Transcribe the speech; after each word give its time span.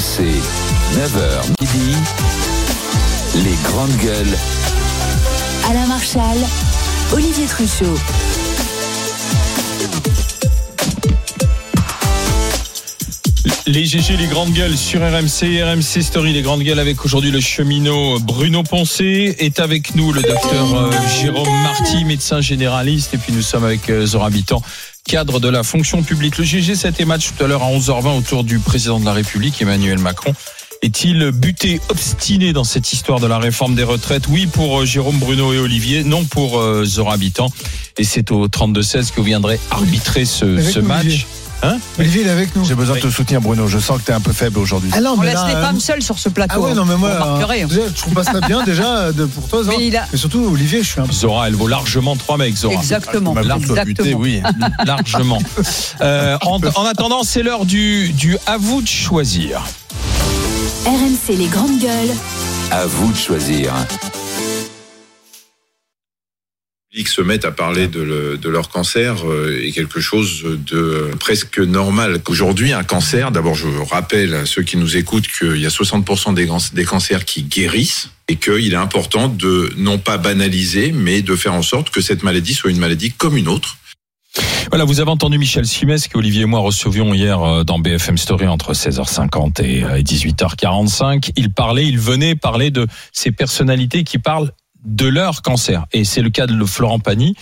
RMC, 0.00 0.22
9h 0.96 1.60
midi, 1.60 1.94
les 3.34 3.54
grandes 3.68 3.94
gueules. 3.98 4.38
Alain 5.68 5.86
Marchal, 5.88 6.38
Olivier 7.12 7.44
Truchot. 7.44 7.98
Les 13.66 13.84
GG, 13.84 14.16
les 14.16 14.26
grandes 14.26 14.52
gueules 14.52 14.76
sur 14.76 15.00
RMC, 15.00 15.62
RMC 15.62 16.02
Story, 16.02 16.32
les 16.32 16.42
grandes 16.42 16.62
gueules 16.62 16.80
avec 16.80 17.04
aujourd'hui 17.04 17.30
le 17.30 17.40
cheminot 17.40 18.18
Bruno 18.18 18.62
Poncé. 18.62 19.36
Est 19.38 19.60
avec 19.60 19.94
nous 19.94 20.12
le 20.12 20.22
docteur 20.22 20.74
euh, 20.74 20.90
Jérôme 21.20 21.48
Marty, 21.62 22.04
médecin 22.04 22.40
généraliste. 22.40 23.14
Et 23.14 23.18
puis 23.18 23.32
nous 23.32 23.42
sommes 23.42 23.64
avec 23.64 23.88
euh, 23.88 24.06
Zora 24.06 24.26
Habitant, 24.26 24.60
cadre 25.10 25.40
de 25.40 25.48
la 25.48 25.64
fonction 25.64 26.04
publique. 26.04 26.38
Le 26.38 26.44
GG, 26.44 26.76
c'était 26.76 27.04
match 27.04 27.32
tout 27.36 27.42
à 27.42 27.48
l'heure 27.48 27.64
à 27.64 27.66
11h20 27.72 28.16
autour 28.16 28.44
du 28.44 28.60
président 28.60 29.00
de 29.00 29.04
la 29.04 29.12
République, 29.12 29.60
Emmanuel 29.60 29.98
Macron. 29.98 30.32
Est-il 30.82 31.32
buté, 31.32 31.80
obstiné 31.88 32.52
dans 32.52 32.62
cette 32.62 32.92
histoire 32.92 33.18
de 33.18 33.26
la 33.26 33.38
réforme 33.38 33.74
des 33.74 33.82
retraites? 33.82 34.28
Oui 34.28 34.46
pour 34.46 34.82
euh, 34.82 34.84
Jérôme 34.84 35.18
Bruno 35.18 35.52
et 35.52 35.58
Olivier, 35.58 36.04
non 36.04 36.24
pour 36.24 36.60
euh, 36.60 36.84
Zora 36.84 37.14
Habitant. 37.14 37.50
Et 37.98 38.04
c'est 38.04 38.30
au 38.30 38.46
32-16 38.46 39.10
que 39.10 39.16
vous 39.16 39.24
viendrez 39.24 39.58
arbitrer 39.72 40.24
ce, 40.24 40.78
match. 40.78 41.00
Olivier. 41.04 41.26
Hein 41.62 41.76
Olivier, 41.98 42.22
il 42.22 42.26
est 42.26 42.30
avec 42.30 42.56
nous. 42.56 42.64
J'ai 42.64 42.74
besoin 42.74 42.96
de 42.96 43.00
te 43.02 43.10
soutenir, 43.10 43.40
Bruno. 43.42 43.66
Je 43.68 43.78
sens 43.78 43.98
que 44.00 44.04
t'es 44.06 44.12
un 44.14 44.20
peu 44.20 44.32
faible 44.32 44.58
aujourd'hui. 44.58 44.90
Ah 44.94 45.00
non, 45.02 45.12
On 45.12 45.16
mais 45.18 45.26
laisse 45.26 45.34
là, 45.34 45.48
les 45.48 45.54
euh, 45.56 45.62
femmes 45.62 45.78
seules 45.80 46.02
sur 46.02 46.18
ce 46.18 46.30
plateau. 46.30 46.54
Ah 46.56 46.60
ouais, 46.60 46.74
non, 46.74 46.86
mais 46.86 46.96
moi, 46.96 47.12
remarquerez. 47.12 47.64
euh, 47.64 47.66
déjà, 47.66 47.82
je 47.94 48.00
trouve 48.00 48.14
pas 48.14 48.24
ça 48.24 48.40
bien 48.40 48.62
déjà 48.64 49.12
de, 49.12 49.26
pour 49.26 49.46
toi, 49.46 49.62
Zora. 49.62 49.76
Mais 49.78 49.86
il 49.88 49.96
a- 49.96 50.06
Mais 50.10 50.18
surtout, 50.18 50.48
Olivier, 50.52 50.82
je 50.82 50.88
suis 50.88 51.00
un 51.00 51.06
peu. 51.06 51.12
Zora, 51.12 51.48
elle 51.48 51.54
vaut 51.54 51.68
largement 51.68 52.16
trois 52.16 52.38
mecs, 52.38 52.56
Zora. 52.56 52.74
Exactement. 52.74 53.34
Butée, 53.34 53.50
Exactement. 53.60 54.18
oui. 54.20 54.42
largement. 54.86 55.38
Euh, 56.02 56.38
en, 56.42 56.58
en 56.76 56.84
attendant, 56.86 57.22
c'est 57.24 57.42
l'heure 57.42 57.66
du, 57.66 58.12
du 58.12 58.38
à 58.46 58.56
vous 58.56 58.80
de 58.80 58.88
choisir. 58.88 59.62
RMC 60.86 61.36
les 61.36 61.46
grandes 61.46 61.78
gueules. 61.78 62.14
À 62.70 62.86
vous 62.86 63.12
de 63.12 63.16
choisir. 63.16 63.74
Public 66.90 67.06
se 67.08 67.20
mettent 67.20 67.44
à 67.44 67.52
parler 67.52 67.86
de, 67.86 68.00
le- 68.00 68.36
de 68.36 68.48
leur 68.48 68.68
cancer 68.68 69.24
euh, 69.24 69.62
est 69.64 69.70
quelque 69.70 70.00
chose 70.00 70.42
de 70.66 71.10
presque 71.20 71.60
normal. 71.60 72.20
Aujourd'hui, 72.26 72.72
un 72.72 72.82
cancer, 72.82 73.30
d'abord 73.30 73.54
je 73.54 73.68
rappelle 73.90 74.34
à 74.34 74.44
ceux 74.44 74.62
qui 74.62 74.76
nous 74.76 74.96
écoutent 74.96 75.28
qu'il 75.28 75.58
y 75.58 75.66
a 75.66 75.68
60% 75.68 76.34
des, 76.34 76.48
des 76.74 76.84
cancers 76.84 77.24
qui 77.24 77.44
guérissent 77.44 78.10
et 78.26 78.34
qu'il 78.36 78.72
est 78.72 78.76
important 78.76 79.28
de 79.28 79.72
non 79.76 79.98
pas 79.98 80.18
banaliser, 80.18 80.90
mais 80.90 81.22
de 81.22 81.36
faire 81.36 81.54
en 81.54 81.62
sorte 81.62 81.90
que 81.90 82.00
cette 82.00 82.24
maladie 82.24 82.54
soit 82.54 82.70
une 82.72 82.78
maladie 82.80 83.12
comme 83.12 83.36
une 83.36 83.46
autre. 83.48 83.76
Voilà, 84.70 84.84
vous 84.84 85.00
avez 85.00 85.10
entendu 85.10 85.38
Michel 85.38 85.66
Simès 85.66 86.06
qu'Olivier 86.08 86.42
et 86.42 86.46
moi 86.46 86.60
recevions 86.60 87.12
hier 87.14 87.40
euh, 87.42 87.62
dans 87.64 87.78
BFM 87.78 88.16
Story 88.18 88.46
entre 88.48 88.72
16h50 88.72 89.62
et 89.62 89.82
euh, 89.84 90.00
18h45. 90.02 91.30
Il 91.36 91.52
parlait, 91.52 91.86
il 91.86 91.98
venait 91.98 92.34
parler 92.36 92.70
de 92.70 92.86
ces 93.12 93.30
personnalités 93.32 94.02
qui 94.04 94.18
parlent 94.18 94.52
de 94.84 95.06
leur 95.06 95.42
cancer. 95.42 95.84
Et 95.92 96.04
c'est 96.04 96.22
le 96.22 96.30
cas 96.30 96.46
de 96.46 96.64
Florent 96.64 96.98
Pagny. 97.00 97.34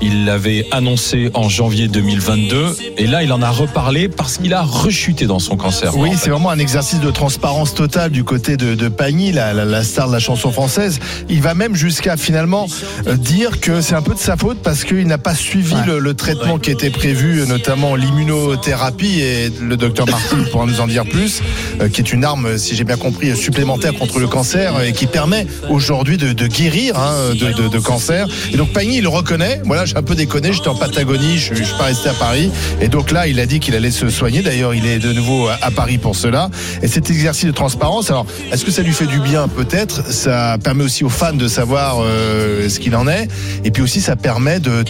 Il 0.00 0.24
l'avait 0.26 0.66
annoncé 0.70 1.30
en 1.34 1.48
janvier 1.48 1.88
2022. 1.88 2.76
Et 2.98 3.06
là, 3.06 3.22
il 3.22 3.32
en 3.32 3.42
a 3.42 3.50
reparlé 3.50 4.08
parce 4.08 4.38
qu'il 4.38 4.54
a 4.54 4.62
rechuté 4.62 5.26
dans 5.26 5.38
son 5.40 5.56
cancer. 5.56 5.96
Oui, 5.96 6.10
c'est 6.16 6.30
vraiment 6.30 6.50
un 6.50 6.58
exercice 6.58 7.00
de 7.00 7.10
transparence 7.10 7.74
totale 7.74 8.10
du 8.10 8.22
côté 8.22 8.56
de, 8.56 8.74
de 8.74 8.88
Pagny, 8.88 9.32
la, 9.32 9.52
la- 9.52 9.64
la 9.64 9.82
star 9.82 10.06
de 10.08 10.12
la 10.12 10.18
chanson 10.20 10.52
française. 10.52 11.00
Il 11.28 11.40
va 11.42 11.54
même 11.54 11.74
jusqu'à 11.74 12.16
finalement 12.16 12.66
euh, 13.06 13.16
dire 13.16 13.60
que 13.60 13.80
c'est 13.80 13.94
un 13.96 14.02
peu 14.02 14.14
de 14.14 14.18
sa 14.20 14.36
faute 14.36 14.58
parce 14.62 14.84
qu'il 14.84 15.06
n'a 15.06 15.18
pas 15.18 15.34
suivi 15.34 15.74
le, 15.86 15.98
le 15.98 16.14
traitement 16.14 16.58
qui 16.58 16.70
était 16.70 16.90
prévu, 16.90 17.40
euh, 17.40 17.46
notamment 17.46 17.96
l'immunothérapie. 17.96 19.20
Et 19.20 19.50
le 19.60 19.76
docteur 19.76 20.06
Martin 20.08 20.36
pourra 20.52 20.66
nous 20.66 20.80
en 20.80 20.86
dire 20.86 21.04
plus, 21.06 21.42
euh, 21.80 21.88
qui 21.88 22.00
est 22.00 22.12
une 22.12 22.24
arme, 22.24 22.56
si 22.58 22.76
j'ai 22.76 22.84
bien 22.84 22.96
compris, 22.96 23.36
supplémentaire 23.36 23.94
contre 23.94 24.18
le 24.20 24.28
cancer 24.28 24.80
et 24.82 24.92
qui 24.92 25.06
permet 25.06 25.46
aujourd'hui 25.68 26.16
de, 26.18 26.32
de 26.32 26.46
guérir 26.46 26.83
hein, 26.94 27.34
de, 27.34 27.78
cancer. 27.78 28.26
Et 28.52 28.56
donc 28.56 28.72
Pagny, 28.72 28.98
il 28.98 29.08
reconnaît. 29.08 29.60
Voilà, 29.64 29.84
j'ai 29.84 29.96
un 29.96 30.02
peu 30.02 30.14
déconné. 30.14 30.52
J'étais 30.52 30.68
en 30.68 30.74
Patagonie, 30.74 31.38
je, 31.38 31.54
je 31.54 31.62
suis 31.62 31.76
pas 31.76 31.84
resté 31.84 32.08
à 32.08 32.14
Paris. 32.14 32.50
Et 32.80 32.88
donc 32.88 33.10
là, 33.10 33.26
il 33.26 33.40
a 33.40 33.46
dit 33.46 33.60
qu'il 33.60 33.74
allait 33.74 33.90
se 33.90 34.08
soigner. 34.08 34.42
D'ailleurs, 34.42 34.74
il 34.74 34.86
est 34.86 34.98
de 34.98 35.12
nouveau 35.12 35.48
à, 35.48 35.70
Paris 35.70 35.98
pour 35.98 36.16
cela. 36.16 36.50
Et 36.82 36.88
cet 36.88 37.10
exercice 37.10 37.46
de 37.46 37.50
transparence, 37.52 38.10
alors, 38.10 38.26
est-ce 38.52 38.64
que 38.64 38.70
ça 38.70 38.82
lui 38.82 38.92
fait 38.92 39.06
du 39.06 39.20
bien? 39.20 39.48
Peut-être. 39.48 40.12
Ça 40.12 40.56
permet 40.62 40.84
aussi 40.84 41.04
aux 41.04 41.08
fans 41.08 41.32
de 41.32 41.48
savoir 41.48 41.98
euh, 42.00 42.68
ce 42.68 42.78
qu'il 42.78 42.94
en 42.96 43.08
est. 43.08 43.28
Et 43.64 43.70
puis 43.70 43.82
aussi, 43.82 44.00
ça 44.00 44.16
permet 44.16 44.60
de 44.60 44.84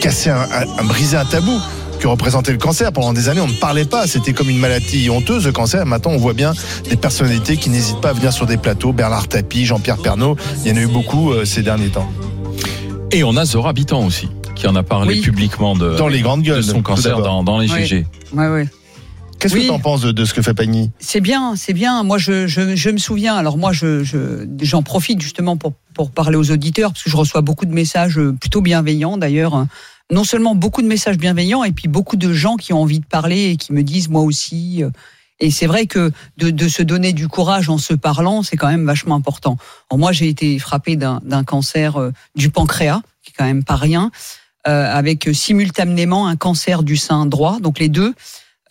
casser 0.00 0.30
un- 0.30 0.46
un- 0.78 0.84
briser 0.84 1.16
un 1.16 1.24
tabou 1.24 1.58
que 1.98 2.06
représentait 2.06 2.52
le 2.52 2.58
cancer. 2.58 2.92
Pendant 2.92 3.12
des 3.12 3.28
années, 3.28 3.40
on 3.40 3.46
ne 3.48 3.52
parlait 3.52 3.84
pas. 3.84 4.06
C'était 4.06 4.32
comme 4.32 4.50
une 4.50 4.58
maladie 4.58 5.08
honteuse, 5.10 5.46
le 5.46 5.52
cancer. 5.52 5.86
Maintenant, 5.86 6.12
on 6.12 6.16
voit 6.18 6.32
bien 6.34 6.52
des 6.88 6.96
personnalités 6.96 7.56
qui 7.56 7.70
n'hésitent 7.70 8.00
pas 8.00 8.10
à 8.10 8.12
venir 8.12 8.32
sur 8.32 8.46
des 8.46 8.56
plateaux. 8.56 8.92
Bernard 8.92 9.28
Tapie, 9.28 9.64
Jean-Pierre 9.64 9.98
Pernaud. 9.98 10.36
Il 10.64 10.70
y 10.70 10.72
en 10.72 10.76
a 10.76 10.80
eu 10.80 10.86
beaucoup 10.86 11.32
euh, 11.32 11.44
ces 11.44 11.62
derniers 11.62 11.88
temps. 11.90 12.08
Et 13.12 13.24
on 13.24 13.36
a 13.36 13.44
Zora 13.44 13.70
Habitant 13.70 14.04
aussi, 14.04 14.28
qui 14.54 14.66
en 14.66 14.74
a 14.76 14.82
parlé 14.82 15.14
Oui. 15.14 15.20
publiquement 15.20 15.76
de, 15.76 15.96
Dans 15.96 16.08
les 16.08 16.20
grandes 16.20 16.42
de 16.42 16.46
gueules. 16.48 16.64
son 16.64 16.76
tout 16.78 16.82
cancer 16.82 17.20
dans, 17.22 17.42
dans 17.44 17.58
les 17.58 17.70
Oui. 17.70 17.84
GG. 17.86 18.06
Ouais, 18.32 18.48
ouais. 18.48 18.68
Qu'est-ce 19.38 19.54
Oui. 19.54 19.62
que 19.62 19.66
tu 19.66 19.72
en 19.72 19.78
penses 19.78 20.00
de, 20.00 20.10
de 20.10 20.24
ce 20.24 20.32
que 20.34 20.42
fait 20.42 20.54
Pagny? 20.54 20.90
C'est 20.98 21.20
bien, 21.20 21.54
c'est 21.56 21.74
bien. 21.74 22.02
Moi, 22.02 22.18
je, 22.18 22.46
je, 22.46 22.74
je 22.74 22.90
me 22.90 22.98
souviens. 22.98 23.34
Alors 23.36 23.58
moi, 23.58 23.72
je, 23.72 24.02
je, 24.02 24.46
j'en 24.62 24.82
profite 24.82 25.20
justement 25.20 25.56
pour, 25.56 25.74
pour 25.94 26.10
parler 26.10 26.36
aux 26.36 26.50
auditeurs 26.50 26.92
parce 26.92 27.02
que 27.04 27.10
je 27.10 27.16
reçois 27.16 27.40
beaucoup 27.42 27.66
de 27.66 27.72
messages 27.74 28.18
euh, 28.18 28.32
plutôt 28.32 28.62
bienveillants 28.62 29.16
d'ailleurs. 29.18 29.66
Non 30.12 30.24
seulement 30.24 30.54
beaucoup 30.54 30.82
de 30.82 30.86
messages 30.86 31.16
bienveillants 31.16 31.64
et 31.64 31.72
puis 31.72 31.88
beaucoup 31.88 32.16
de 32.16 32.32
gens 32.32 32.56
qui 32.56 32.72
ont 32.72 32.82
envie 32.82 33.00
de 33.00 33.06
parler 33.06 33.50
et 33.50 33.56
qui 33.56 33.72
me 33.72 33.82
disent 33.82 34.08
moi 34.08 34.22
aussi. 34.22 34.82
euh, 34.82 34.90
Et 35.40 35.50
c'est 35.50 35.66
vrai 35.66 35.86
que 35.86 36.12
de, 36.36 36.50
de 36.50 36.68
se 36.68 36.82
donner 36.82 37.12
du 37.12 37.28
courage 37.28 37.68
en 37.68 37.78
se 37.78 37.94
parlant, 37.94 38.42
c'est 38.42 38.56
quand 38.56 38.68
même 38.68 38.84
vachement 38.84 39.14
important. 39.14 39.56
Alors 39.90 39.98
moi, 39.98 40.12
j'ai 40.12 40.28
été 40.28 40.58
frappée 40.58 40.96
d'un, 40.96 41.44
cancer 41.44 41.96
euh, 41.96 42.12
du 42.34 42.50
pancréas, 42.50 43.02
qui 43.22 43.30
est 43.30 43.34
quand 43.36 43.44
même 43.44 43.64
pas 43.64 43.76
rien, 43.76 44.10
euh, 44.66 44.94
avec 44.94 45.28
simultanément 45.32 46.26
un 46.26 46.36
cancer 46.36 46.82
du 46.82 46.96
sein 46.96 47.26
droit, 47.26 47.58
donc 47.60 47.78
les 47.78 47.88
deux 47.88 48.14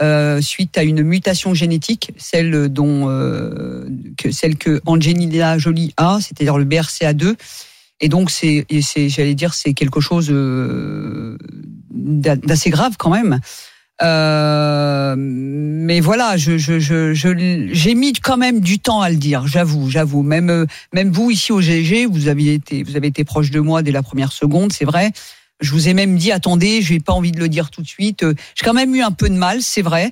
euh, 0.02 0.42
suite 0.42 0.78
à 0.78 0.84
une 0.84 1.04
mutation 1.04 1.54
génétique, 1.54 2.12
celle 2.18 2.70
dont 2.70 3.10
euh, 3.10 3.88
que 4.18 4.32
celle 4.32 4.58
que 4.58 4.82
Angelina 4.86 5.58
Jolie 5.60 5.94
a, 5.98 6.18
c'est-à-dire 6.20 6.58
le 6.58 6.66
BRCA2. 6.66 7.36
Et 8.04 8.10
donc 8.10 8.32
c'est, 8.32 8.66
j'allais 9.08 9.34
dire, 9.34 9.54
c'est 9.54 9.74
quelque 9.74 10.02
chose 10.02 10.28
euh, 10.30 11.38
d'a- 11.90 12.36
d'assez 12.36 12.70
grave 12.70 12.96
quand 13.00 13.10
même. 13.10 13.40
Euh, 14.02 15.16
mais 15.18 16.02
voilà, 16.02 16.36
je, 16.36 16.58
je, 16.58 16.80
je, 16.80 17.14
je- 17.14 17.70
j'ai 17.72 17.96
mis 17.96 18.12
quand 18.12 18.36
même 18.36 18.60
du 18.60 18.80
temps 18.80 19.00
à 19.00 19.10
le 19.10 19.16
dire, 19.16 19.48
j'avoue, 19.48 19.90
j'avoue. 19.90 20.22
Même, 20.22 20.50
euh, 20.50 20.66
même 20.94 21.12
vous 21.12 21.32
ici 21.32 21.54
au 21.54 21.62
GG, 21.62 22.06
vous 22.08 22.28
aviez 22.28 22.56
été, 22.56 22.84
vous 22.84 22.98
avez 22.98 23.08
été 23.08 23.24
proche 23.24 23.52
de 23.52 23.62
moi 23.62 23.84
dès 23.84 23.92
la 23.92 24.04
première 24.04 24.34
seconde, 24.34 24.74
c'est 24.74 24.84
vrai. 24.86 25.12
Je 25.62 25.72
vous 25.72 25.88
ai 25.88 25.94
même 25.94 26.18
dit, 26.18 26.34
attendez, 26.34 26.82
j'ai 26.82 27.00
pas 27.00 27.14
envie 27.14 27.32
de 27.32 27.40
le 27.40 27.48
dire 27.48 27.70
tout 27.70 27.82
de 27.82 27.88
suite. 27.88 28.24
Euh, 28.24 28.34
J'ai 28.56 28.66
quand 28.66 28.74
même 28.74 28.94
eu 28.96 29.02
un 29.02 29.12
peu 29.12 29.30
de 29.30 29.36
mal, 29.36 29.62
c'est 29.62 29.82
vrai. 29.84 30.12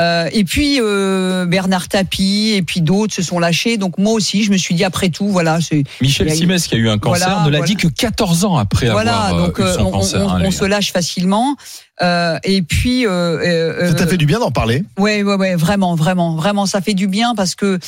Euh, 0.00 0.28
et 0.32 0.42
puis 0.42 0.78
euh, 0.80 1.46
Bernard 1.46 1.88
Tapie 1.88 2.52
et 2.56 2.62
puis 2.62 2.80
d'autres 2.80 3.14
se 3.14 3.22
sont 3.22 3.38
lâchés. 3.38 3.76
Donc 3.76 3.96
moi 3.96 4.12
aussi, 4.12 4.42
je 4.42 4.50
me 4.50 4.56
suis 4.56 4.74
dit 4.74 4.82
après 4.82 5.08
tout, 5.08 5.28
voilà, 5.28 5.60
c'est 5.60 5.84
Michel 6.00 6.26
eu- 6.26 6.34
Simès, 6.34 6.66
qui 6.66 6.74
a 6.74 6.78
eu 6.78 6.88
un 6.88 6.98
cancer, 6.98 7.28
Voilà, 7.28 7.44
ne 7.46 7.50
l'a 7.50 7.58
voilà. 7.58 7.64
dit 7.72 7.76
que 7.76 7.86
14 7.86 8.44
ans 8.44 8.56
après 8.56 8.90
voilà. 8.90 9.16
avoir 9.26 9.42
euh, 9.44 9.46
Donc 9.46 9.58
eu 9.58 9.62
euh, 9.62 9.74
son 9.74 9.84
on, 9.86 9.90
cancer. 9.92 10.20
on- 10.20 10.30
hein, 10.30 10.38
on 10.40 10.44
lui. 10.46 10.52
se 10.52 10.64
lâche 10.64 10.92
facilement. 10.92 11.56
Euh, 12.02 12.38
et 12.42 12.62
puis, 12.62 13.06
euh, 13.06 13.10
euh, 13.10 13.88
Ça 13.90 13.94
t'a 13.94 14.02
euh, 14.04 14.06
fait 14.08 14.16
du 14.16 14.26
bien 14.26 14.40
d'en 14.40 14.50
parler 14.50 14.82
Ouais, 14.98 15.22
ouais, 15.22 15.34
ouais, 15.36 15.54
vraiment, 15.54 15.94
vraiment, 15.94 16.34
vraiment, 16.34 16.66
ça 16.66 16.80
fait 16.80 16.94
du 16.94 17.06
bien 17.06 17.36
parce 17.36 17.54
que 17.54 17.78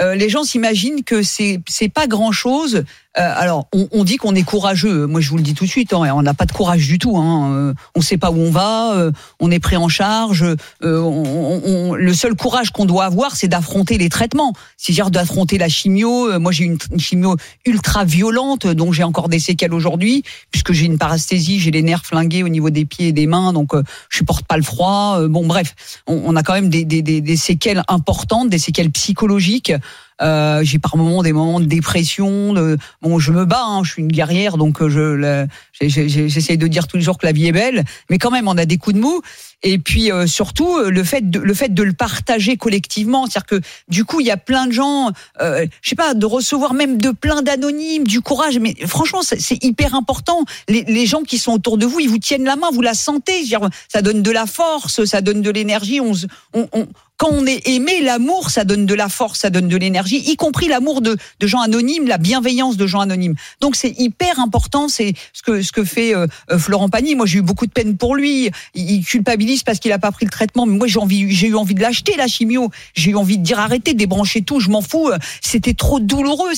euh, 0.00 0.14
les 0.16 0.28
gens 0.30 0.42
s'imaginent 0.42 1.04
que 1.04 1.22
c'est 1.22 1.60
c'est 1.68 1.88
pas 1.90 2.08
grand 2.08 2.32
chose. 2.32 2.82
Alors, 3.14 3.68
on, 3.74 3.88
on 3.92 4.04
dit 4.04 4.16
qu'on 4.16 4.34
est 4.34 4.42
courageux. 4.42 5.06
Moi, 5.06 5.20
je 5.20 5.28
vous 5.28 5.36
le 5.36 5.42
dis 5.42 5.52
tout 5.54 5.64
de 5.64 5.70
suite, 5.70 5.92
hein, 5.92 6.10
on 6.14 6.22
n'a 6.22 6.32
pas 6.34 6.46
de 6.46 6.52
courage 6.52 6.86
du 6.86 6.98
tout. 6.98 7.18
Hein. 7.18 7.52
Euh, 7.52 7.74
On 7.94 8.00
sait 8.00 8.16
pas 8.16 8.30
où 8.30 8.38
on 8.38 8.50
va, 8.50 8.94
euh, 8.94 9.12
on 9.38 9.50
est 9.50 9.58
pris 9.58 9.76
en 9.76 9.88
charge. 9.88 10.42
euh, 10.42 10.56
on- 10.82 11.60
on- 11.64 11.94
le 11.94 12.14
seul 12.14 12.34
courage 12.34 12.70
qu'on 12.70 12.86
doit 12.86 13.04
avoir, 13.04 13.36
c'est 13.36 13.48
d'affronter 13.48 13.98
les 13.98 14.08
traitements, 14.08 14.54
c'est-à-dire 14.78 15.10
d'affronter 15.10 15.58
la 15.58 15.68
chimio. 15.68 16.30
Euh, 16.30 16.38
Moi, 16.38 16.52
j'ai 16.52 16.64
une, 16.64 16.78
une 16.90 17.00
chimio 17.00 17.36
ultra 17.66 18.04
violente, 18.04 18.66
dont 18.66 18.92
j'ai 18.92 19.02
encore 19.04 19.28
des 19.28 19.38
séquelles 19.38 19.74
aujourd'hui, 19.74 20.22
puisque 20.50 20.72
j'ai 20.72 20.86
une 20.86 20.96
parasthésie, 20.98 21.60
j'ai 21.60 21.70
les 21.70 21.82
nerfs 21.82 22.06
flingués 22.06 22.42
au 22.42 22.48
niveau 22.48 22.70
des 22.70 22.84
pieds 22.86 23.08
et 23.08 23.12
des 23.12 23.26
mains, 23.26 23.52
donc 23.52 23.74
euh, 23.74 23.82
je 24.08 24.18
supporte 24.18 24.46
pas 24.46 24.56
le 24.56 24.62
froid. 24.62 25.18
Euh, 25.20 25.28
bon, 25.28 25.46
bref, 25.46 25.74
on, 26.06 26.34
a 26.34 26.42
quand 26.42 26.54
même 26.54 26.70
des, 26.70 26.84
des, 26.84 27.02
des 27.02 27.36
séquelles 27.36 27.82
importantes, 27.88 28.48
des 28.48 28.58
séquelles 28.58 28.90
psychologiques. 28.90 29.72
Euh, 30.20 30.60
j'ai 30.62 30.78
par 30.78 30.96
moments 30.96 31.22
des 31.22 31.32
moments 31.32 31.60
de 31.60 31.64
dépression. 31.64 32.52
De... 32.52 32.76
Bon, 33.00 33.18
je 33.18 33.32
me 33.32 33.44
bats, 33.44 33.64
hein, 33.64 33.82
je 33.84 33.92
suis 33.92 34.02
une 34.02 34.12
guerrière, 34.12 34.56
donc 34.56 34.82
euh, 34.82 34.88
je 34.88 35.46
j'essaie 35.80 36.56
de 36.56 36.66
dire 36.66 36.86
tous 36.86 36.96
les 36.96 37.02
jours 37.02 37.18
que 37.18 37.26
la 37.26 37.32
vie 37.32 37.46
est 37.46 37.52
belle, 37.52 37.84
mais 38.10 38.18
quand 38.18 38.30
même, 38.30 38.48
on 38.48 38.58
a 38.58 38.66
des 38.66 38.78
coups 38.78 38.96
de 38.96 39.00
mou. 39.00 39.22
Et 39.62 39.78
puis 39.78 40.10
euh, 40.10 40.26
surtout 40.26 40.76
euh, 40.76 40.90
le 40.90 41.04
fait 41.04 41.30
de, 41.30 41.38
le 41.38 41.54
fait 41.54 41.72
de 41.72 41.82
le 41.82 41.92
partager 41.92 42.56
collectivement, 42.56 43.26
c'est-à-dire 43.26 43.46
que 43.46 43.60
du 43.88 44.04
coup 44.04 44.20
il 44.20 44.26
y 44.26 44.30
a 44.30 44.36
plein 44.36 44.66
de 44.66 44.72
gens, 44.72 45.10
euh, 45.40 45.66
je 45.80 45.88
sais 45.88 45.96
pas, 45.96 46.14
de 46.14 46.26
recevoir 46.26 46.74
même 46.74 46.98
de 46.98 47.10
plein 47.10 47.42
d'anonymes, 47.42 48.06
du 48.06 48.20
courage. 48.20 48.58
Mais 48.58 48.74
franchement 48.86 49.20
c'est 49.22 49.62
hyper 49.62 49.94
important. 49.94 50.44
Les, 50.68 51.06
gens 51.06 51.22
qui 51.22 51.38
sont 51.38 51.52
autour 51.52 51.78
de 51.78 51.86
vous, 51.86 52.00
ils 52.00 52.08
vous 52.08 52.18
tiennent 52.18 52.44
la 52.44 52.56
main, 52.56 52.70
vous 52.72 52.82
la 52.82 52.94
sentez. 52.94 53.42
Dire, 53.42 53.68
ça 53.88 54.02
donne 54.02 54.22
de 54.22 54.30
la 54.30 54.46
force, 54.46 55.04
ça 55.04 55.20
donne 55.20 55.42
de 55.42 55.50
l'énergie. 55.50 56.00
On, 56.00 56.12
on, 56.54 56.68
on- 56.72 56.86
quand 57.22 57.30
on 57.30 57.46
est 57.46 57.68
aimé, 57.68 58.00
l'amour, 58.00 58.50
ça 58.50 58.64
donne 58.64 58.84
de 58.84 58.94
la 58.94 59.08
force, 59.08 59.38
ça 59.38 59.50
donne 59.50 59.68
de 59.68 59.76
l'énergie, 59.76 60.16
y 60.16 60.34
compris 60.34 60.66
l'amour 60.66 61.02
de, 61.02 61.16
de 61.38 61.46
gens 61.46 61.60
anonymes, 61.60 62.08
la 62.08 62.18
bienveillance 62.18 62.76
de 62.76 62.84
gens 62.84 62.98
anonymes. 62.98 63.36
Donc 63.60 63.76
c'est 63.76 63.94
hyper 63.96 64.40
important, 64.40 64.88
c'est 64.88 65.14
ce 65.32 65.40
que 65.44 65.62
ce 65.62 65.70
que 65.70 65.84
fait 65.84 66.16
euh, 66.16 66.26
euh, 66.50 66.58
Florent 66.58 66.88
Pagny. 66.88 67.14
Moi, 67.14 67.26
j'ai 67.26 67.38
eu 67.38 67.42
beaucoup 67.42 67.66
de 67.66 67.70
peine 67.70 67.96
pour 67.96 68.16
lui. 68.16 68.50
Il 68.74 69.04
culpabilise 69.04 69.51
parce 69.64 69.78
qu'il 69.78 69.92
a 69.92 69.98
pas 69.98 70.10
pris 70.12 70.24
le 70.24 70.30
traitement, 70.30 70.64
mais 70.66 70.76
moi 70.78 70.86
j'ai 70.86 70.98
envie, 70.98 71.30
j'ai 71.30 71.48
eu 71.48 71.54
envie 71.56 71.74
de 71.74 71.80
l'acheter 71.80 72.16
la 72.16 72.26
chimio. 72.28 72.70
J'ai 72.94 73.10
eu 73.10 73.16
envie 73.16 73.36
de 73.38 73.42
dire 73.42 73.58
arrêtez, 73.60 73.92
débrancher 73.94 74.42
tout, 74.42 74.58
je 74.60 74.70
m'en 74.70 74.80
fous. 74.80 75.08
Euh, 75.08 75.18
C'était 75.42 75.74
trop 75.74 76.00
douloureux, 76.00 76.52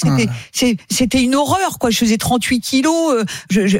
c'était 0.90 1.22
une 1.22 1.34
horreur 1.34 1.78
quoi. 1.78 1.90
Je 1.90 1.98
faisais 1.98 2.16
38 2.18 2.60
kilos. 2.60 3.12
euh, 3.12 3.24
je- 3.50 3.66
je- 3.66 3.78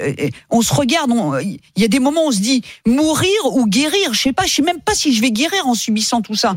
on 0.51 0.63
se 0.63 0.75
regarde, 0.75 1.11
il 1.43 1.59
y 1.77 1.85
a 1.85 1.89
des 1.89 1.99
moments 2.01 2.25
où 2.25 2.29
on 2.29 2.33
se 2.33 2.41
dit 2.41 2.63
mourir 2.87 3.31
ou 3.53 3.67
guérir. 3.67 4.13
Je 4.13 4.21
sais 4.21 4.33
pas, 4.33 4.47
je 4.47 4.55
sais 4.55 4.63
même 4.63 4.81
pas 4.81 4.95
si 4.95 5.15
je 5.15 5.21
vais 5.21 5.31
guérir 5.31 5.67
en 5.67 5.75
subissant 5.75 6.21
tout 6.23 6.35
ça. 6.35 6.57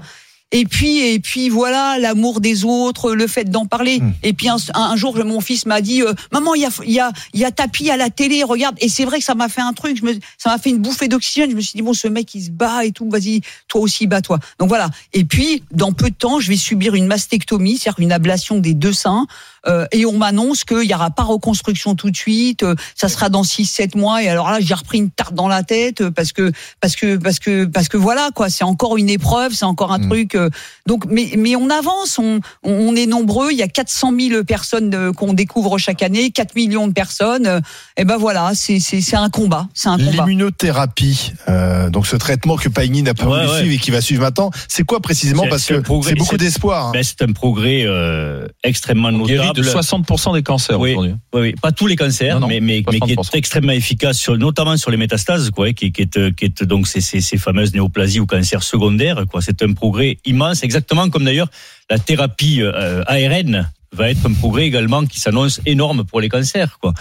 Et 0.54 0.64
puis, 0.64 1.00
et 1.00 1.20
puis 1.20 1.50
voilà, 1.50 2.00
l'amour 2.00 2.40
des 2.40 2.64
autres, 2.64 3.14
le 3.14 3.28
fait 3.28 3.50
d'en 3.50 3.66
parler. 3.66 4.02
Et 4.24 4.32
puis 4.32 4.48
un, 4.48 4.56
un 4.76 4.96
jour, 4.96 5.18
mon 5.26 5.42
fils 5.42 5.66
m'a 5.66 5.82
dit, 5.82 6.02
euh, 6.02 6.14
maman, 6.32 6.56
il 6.56 6.62
y 6.62 6.66
a, 6.66 6.70
il 6.86 6.92
y 6.92 7.00
a, 7.02 7.12
y 7.34 7.44
a 7.44 7.52
tapis 7.52 7.90
à 7.90 7.98
la 7.98 8.10
télé, 8.10 8.44
regarde. 8.44 8.78
Et 8.80 8.88
c'est 8.88 9.04
vrai 9.04 9.20
que 9.20 9.26
ça 9.26 9.36
m'a 9.36 9.50
fait 9.50 9.62
un 9.62 9.74
truc, 9.74 9.98
je 9.98 10.06
me, 10.06 10.14
ça 10.38 10.50
m'a 10.50 10.58
fait 10.58 10.70
une 10.70 10.78
bouffée 10.78 11.10
d'oxygène. 11.10 11.52
Je 11.52 11.56
me 11.56 11.62
suis 11.62 11.76
dit 11.76 11.82
bon, 11.82 11.94
ce 11.94 12.08
mec 12.08 12.34
il 12.34 12.44
se 12.44 12.52
bat 12.52 12.86
et 12.86 12.94
tout, 12.94 13.10
vas-y, 13.10 13.42
toi 13.68 13.82
aussi 13.82 14.08
bats-toi. 14.08 14.40
Donc 14.58 14.70
voilà. 14.70 14.90
Et 15.12 15.26
puis, 15.26 15.64
dans 15.72 15.92
peu 15.92 16.10
de 16.10 16.16
temps, 16.16 16.40
je 16.40 16.48
vais 16.48 16.56
subir 16.56 16.96
une 16.96 17.08
mastectomie, 17.08 17.78
c'est-à-dire 17.78 18.00
une 18.00 18.14
ablation 18.14 18.60
des 18.60 18.74
deux 18.74 18.94
seins. 18.94 19.28
Euh, 19.68 19.86
et 19.92 20.06
on 20.06 20.18
m'annonce 20.18 20.64
qu'il 20.64 20.84
y 20.84 20.94
aura 20.94 21.10
pas 21.12 21.24
reconstruction 21.24 21.96
tout 21.96 22.10
de 22.12 22.16
suite, 22.16 22.64
euh, 22.64 22.76
ça 22.96 23.10
sera 23.10 23.30
dans 23.30 23.42
6-7 23.44 23.98
mois. 23.98 24.24
Et 24.24 24.30
alors 24.30 24.50
là, 24.50 24.60
j'ai 24.62 24.74
repris 24.74 24.98
une 25.00 25.10
tarte 25.12 25.34
dans 25.34 25.48
la 25.48 25.64
tête 25.64 26.02
euh, 26.02 26.12
parce 26.12 26.32
que 26.32 26.52
parce 26.80 26.96
que 26.96 27.18
parce 27.18 27.40
que 27.40 27.66
parce 27.66 27.90
que 27.90 27.98
voilà 27.98 28.30
quoi, 28.34 28.50
c'est 28.50 28.64
encore 28.64 28.98
une 28.98 29.10
épreuve, 29.10 29.54
c'est 29.54 29.66
encore 29.66 29.92
un 29.92 30.00
truc. 30.08 30.36
euh, 30.36 30.50
donc, 30.86 31.06
mais 31.10 31.32
mais 31.38 31.56
on 31.56 31.70
avance, 31.70 32.18
on 32.18 32.40
on 32.64 32.96
est 32.96 33.06
nombreux. 33.08 33.52
Il 33.52 33.58
y 33.58 33.64
a 33.64 33.68
400 33.68 34.12
000 34.18 34.44
personnes 34.44 34.94
euh, 34.96 35.12
qu'on 35.12 35.34
découvre 35.34 35.78
chaque 35.78 36.02
année, 36.02 36.32
4 36.32 36.56
millions 36.56 36.88
de 36.88 36.94
personnes. 36.94 37.46
euh, 37.48 37.60
et 37.98 38.06
ben 38.06 38.18
voilà, 38.18 38.52
c'est 38.54 38.80
c'est 38.80 39.02
c'est 39.02 39.16
un 39.18 39.30
combat, 39.30 39.68
c'est 39.74 39.90
un 39.90 39.98
combat. 39.98 40.26
L'immunothérapie, 40.26 41.34
euh, 41.50 41.90
donc 41.90 42.08
ce 42.08 42.16
traitement 42.16 42.56
que 42.56 42.70
Pagny 42.70 43.04
n'a 43.04 43.14
pas 43.14 43.26
Ouais, 43.26 43.40
voulu 43.46 43.52
ouais. 43.52 43.60
suivre 43.60 43.74
et 43.76 43.78
qui 43.78 43.92
va 43.92 44.02
suivre 44.02 44.22
maintenant, 44.22 44.52
c'est 44.68 44.84
quoi 44.84 45.00
précisément? 45.02 45.44
Parce 45.50 45.66
que 45.66 45.76
c'est 46.04 46.16
beaucoup 46.16 46.38
d'espoir. 46.38 46.88
hein. 46.96 47.02
C'est 47.04 47.22
un 47.22 47.32
progrès 47.34 47.84
euh, 47.86 48.48
extrêmement 48.64 49.12
notable. 49.12 49.57
De 49.58 49.64
60% 49.64 50.34
des 50.34 50.44
cancers 50.44 50.80
Oui. 50.80 50.92
aujourd'hui. 50.92 51.16
Oui, 51.34 51.42
oui, 51.42 51.56
pas 51.62 51.72
tous 51.72 51.88
les 51.88 51.96
cancers, 51.96 52.36
Non, 52.36 52.42
non, 52.42 52.48
mais, 52.48 52.60
mais, 52.60 52.84
mais 52.92 53.00
qui 53.00 53.14
60%. 53.16 53.36
est 53.36 53.38
extrêmement 53.38 53.74
efficace, 53.74 54.18
sur, 54.18 54.38
notamment 54.38 54.78
sur 54.78 54.92
les 54.92 54.98
métastases, 54.98 55.50
quoi, 55.52 55.74
qui, 55.74 55.92
qui 55.92 56.04
est, 56.04 56.36
qui 56.36 56.46
est 56.46 56.64
donc 56.64 56.88
ces, 56.88 57.02
ces, 57.02 57.22
ces 57.22 57.38
fameuses 57.38 57.74
néoplasies 57.74 58.20
ou 58.20 58.26
cancers 58.26 58.64
secondaires. 58.64 59.26
Quoi, 59.30 59.42
c'est 59.42 59.62
un 59.64 59.74
progrès 59.74 60.18
immense, 60.26 60.64
exactement 60.64 61.10
comme 61.10 61.24
d'ailleurs 61.26 61.50
la 61.90 62.00
thérapie 62.00 62.62
euh, 62.62 63.04
ARN 63.08 63.70
va 63.94 64.10
être 64.12 64.26
un 64.26 64.34
progrès 64.34 64.66
également 64.66 65.06
qui 65.06 65.20
s'annonce 65.20 65.62
énorme 65.66 66.04
pour 66.04 66.20
les 66.22 66.30
cancers. 66.30 66.78
Quoi. 66.80 66.94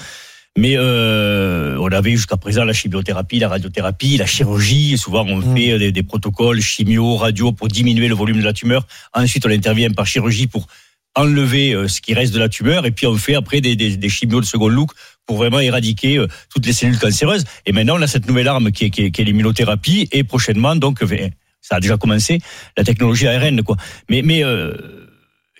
Mais 0.57 0.75
euh, 0.77 1.77
on 1.81 1.89
avait 1.89 2.13
jusqu'à 2.13 2.37
présent 2.39 2.65
la 2.65 2.73
chimiothérapie, 2.73 3.39
la 3.39 3.49
radiothérapie, 3.49 4.17
la 4.17 4.25
chirurgie. 4.25 4.97
Souvent, 4.97 5.27
on 5.27 5.43
fait 5.55 5.79
des, 5.79 5.93
des 5.93 6.03
protocoles 6.03 6.61
chimio, 6.63 7.17
radio 7.17 7.53
pour 7.53 7.69
diminuer 7.69 8.09
le 8.09 8.15
volume 8.15 8.39
de 8.39 8.45
la 8.45 8.55
tumeur. 8.55 8.87
Ensuite, 9.13 9.45
on 9.45 9.51
intervient 9.51 9.91
par 9.91 10.07
chirurgie 10.07 10.47
pour 10.47 10.67
enlever 11.17 11.73
euh, 11.75 11.89
ce 11.89 12.01
qui 12.01 12.15
reste 12.15 12.33
de 12.33 12.39
la 12.39 12.49
tumeur. 12.49 12.87
Et 12.87 12.93
puis, 12.93 13.07
on 13.07 13.17
fait 13.17 13.35
après 13.35 13.61
des, 13.61 13.75
des, 13.75 13.97
des 13.97 14.09
chimios 14.09 14.41
de 14.41 14.47
second 14.47 14.69
look 14.69 14.91
pour 15.27 15.37
vraiment 15.39 15.59
éradiquer 15.61 16.19
euh, 16.19 16.29
toutes 16.55 16.65
les 16.67 16.73
cellules 16.73 16.99
cancéreuses. 16.99 17.45
Et 17.67 17.73
maintenant, 17.73 17.97
on 17.99 18.03
a 18.03 18.07
cette 18.07 18.29
nouvelle 18.29 18.47
arme 18.49 18.71
qui 18.71 18.85
est, 18.85 18.91
qui 18.91 19.03
est, 19.07 19.11
qui 19.11 19.23
est 19.23 19.25
l'immunothérapie. 19.25 20.09
Et 20.13 20.23
prochainement, 20.23 20.77
donc, 20.77 21.03
euh, 21.03 21.29
ça 21.61 21.77
a 21.77 21.81
déjà 21.81 21.97
commencé, 21.97 22.39
la 22.77 22.85
technologie 22.85 23.27
ARN. 23.27 23.63
Quoi. 23.65 23.77
Mais, 24.09 24.23
mais 24.23 24.45
euh, 24.45 24.73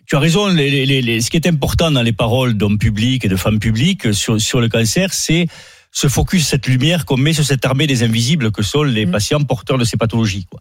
tu 0.07 0.15
as 0.15 0.21
raison, 0.21 0.47
les, 0.47 0.71
les, 0.71 0.87
les, 0.87 1.03
les- 1.03 1.21
ce 1.21 1.31
qui 1.31 1.37
est 1.37 1.49
important 1.49 1.91
dans 1.91 2.03
les 2.03 2.13
paroles 2.13 2.55
d'hommes 2.55 2.79
publics 2.79 3.25
et 3.25 3.29
de 3.29 3.35
femmes 3.37 3.59
publiques 3.59 4.15
sur, 4.15 4.41
sur 4.41 4.61
le 4.61 4.69
cancer, 4.69 5.13
c'est 5.13 5.49
ce 5.91 6.07
focus, 6.09 6.47
cette 6.47 6.67
lumière 6.69 7.07
qu'on 7.07 7.17
met 7.17 7.33
sur 7.33 7.45
cette 7.45 7.65
armée 7.65 7.87
des 7.89 8.03
invisibles 8.05 8.53
que 8.53 8.63
sont 8.63 8.83
les 8.85 9.07
Mm. 9.07 9.11
patients 9.11 9.43
porteurs 9.43 9.79
de 9.79 9.85
ces 9.85 9.97
pathologies. 9.97 10.45
Quoi. 10.49 10.61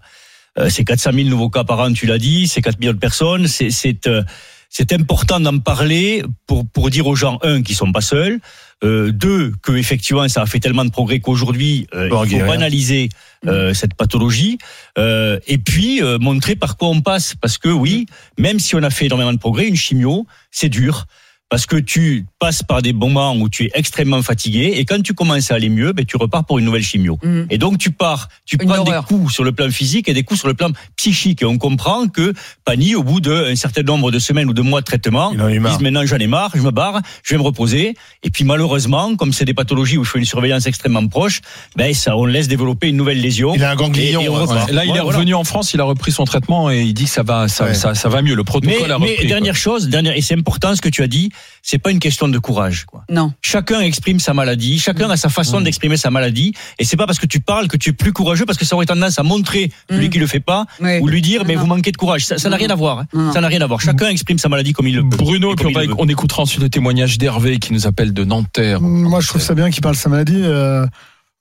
Euh, 0.57 0.69
c'est 0.69 0.86
400 0.86 1.12
000 1.13 1.27
nouveaux 1.30 1.50
cas 1.50 1.63
par 1.65 1.80
an, 1.81 1.91
tu 1.94 2.06
l'as 2.07 2.18
dit, 2.18 2.48
c'est 2.48 2.62
4 2.62 2.80
millions 2.80 2.94
de 2.94 2.98
personnes, 2.98 3.45
c'est 3.48 3.69
c'est 3.69 4.07
euh, 4.07 4.24
c'est 4.69 4.91
important 4.94 5.39
d'en 5.39 5.59
parler 5.59 6.23
pour 6.47 6.67
pour 6.67 6.89
dire 6.89 7.07
aux 7.07 7.15
gens 7.15 7.39
un 7.44 7.62
qu'ils 7.62 7.75
sont 7.75 7.91
pas 7.91 8.01
seuls, 8.01 8.39
euh, 8.83 9.12
deux 9.12 9.53
que 9.62 9.71
effectivement 9.71 10.27
ça 10.27 10.41
a 10.41 10.45
fait 10.45 10.59
tellement 10.59 10.85
de 10.85 10.91
progrès 10.91 11.19
qu'aujourd'hui 11.19 11.88
euh, 11.94 12.09
il 12.25 12.39
faut 12.39 12.45
banaliser 12.45 13.09
euh, 13.47 13.73
cette 13.73 13.94
pathologie. 13.94 14.57
Euh, 14.97 15.39
et 15.47 15.57
puis 15.57 16.01
euh, 16.01 16.17
montrer 16.19 16.56
par 16.56 16.77
quoi 16.77 16.89
on 16.89 17.01
passe. 17.01 17.35
Parce 17.39 17.57
que 17.57 17.69
oui, 17.69 18.06
même 18.38 18.59
si 18.59 18.75
on 18.75 18.83
a 18.83 18.89
fait 18.89 19.06
énormément 19.06 19.33
de 19.33 19.38
progrès, 19.38 19.67
une 19.67 19.75
chimio 19.75 20.25
c'est 20.51 20.69
dur. 20.69 21.06
Parce 21.47 21.68
que 21.68 21.75
tu 21.75 22.25
passes 22.39 22.63
par 22.63 22.81
des 22.81 22.92
moments 22.92 23.36
où 23.36 23.50
tu 23.50 23.65
es 23.65 23.71
extrêmement 23.75 24.24
fatigué 24.24 24.74
et 24.77 24.83
quand 24.86 25.01
tu 25.03 25.13
commences 25.13 25.51
à 25.51 25.56
aller 25.56 25.69
mieux, 25.69 25.94
ben, 25.94 26.03
tu 26.03 26.18
repars 26.18 26.44
pour 26.44 26.57
une 26.57 26.65
nouvelle 26.65 26.81
chimio. 26.83 27.19
Mhm. 27.24 27.45
Et 27.51 27.59
donc 27.59 27.77
tu 27.77 27.92
pars, 27.92 28.30
tu 28.45 28.57
Une 28.59 28.68
prends 28.68 28.80
horreur. 28.80 29.03
des 29.03 29.07
coups 29.07 29.31
sur 29.31 29.44
le 29.44 29.51
plan 29.51 29.69
physique 29.69 30.09
et 30.09 30.13
des 30.15 30.24
coups 30.24 30.39
sur 30.39 30.47
le 30.47 30.56
plan 30.56 30.69
psychique. 30.97 31.44
Et 31.44 31.45
on 31.45 31.59
comprend 31.59 32.07
que 32.07 32.33
Pani, 32.65 32.95
au 32.95 33.03
bout 33.03 33.21
d'un 33.21 33.56
certain 33.56 33.83
nombre 33.83 34.09
de 34.09 34.18
semaines 34.18 34.50
ou 34.50 34.53
de 34.53 34.62
mois 34.63 34.81
de 34.81 34.86
traitement, 34.86 35.31
Il 35.33 35.42
en 35.42 35.45
a 35.45 35.51
eu 35.53 35.59
marre. 35.59 35.74
disent 35.74 35.81
maintenant 35.81 36.03
j'en 36.06 36.18
ai 36.18 36.25
marre, 36.27 36.50
je 36.56 36.62
me 36.62 36.71
barre, 36.71 37.01
je 37.24 37.36
vais 37.36 37.38
me 37.38 37.44
reposer. 37.44 37.94
Et 38.24 38.31
puis 38.31 38.44
malheureusement, 38.44 39.15
comme 39.15 39.31
c'est 39.31 39.45
des 39.45 39.53
pathologies 39.53 39.98
où 39.98 40.01
il 40.01 40.07
faut 40.07 40.18
une 40.18 40.25
surveillance 40.25 40.65
extrêmement 40.65 41.07
proche, 41.07 41.41
ben 41.75 41.94
ça, 41.94 42.18
on 42.18 42.25
laisse 42.25 42.48
développer 42.48 42.88
une 42.89 42.98
nouvelle 42.98 43.21
lésion. 43.21 43.53
Il 43.53 43.63
a 43.63 43.69
un 43.71 43.75
ganglion. 43.75 44.21
Et- 44.21 44.30
on. 44.30 44.45
Là, 44.45 44.65
il 44.68 44.80
est 44.80 44.86
voilà. 44.86 45.03
revenu 45.03 45.36
en 45.36 45.44
France, 45.44 45.74
il 45.75 45.80
a 45.80 45.83
repris 45.83 46.12
son 46.12 46.25
traitement 46.25 46.71
et 46.71 46.81
il 46.81 46.94
dit 46.95 47.03
que 47.06 47.09
ça 47.12 47.21
va, 47.24 47.48
ça, 47.48 47.65
Ouais. 47.65 47.74
ça, 47.75 47.94
ça 47.94 48.09
va 48.09 48.24
mieux. 48.24 48.33
Le 48.33 48.38
Mais, 48.41 48.44
protocole 48.45 48.91
a 48.91 48.98
mais 48.98 49.06
repris. 49.06 49.15
quoi. 49.18 49.25
dernière 49.27 49.56
chose, 49.56 49.89
dernière, 49.89 50.18
et 50.18 50.21
c'est 50.21 50.33
important 50.38 50.75
ce 50.75 50.81
que 50.81 50.89
tu 50.89 51.03
as 51.03 51.07
dit, 51.07 51.30
c'est 51.62 51.78
pas 51.80 51.92
une 51.92 52.00
question 52.00 52.28
de 52.28 52.38
courage. 52.40 52.86
Quoi. 52.86 53.04
Non. 53.10 53.34
Chacun 53.42 53.80
exprime 53.82 54.20
sa 54.20 54.34
maladie, 54.34 54.80
chacun 54.80 55.10
a 55.10 55.18
sa 55.18 55.30
façon 55.30 55.62
d'exprimer 55.62 55.98
sa 55.98 56.12
maladie, 56.12 56.54
et 56.80 56.86
c'est 56.86 56.98
pas 56.98 57.06
parce 57.08 57.20
que 57.20 57.26
tu 57.26 57.40
parles 57.40 57.68
que 57.68 57.78
tu 57.78 57.90
es 57.90 57.94
plus 57.94 58.14
courageux, 58.14 58.46
parce 58.46 58.58
que 58.58 58.66
ça 58.66 58.76
aurait 58.76 58.86
tendance 58.86 59.18
à 59.20 59.24
montrer 59.24 59.72
celui 59.90 60.08
Mm. 60.08 60.10
qui 60.12 60.20
le 60.20 60.28
fait 60.28 60.40
pas, 60.40 60.66
Oui. 60.80 61.00
ou 61.00 61.08
lui 61.08 61.22
dire 61.22 61.44
mais 61.46 61.56
Non. 61.56 61.62
vous 61.62 61.68
manquez 61.68 61.92
de 61.92 61.98
courage. 61.98 62.26
Ça 62.26 62.50
n'a 62.50 62.56
rien 62.58 62.70
à 62.70 62.76
voir. 62.76 63.00
hein. 63.14 63.32
Ça 63.34 63.42
n'a 63.42 63.48
rien 63.48 63.62
à 63.62 63.68
voir. 63.68 63.82
Chacun 63.82 64.08
exprime 64.10 64.38
sa 64.38 64.50
maladie 64.50 64.74
comme 64.74 64.88
il 64.88 64.96
le 64.96 65.08
peut. 65.10 65.18
Bruno, 65.18 65.54
Et 65.54 65.56
puis 65.56 65.66
on, 65.68 65.72
va- 65.72 65.84
il 65.84 65.88
le 65.90 65.94
veut. 65.96 66.00
on 66.02 66.08
écoutera 66.08 66.44
ensuite 66.44 66.62
le 66.62 66.70
témoignage 66.70 67.18
d'Hervé 67.18 67.58
qui 67.60 67.74
nous 67.74 67.88
appelle 67.88 68.14
de 68.14 68.24
Nanterre. 68.24 68.82
Moi, 68.82 69.20
je 69.22 69.28
trouve 69.28 69.42
ça 69.42 69.54
bien 69.56 69.70
qu'il 69.72 69.82
parle 69.82 69.96
de 69.96 70.00
sa 70.00 70.10
maladie. 70.10 70.42
Euh, 70.44 70.86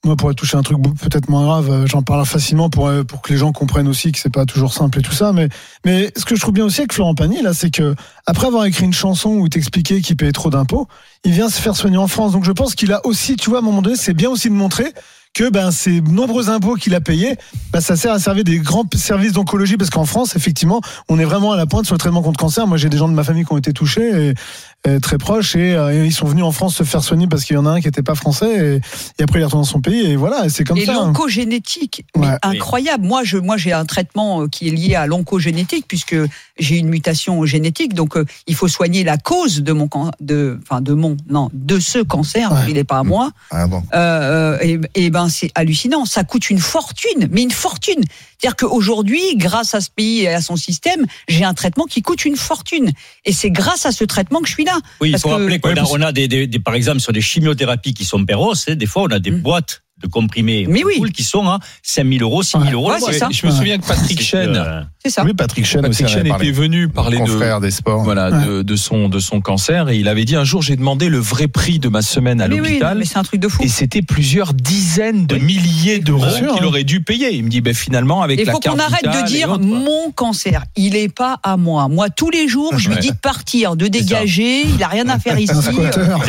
moi, 0.05 0.17
pour 0.17 0.35
toucher 0.35 0.57
un 0.57 0.63
truc 0.63 0.79
peut-être 0.83 1.29
moins 1.29 1.45
grave, 1.45 1.71
euh, 1.71 1.87
j'en 1.87 2.03
parle 2.03 2.25
facilement 2.27 2.71
pour, 2.71 2.89
euh, 2.89 3.05
pour 3.05 3.23
que 3.23 3.33
les 3.33 3.39
gens 3.39 3.53
comprennent 3.53 3.89
aussi 3.89 4.13
que 4.13 4.19
c'est 4.19 4.33
pas 4.33 4.47
toujours 4.47 4.73
simple 4.73 4.99
et 4.99 5.03
tout 5.03 5.13
ça. 5.13 5.33
Mais, 5.33 5.49
mais 5.85 6.13
ce 6.17 6.25
que 6.25 6.37
je 6.37 6.41
trouve 6.41 6.55
bien 6.55 6.65
aussi 6.65 6.81
avec 6.81 6.93
Florent 6.93 7.15
Pagny, 7.15 7.43
là, 7.43 7.55
c'est 7.55 7.71
que 7.71 7.95
après 8.27 8.47
avoir 8.47 8.65
écrit 8.65 8.85
une 8.85 8.93
chanson 8.93 9.31
où 9.31 9.49
t'expliquait 9.49 10.01
qu'il 10.01 10.17
payait 10.17 10.33
trop 10.33 10.51
d'impôts, 10.51 10.89
il 11.25 11.33
vient 11.33 11.49
se 11.49 11.61
faire 11.61 11.77
soigner 11.77 11.97
en 11.97 12.09
France. 12.09 12.33
Donc 12.33 12.45
je 12.45 12.53
pense 12.53 12.75
qu'il 12.75 12.93
a 12.93 13.05
aussi, 13.07 13.37
tu 13.37 13.51
vois, 13.51 13.59
à 13.59 13.63
un 13.63 13.65
moment 13.65 13.83
donné, 13.83 13.97
c'est 13.97 14.15
bien 14.15 14.31
aussi 14.31 14.49
de 14.49 14.55
montrer 14.55 14.93
que 15.35 15.51
ben 15.51 15.73
ces 15.73 16.01
nombreux 16.01 16.49
impôts 16.49 16.77
qu'il 16.77 16.95
a 16.95 17.01
payés, 17.01 17.37
ben, 17.73 17.81
ça 17.81 17.97
sert 17.97 18.13
à 18.13 18.21
servir 18.21 18.45
des 18.45 18.61
grands 18.61 18.85
services 18.95 19.33
d'oncologie 19.33 19.77
parce 19.77 19.91
qu'en 19.91 20.05
France, 20.05 20.37
effectivement, 20.37 20.81
on 21.09 21.19
est 21.19 21.25
vraiment 21.25 21.53
à 21.53 21.57
la 21.57 21.67
pointe 21.67 21.85
sur 21.85 21.95
le 21.95 21.99
traitement 21.99 22.23
contre 22.23 22.39
cancer. 22.39 22.67
Moi, 22.69 22.77
j'ai 22.79 22.89
des 22.89 22.97
gens 22.97 23.09
de 23.09 23.15
ma 23.15 23.25
famille 23.25 23.45
qui 23.45 23.53
ont 23.53 23.59
été 23.59 23.73
touchés 23.73 24.29
et 24.29 24.35
très 25.01 25.19
proches 25.19 25.57
et, 25.57 25.75
euh, 25.75 25.93
et 26.03 26.07
ils 26.07 26.13
sont 26.13 26.27
venus 26.27 26.45
en 26.45 26.53
France 26.53 26.77
se 26.77 26.83
faire 26.85 27.03
soigner 27.03 27.27
parce 27.27 27.45
qu'il 27.45 27.55
y 27.55 27.59
en 27.59 27.65
a 27.67 27.71
un 27.71 27.81
qui 27.81 27.89
était 27.89 28.03
pas 28.03 28.15
français 28.15 28.77
et, 28.77 28.81
et 29.19 29.23
après 29.23 29.39
il 29.39 29.43
est 29.43 29.45
retourné 29.47 29.63
dans 29.63 29.71
son 29.71 29.81
pays 29.81 30.07
et 30.11 30.17
voilà, 30.17 30.45
et 30.45 30.49
c'est 30.51 30.65
comme 30.65 30.77
et 30.79 30.85
ça. 30.85 30.93
hein. 30.93 31.07
l'oncogénétique, 31.07 32.05
Ouais. 32.17 32.29
incroyable. 32.43 33.05
Moi, 33.05 33.25
je, 33.25 33.39
moi, 33.39 33.57
j'ai 33.57 33.73
un 33.73 33.85
traitement 33.87 34.43
euh, 34.43 34.49
qui 34.49 34.69
est 34.69 34.71
lié 34.71 34.95
à 34.95 35.07
l'oncogénétique 35.07 35.87
puisque 35.89 36.17
j'ai 36.59 36.77
une 36.77 36.89
mutation 36.89 37.45
génétique, 37.47 37.95
donc 37.95 38.17
euh, 38.17 38.25
il 38.47 38.55
faut 38.55 38.69
soigner 38.69 39.05
la 39.05 39.17
cause 39.17 39.63
de 39.63 39.73
mon, 39.73 39.89
can- 39.89 40.11
de, 40.21 40.61
enfin 40.63 40.81
de 40.81 40.93
mon, 40.93 41.17
non, 41.29 41.51
de 41.53 41.79
ce 41.81 41.99
cancer. 42.01 42.53
Ouais. 42.53 42.59
Il 42.69 42.75
n'est 42.75 42.85
pas 42.85 42.99
à 42.99 43.03
moi. 43.05 43.31
Ah 43.51 43.67
bon. 43.67 43.83
Euh, 43.95 44.59
et, 44.61 44.79
et 44.95 45.11
ben 45.11 45.29
c'est 45.29 45.51
hallucinant. 45.55 46.05
Ça 46.05 46.25
coûte 46.25 46.51
une 46.51 46.59
fortune, 46.59 47.29
mais 47.31 47.43
une 47.43 47.51
fortune. 47.51 48.03
C'est-à-dire 48.39 48.57
qu'aujourd'hui, 48.57 49.23
grâce 49.37 49.75
à 49.75 49.81
ce 49.81 49.89
pays 49.91 50.21
et 50.23 50.29
à 50.29 50.41
son 50.43 50.57
système, 50.57 51.07
j'ai 51.29 51.45
un 51.45 51.55
traitement 51.55 51.87
qui 51.87 52.03
coûte 52.03 52.25
une 52.25 52.37
fortune. 52.37 52.91
Et 53.25 53.33
c'est 53.33 53.51
grâce 53.51 53.87
à 53.87 53.93
ce 53.93 54.05
traitement 54.05 54.41
que 54.41 54.49
je 54.49 54.53
suis 54.53 54.65
là. 54.65 54.74
Oui, 55.01 55.11
il 55.11 55.19
faut 55.19 55.29
que- 55.29 55.35
rappeler 55.35 55.59
qu'on 55.59 55.71
a, 55.71 55.75
parce- 55.75 55.91
on 55.93 56.01
a 56.03 56.13
des, 56.13 56.29
des- 56.29 56.47
des- 56.47 56.59
par 56.59 56.75
exemple, 56.75 57.01
sur 57.01 57.13
des 57.13 57.21
chimiothérapies 57.21 57.95
qui 57.95 58.05
sont 58.05 58.25
péros, 58.25 58.53
hein, 58.69 58.75
des 58.75 58.87
fois, 58.87 59.03
on 59.03 59.09
a 59.11 59.19
des 59.19 59.31
Mm. 59.31 59.41
boîtes 59.43 59.83
de 60.05 60.11
comprimés 60.11 60.67
Mais 60.69 60.85
oui. 60.85 60.95
full 60.99 61.13
qui 61.13 61.23
sont 61.23 61.47
à 61.49 61.59
5 61.83 62.07
000 62.07 62.23
euros, 62.23 62.43
6 62.43 62.59
000 62.59 62.65
euros. 62.73 62.93
Ouais, 62.93 63.13
ça. 63.13 63.29
Je 63.31 63.47
me 63.47 63.53
souviens 63.53 63.79
que 63.79 63.87
Patrick 63.87 64.21
Chen, 64.21 64.55
euh, 64.57 64.83
C'est 65.05 65.11
ça. 65.11 65.25
Oui, 65.25 65.35
Patrick 65.35 65.65
Chen 65.65 65.83
Patrick 65.83 66.09
était 66.09 66.51
venu 66.51 66.89
parler 66.89 67.19
de, 67.19 67.61
des 67.61 67.71
sports. 67.71 68.05
voilà, 68.05 68.31
de, 68.31 68.63
de 68.63 68.77
son, 68.77 69.09
de 69.09 69.19
son 69.19 69.41
cancer 69.41 69.89
et 69.89 69.97
il 69.97 70.09
avait 70.09 70.25
dit 70.25 70.37
un 70.37 70.45
jour 70.45 70.63
j'ai 70.63 70.77
demandé 70.77 71.09
le 71.09 71.19
vrai 71.19 71.49
prix 71.49 71.79
de 71.79 71.89
ma 71.89 72.03
semaine 72.03 72.41
à 72.41 72.47
oui, 72.47 72.57
l'hôpital. 72.57 72.99
mais 72.99 73.05
c'est 73.05 73.19
un 73.19 73.23
truc 73.23 73.41
de 73.41 73.49
fou. 73.49 73.63
et 73.63 73.69
c'était 73.69 74.03
plusieurs 74.03 74.55
dizaines 74.55 75.27
de 75.27 75.37
milliers 75.37 75.99
d'euros 75.99 76.27
qu'il 76.37 76.47
hein. 76.47 76.67
aurait 76.67 76.85
dû 76.85 77.03
payer. 77.03 77.35
Il 77.35 77.45
me 77.45 77.49
dit, 77.49 77.61
ben 77.61 77.75
finalement, 77.75 78.23
avec 78.23 78.41
Il 78.41 78.47
la 78.47 78.53
faut 78.53 78.59
carte 78.59 78.77
qu'on 78.77 78.83
arrête 78.83 79.05
vitale 79.05 79.25
de 79.25 79.29
et 79.29 79.33
dire 79.33 79.59
mon 79.59 80.11
cancer. 80.13 80.65
Il 80.77 80.97
est 80.97 81.13
pas 81.13 81.39
à 81.43 81.57
moi. 81.57 81.89
Moi, 81.89 82.11
tous 82.11 82.31
les 82.31 82.49
jours, 82.49 82.79
je 82.79 82.91
lui 82.91 82.97
dis 82.99 83.11
de 83.11 83.17
partir, 83.17 83.77
de 83.77 83.87
dégager. 83.87 84.63
Il 84.67 84.83
a 84.83 84.89
rien 84.89 85.09
à 85.09 85.19
faire 85.19 85.39
ici. 85.39 85.53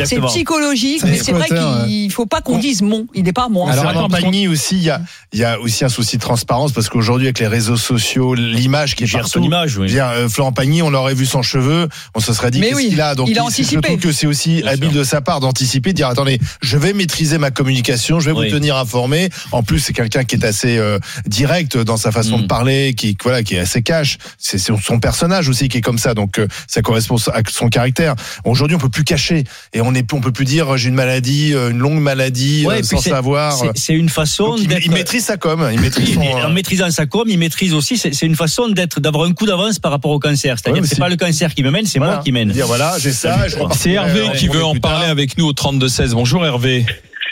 C'est 0.04 0.20
psychologique, 0.20 1.02
mais 1.04 1.18
c'est 1.18 1.32
vrai 1.32 1.48
qu'il 1.48 2.10
faut 2.12 2.26
pas 2.26 2.40
qu'on 2.40 2.58
dise 2.58 2.82
mon. 2.82 3.06
Il 3.14 3.24
n'est 3.24 3.32
pas 3.32 3.44
à 3.44 3.48
concernant 3.70 4.06
attends, 4.06 4.08
Pagny 4.08 4.48
aussi, 4.48 4.76
il 4.76 4.82
y 4.84 4.90
a, 4.90 5.00
il 5.32 5.38
y 5.38 5.44
a 5.44 5.58
aussi 5.60 5.84
un 5.84 5.88
souci 5.88 6.16
de 6.16 6.22
transparence 6.22 6.72
parce 6.72 6.88
qu'aujourd'hui 6.88 7.26
avec 7.26 7.38
les 7.38 7.46
réseaux 7.46 7.76
sociaux, 7.76 8.34
l'image 8.34 8.94
qui 8.96 9.04
est 9.04 9.06
gère 9.06 9.26
son 9.26 9.40
partout. 9.40 9.46
image, 9.46 9.70
oui. 9.70 9.74
Je 9.74 9.80
veux 9.80 9.86
dire, 10.00 10.08
euh, 10.08 10.28
Florent 10.28 10.52
Pagny, 10.52 10.82
on 10.82 10.90
l'aurait 10.90 11.14
vu 11.14 11.26
sans 11.26 11.42
cheveux, 11.42 11.88
on 12.14 12.20
se 12.20 12.32
serait 12.32 12.50
dit 12.50 12.60
Mais 12.60 12.68
qu'est-ce 12.68 12.76
oui, 12.76 12.88
qu'il 12.90 13.00
a. 13.00 13.14
Donc 13.14 13.28
il 13.28 13.32
a 13.38 13.42
c'est- 13.50 13.62
je 13.62 13.62
anticipé. 13.62 13.80
trouve 13.88 13.98
que 14.00 14.12
c'est 14.12 14.26
aussi 14.26 14.62
Bien 14.62 14.72
habile 14.72 14.90
sûr. 14.90 14.98
de 15.00 15.04
sa 15.04 15.20
part 15.20 15.40
d'anticiper, 15.40 15.90
de 15.92 15.96
dire 15.96 16.08
attendez, 16.08 16.38
je 16.62 16.78
vais 16.78 16.92
maîtriser 16.92 17.38
ma 17.38 17.50
communication, 17.50 18.20
je 18.20 18.30
vais 18.30 18.36
Oui. 18.36 18.46
vous 18.48 18.54
tenir 18.54 18.76
informé. 18.76 19.28
En 19.52 19.62
plus, 19.62 19.80
c'est 19.80 19.92
quelqu'un 19.92 20.24
qui 20.24 20.36
est 20.36 20.44
assez 20.44 20.78
euh, 20.78 20.98
direct 21.26 21.76
dans 21.76 21.96
sa 21.96 22.12
façon 22.12 22.38
Mm. 22.38 22.42
de 22.42 22.46
parler, 22.46 22.94
qui 22.94 23.16
voilà, 23.22 23.42
qui 23.42 23.54
est 23.56 23.58
assez 23.60 23.82
cash. 23.82 24.18
C'est 24.38 24.58
son 24.58 24.98
personnage 25.00 25.48
aussi 25.48 25.68
qui 25.68 25.78
est 25.78 25.82
comme 25.82 25.98
ça, 25.98 26.14
donc 26.14 26.38
euh, 26.38 26.46
ça 26.68 26.82
correspond 26.82 27.16
à 27.32 27.40
son 27.50 27.68
caractère. 27.68 28.14
Aujourd'hui, 28.44 28.76
on 28.76 28.80
peut 28.80 28.88
plus 28.88 29.04
cacher 29.04 29.44
et 29.72 29.80
on 29.80 29.94
est, 29.94 30.12
on 30.12 30.20
peut 30.20 30.32
plus 30.32 30.44
dire 30.44 30.76
j'ai 30.76 30.88
une 30.88 30.94
maladie, 30.94 31.52
euh, 31.54 31.70
une 31.70 31.78
longue 31.78 32.00
maladie 32.00 32.64
Ouais, 32.66 32.80
euh, 32.80 32.82
sans 32.82 32.98
savoir. 33.00 33.55
C'est- 33.56 33.76
C'est 33.76 33.94
une 33.94 34.08
façon 34.08 34.48
Donc, 34.50 34.60
il, 34.60 34.68
d'être. 34.68 34.84
il 34.84 34.90
maîtrise 34.92 35.24
sa 35.24 35.36
com, 35.36 35.68
il 35.72 35.80
maîtrise 35.80 36.08
Oui, 36.08 36.14
son, 36.14 36.20
mais 36.20 36.34
euh, 36.34 36.46
en 36.46 36.50
maîtrisant 36.50 36.90
sa 36.90 37.06
com, 37.06 37.24
il 37.26 37.38
maîtrise 37.38 37.74
aussi. 37.74 37.96
C'est 37.96 38.26
une 38.26 38.36
façon 38.36 38.68
d'être, 38.68 39.00
d'avoir 39.00 39.24
un 39.26 39.32
coup 39.32 39.46
d'avance 39.46 39.78
par 39.78 39.90
rapport 39.90 40.10
au 40.10 40.18
cancer. 40.18 40.58
C'est-à-dire 40.58 40.82
Ouais, 40.82 40.88
que 40.88 40.94
c'est 40.94 41.00
pas 41.00 41.08
le 41.08 41.16
cancer 41.16 41.54
qui 41.54 41.62
me 41.62 41.70
mène, 41.70 41.86
c'est 41.86 41.98
voilà. 41.98 42.14
moi 42.14 42.22
qui 42.22 42.32
mène. 42.32 42.48
Dire 42.50 42.66
voilà, 42.66 42.94
j'ai 42.98 43.10
ça, 43.12 43.46
C'est 43.72 43.90
Hervé 43.92 44.28
qui 44.36 44.48
veut 44.48 44.64
en 44.64 44.74
parler 44.76 45.06
avec 45.06 45.36
nous 45.38 45.46
au 45.46 45.52
32-16. 45.52 46.12
Bonjour 46.14 46.44
Hervé. 46.44 46.84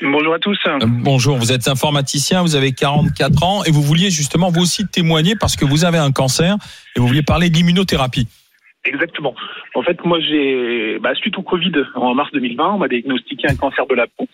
Bonjour 0.02 0.34
à 0.34 0.38
tous. 0.38 0.58
Euh, 0.66 0.78
Bonjour, 0.86 1.36
vous 1.38 1.52
êtes 1.52 1.68
informaticien, 1.68 2.42
vous 2.42 2.56
avez 2.56 2.72
44 2.72 3.42
ans 3.44 3.64
et 3.64 3.70
vous 3.70 3.80
vouliez 3.80 4.10
justement 4.10 4.50
vous 4.50 4.60
aussi 4.60 4.86
témoigner 4.86 5.34
parce 5.38 5.56
que 5.56 5.64
vous 5.64 5.84
avez 5.84 5.98
un 5.98 6.10
cancer 6.12 6.56
et 6.96 7.00
vous 7.00 7.06
vouliez 7.06 7.22
parler 7.22 7.48
de 7.48 7.54
l'immunothérapie. 7.54 8.26
Exactement. 8.86 9.34
En 9.74 9.82
fait, 9.82 9.96
moi, 10.04 10.18
j'ai, 10.20 10.98
bah, 11.00 11.14
suite 11.14 11.38
au 11.38 11.42
Covid 11.42 11.72
en 11.94 12.12
mars 12.14 12.28
2020, 12.34 12.74
on 12.74 12.78
m'a 12.78 12.88
diagnostiqué 12.88 13.48
un 13.48 13.54
cancer 13.56 13.86
de 13.88 13.94
la 13.94 14.06
peau 14.06 14.28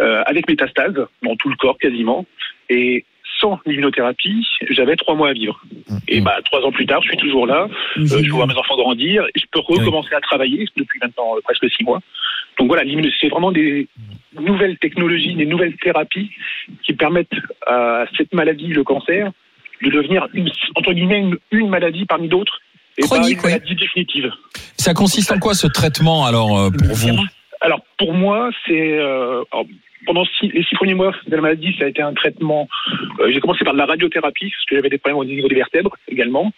euh, 0.00 0.22
avec 0.26 0.48
métastase 0.48 0.94
dans 1.22 1.36
tout 1.36 1.48
le 1.48 1.56
corps 1.56 1.78
quasiment. 1.78 2.24
Et 2.68 3.04
sans 3.40 3.60
l'immunothérapie, 3.66 4.46
j'avais 4.70 4.96
trois 4.96 5.14
mois 5.14 5.30
à 5.30 5.32
vivre. 5.32 5.60
Et 6.08 6.20
bah, 6.20 6.36
trois 6.44 6.60
ans 6.62 6.72
plus 6.72 6.86
tard, 6.86 7.02
je 7.02 7.08
suis 7.08 7.18
toujours 7.18 7.46
là. 7.46 7.68
Euh, 7.96 8.22
je 8.22 8.30
vois 8.30 8.46
mes 8.46 8.54
enfants 8.54 8.76
grandir. 8.76 9.24
Et 9.34 9.40
je 9.40 9.46
peux 9.50 9.60
recommencer 9.60 10.14
à 10.14 10.20
travailler 10.20 10.66
depuis 10.76 10.98
maintenant 11.00 11.36
euh, 11.36 11.40
presque 11.42 11.68
six 11.70 11.84
mois. 11.84 12.00
Donc 12.58 12.68
voilà, 12.68 12.82
c'est 13.20 13.28
vraiment 13.28 13.52
des 13.52 13.86
nouvelles 14.38 14.78
technologies, 14.78 15.34
des 15.34 15.46
nouvelles 15.46 15.76
thérapies 15.76 16.30
qui 16.82 16.92
permettent 16.92 17.28
à 17.66 18.04
cette 18.16 18.34
maladie, 18.34 18.68
le 18.68 18.82
cancer, 18.82 19.30
de 19.82 19.90
devenir 19.90 20.26
une, 20.34 20.50
entre 20.74 20.92
guillemets 20.92 21.20
une, 21.20 21.38
une 21.52 21.68
maladie 21.68 22.04
parmi 22.04 22.28
d'autres 22.28 22.60
et 22.98 23.02
Chronique, 23.02 23.40
pas 23.40 23.48
une 23.48 23.54
ouais. 23.54 23.60
maladie 23.60 23.76
définitive. 23.76 24.32
Ça 24.76 24.92
consiste 24.92 25.30
en 25.30 25.38
quoi 25.38 25.54
ce 25.54 25.68
traitement 25.68 26.26
alors 26.26 26.58
euh, 26.58 26.70
pour 26.70 26.94
vous? 26.96 27.16
Alors 27.60 27.80
pour 27.96 28.12
moi, 28.12 28.50
c'est 28.66 28.98
euh, 28.98 29.42
alors, 29.52 29.66
pendant 30.08 30.24
six- 30.24 30.48
les 30.54 30.62
six 30.64 30.74
premiers 30.74 30.94
mois 30.94 31.14
de 31.26 31.36
la 31.36 31.42
maladie, 31.42 31.76
ça 31.78 31.84
a 31.84 31.88
été 31.88 32.00
un 32.00 32.14
traitement. 32.14 32.66
euh, 33.20 33.30
J'ai 33.30 33.40
commencé 33.40 33.62
par 33.62 33.74
de 33.74 33.78
la 33.78 33.84
radiothérapie 33.84 34.50
parce 34.50 34.64
que 34.64 34.74
j'avais 34.76 34.88
des 34.88 34.96
problèmes 34.96 35.18
au 35.18 35.24
niveau 35.24 35.48
des 35.48 35.54
vertèbres 35.54 35.94
également 36.08 36.50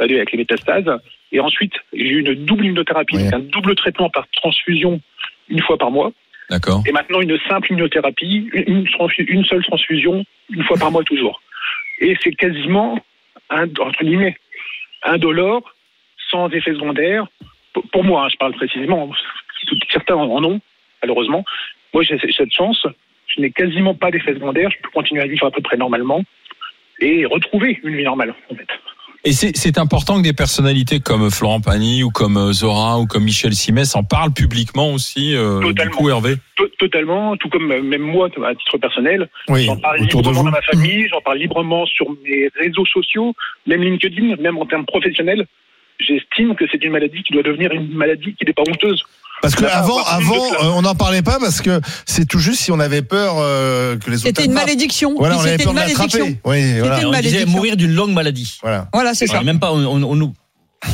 euh, 0.00 0.04
avec 0.04 0.30
les 0.30 0.38
métastases. 0.38 0.90
Et 1.32 1.40
ensuite, 1.40 1.72
j'ai 1.94 2.10
eu 2.16 2.20
une 2.20 2.34
double 2.44 2.66
immunothérapie, 2.66 3.16
Oui. 3.16 3.30
un 3.32 3.38
double 3.38 3.74
traitement 3.76 4.10
par 4.10 4.26
transfusion 4.32 5.00
une 5.48 5.60
fois 5.62 5.78
par 5.78 5.90
mois. 5.90 6.12
D'accord. 6.50 6.82
Et 6.86 6.92
maintenant 6.92 7.20
une 7.22 7.38
simple 7.48 7.72
immunothérapie, 7.72 8.50
une, 8.52 9.44
seule 9.44 9.64
transfusion 9.64 10.24
une 10.50 10.62
fois 10.64 10.76
par 10.78 10.90
mois 10.90 11.02
toujours. 11.04 11.40
Et 12.00 12.14
c'est 12.22 12.32
quasiment 12.34 12.98
un, 13.48 13.64
entre 13.80 14.04
guillemets 14.04 14.36
indolore, 15.02 15.62
sans 16.30 16.50
effet 16.50 16.72
secondaire. 16.74 17.26
Pour, 17.72 17.82
pour 17.90 18.04
moi, 18.04 18.24
hein, 18.24 18.28
je 18.30 18.36
parle 18.36 18.52
précisément. 18.52 19.10
Certains 19.90 20.14
en 20.14 20.44
ont, 20.44 20.60
malheureusement. 21.02 21.44
Moi, 21.94 22.02
j'ai 22.02 22.18
cette 22.36 22.52
chance. 22.52 22.86
Je 23.34 23.40
n'ai 23.40 23.50
quasiment 23.50 23.94
pas 23.94 24.10
d'effet 24.10 24.34
secondaire. 24.34 24.70
Je 24.70 24.76
peux 24.82 24.90
continuer 24.90 25.22
à 25.22 25.26
vivre 25.26 25.46
à 25.46 25.50
peu 25.50 25.60
près 25.62 25.76
normalement 25.76 26.22
et 27.00 27.24
retrouver 27.26 27.78
une 27.84 27.96
vie 27.96 28.04
normale, 28.04 28.34
en 28.50 28.54
fait. 28.54 28.66
Et 29.24 29.32
c'est 29.32 29.78
important 29.78 30.16
que 30.18 30.22
des 30.22 30.32
personnalités 30.32 31.00
comme 31.00 31.28
Florent 31.30 31.60
Pagny 31.60 32.04
ou 32.04 32.10
comme 32.10 32.36
euh, 32.36 32.52
Zora 32.52 33.00
ou 33.00 33.06
comme 33.06 33.24
Michel 33.24 33.52
Simès 33.52 33.96
en 33.96 34.04
parlent 34.04 34.32
publiquement 34.32 34.92
aussi. 34.92 35.34
euh, 35.34 35.58
du 35.58 35.66
Totalement. 35.66 35.96
coup, 35.96 36.08
Hervé. 36.08 36.34
To- 36.56 36.68
Totalement, 36.78 37.36
tout 37.36 37.48
comme 37.48 37.70
euh, 37.72 37.82
même 37.82 38.00
moi, 38.00 38.28
à 38.46 38.54
titre 38.54 38.78
personnel, 38.78 39.28
Oui, 39.48 39.64
J'en 39.64 39.76
parle 39.76 40.00
autour 40.02 40.22
de 40.22 40.28
librement 40.28 40.38
vous. 40.38 40.44
dans 40.46 40.52
ma 40.52 40.62
famille, 40.62 41.08
j'en 41.08 41.20
parle 41.20 41.38
librement 41.38 41.84
sur 41.86 42.06
mes 42.24 42.48
réseaux 42.60 42.86
sociaux, 42.86 43.34
même 43.66 43.82
LinkedIn, 43.82 44.36
même 44.36 44.56
en 44.56 44.66
termes 44.66 44.86
professionnels. 44.86 45.46
J'estime 45.98 46.54
que 46.54 46.64
c'est 46.70 46.82
une 46.84 46.92
maladie 46.92 47.24
qui 47.24 47.32
doit 47.32 47.42
devenir 47.42 47.72
une 47.72 47.88
maladie 47.92 48.34
qui 48.34 48.46
n'est 48.46 48.52
pas 48.52 48.62
honteuse. 48.68 49.02
Parce 49.42 49.54
que 49.54 49.64
avant, 49.64 50.02
avant, 50.04 50.34
euh, 50.54 50.72
on 50.74 50.82
n'en 50.82 50.94
parlait 50.94 51.22
pas 51.22 51.38
parce 51.38 51.60
que 51.60 51.80
c'est 52.06 52.26
tout 52.26 52.38
juste 52.38 52.60
si 52.60 52.72
on 52.72 52.80
avait 52.80 53.02
peur 53.02 53.34
euh, 53.38 53.96
que 53.96 54.10
les 54.10 54.16
autres. 54.18 54.26
C'était 54.26 54.44
une 54.46 54.52
malédiction. 54.52 55.14
Voilà, 55.16 55.36
on 55.36 55.40
avait 55.40 55.56
peur 55.58 55.68
une 55.68 55.74
de 55.74 55.80
l'attraper. 55.80 56.18
malédiction. 56.18 56.40
Oui, 56.44 56.78
voilà. 56.80 57.00
une 57.00 57.06
on 57.06 57.10
disait 57.12 57.22
malédiction. 57.30 57.50
mourir 57.50 57.76
d'une 57.76 57.94
longue 57.94 58.12
maladie. 58.12 58.58
voilà. 58.62 58.88
Voilà, 58.92 59.14
c'est 59.14 59.26
ça. 59.26 59.42
Même 59.42 59.60
pas, 59.60 59.72
on, 59.72 60.02
on, 60.02 60.20
on, 60.22 60.32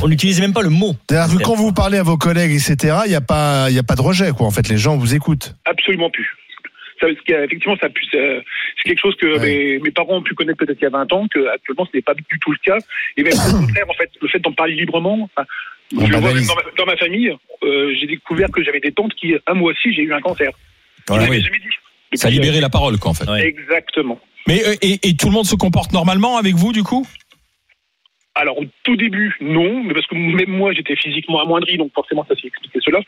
on 0.03 0.09
n'utilisait 0.09 0.43
même 0.43 0.53
pas 0.53 0.63
le 0.63 0.71
mot. 0.71 0.95
C'est-à-dire 1.09 1.39
que 1.39 1.43
quand 1.43 1.55
vous 1.55 1.73
parlez 1.73 1.99
à 1.99 2.03
vos 2.03 2.17
collègues, 2.19 2.53
etc., 2.53 2.97
il 3.07 3.11
n'y 3.11 3.15
a 3.17 3.21
pas, 3.21 3.67
il 3.71 3.75
y 3.77 3.79
a 3.79 3.83
pas 3.83 3.95
de 3.97 4.03
rejet, 4.03 4.33
quoi. 4.33 4.47
En 4.47 4.51
fait, 4.51 4.69
les 4.69 4.79
gens 4.79 4.97
vous 4.97 5.15
écoutent. 5.15 5.55
Absolument 5.65 6.11
plus. 6.11 6.29
Ça, 7.01 7.09
pu- 7.09 7.23
ça- 7.77 8.19
c'est 8.79 8.89
quelque 8.89 9.01
chose 9.01 9.15
que 9.21 9.27
Ouais. 9.39 9.41
mes, 9.41 9.79
mes 9.81 9.91
parents 9.91 10.17
ont 10.19 10.23
pu 10.23 10.35
connaître 10.35 10.59
peut-être 10.59 10.79
il 10.81 10.85
y 10.85 10.87
a 10.87 10.91
20 10.91 11.13
ans, 11.13 11.27
que 11.29 11.53
actuellement 11.53 11.87
ce 11.91 11.97
n'est 11.97 12.03
pas 12.03 12.15
du 12.15 12.23
tout 12.41 12.53
le 12.53 12.59
cas. 12.65 12.79
Et 13.17 13.23
même 13.23 13.33
au 13.35 13.59
contraire, 13.59 13.85
en 13.91 13.95
fait, 13.95 14.11
le 14.23 14.29
fait 14.29 14.39
d'en 14.39 14.53
parler 14.53 14.75
librement, 14.75 15.29
vois 15.93 16.09
dans, 16.09 16.21
ma, 16.21 16.33
dans 16.77 16.87
ma 16.87 16.97
famille, 16.97 17.35
euh, 17.63 17.95
j'ai 17.99 18.07
découvert 18.07 18.51
que 18.51 18.63
j'avais 18.63 18.81
des 18.81 18.93
tantes 18.93 19.15
qui, 19.15 19.35
à 19.47 19.55
moi 19.55 19.73
aussi, 19.73 19.93
j'ai 19.93 20.03
eu 20.03 20.13
un 20.13 20.21
cancer. 20.21 20.51
Voilà. 21.09 21.29
Oui. 21.29 21.41
dit. 21.41 22.19
Ça 22.19 22.29
a 22.29 22.31
libéré 22.31 22.61
la 22.61 22.71
parole, 22.71 22.99
quoi, 22.99 23.11
en 23.11 23.15
fait. 23.15 23.29
Ouais. 23.29 23.47
Exactement. 23.47 24.21
Mais 24.47 24.63
euh, 24.67 24.75
et, 24.83 24.99
et 25.03 25.17
tout 25.17 25.27
le 25.27 25.33
monde 25.33 25.47
se 25.47 25.57
comporte 25.57 25.93
normalement 25.93 26.37
avec 26.37 26.55
vous, 26.55 26.73
du 26.73 26.83
coup? 26.83 27.07
Alors 28.37 28.59
au 28.59 28.65
tout 28.83 28.97
début, 28.97 29.37
non, 29.41 29.85
mais 29.85 29.95
parce 29.95 30.07
que 30.09 30.17
même 30.17 30.51
moi 30.51 30.73
j'étais 30.73 30.97
physiquement 30.97 31.41
amoindri, 31.41 31.77
donc 31.77 31.93
forcément 31.95 32.27
ça 32.29 32.35
s'est 32.35 32.49
expliqué 32.49 32.81
cela. 32.85 32.99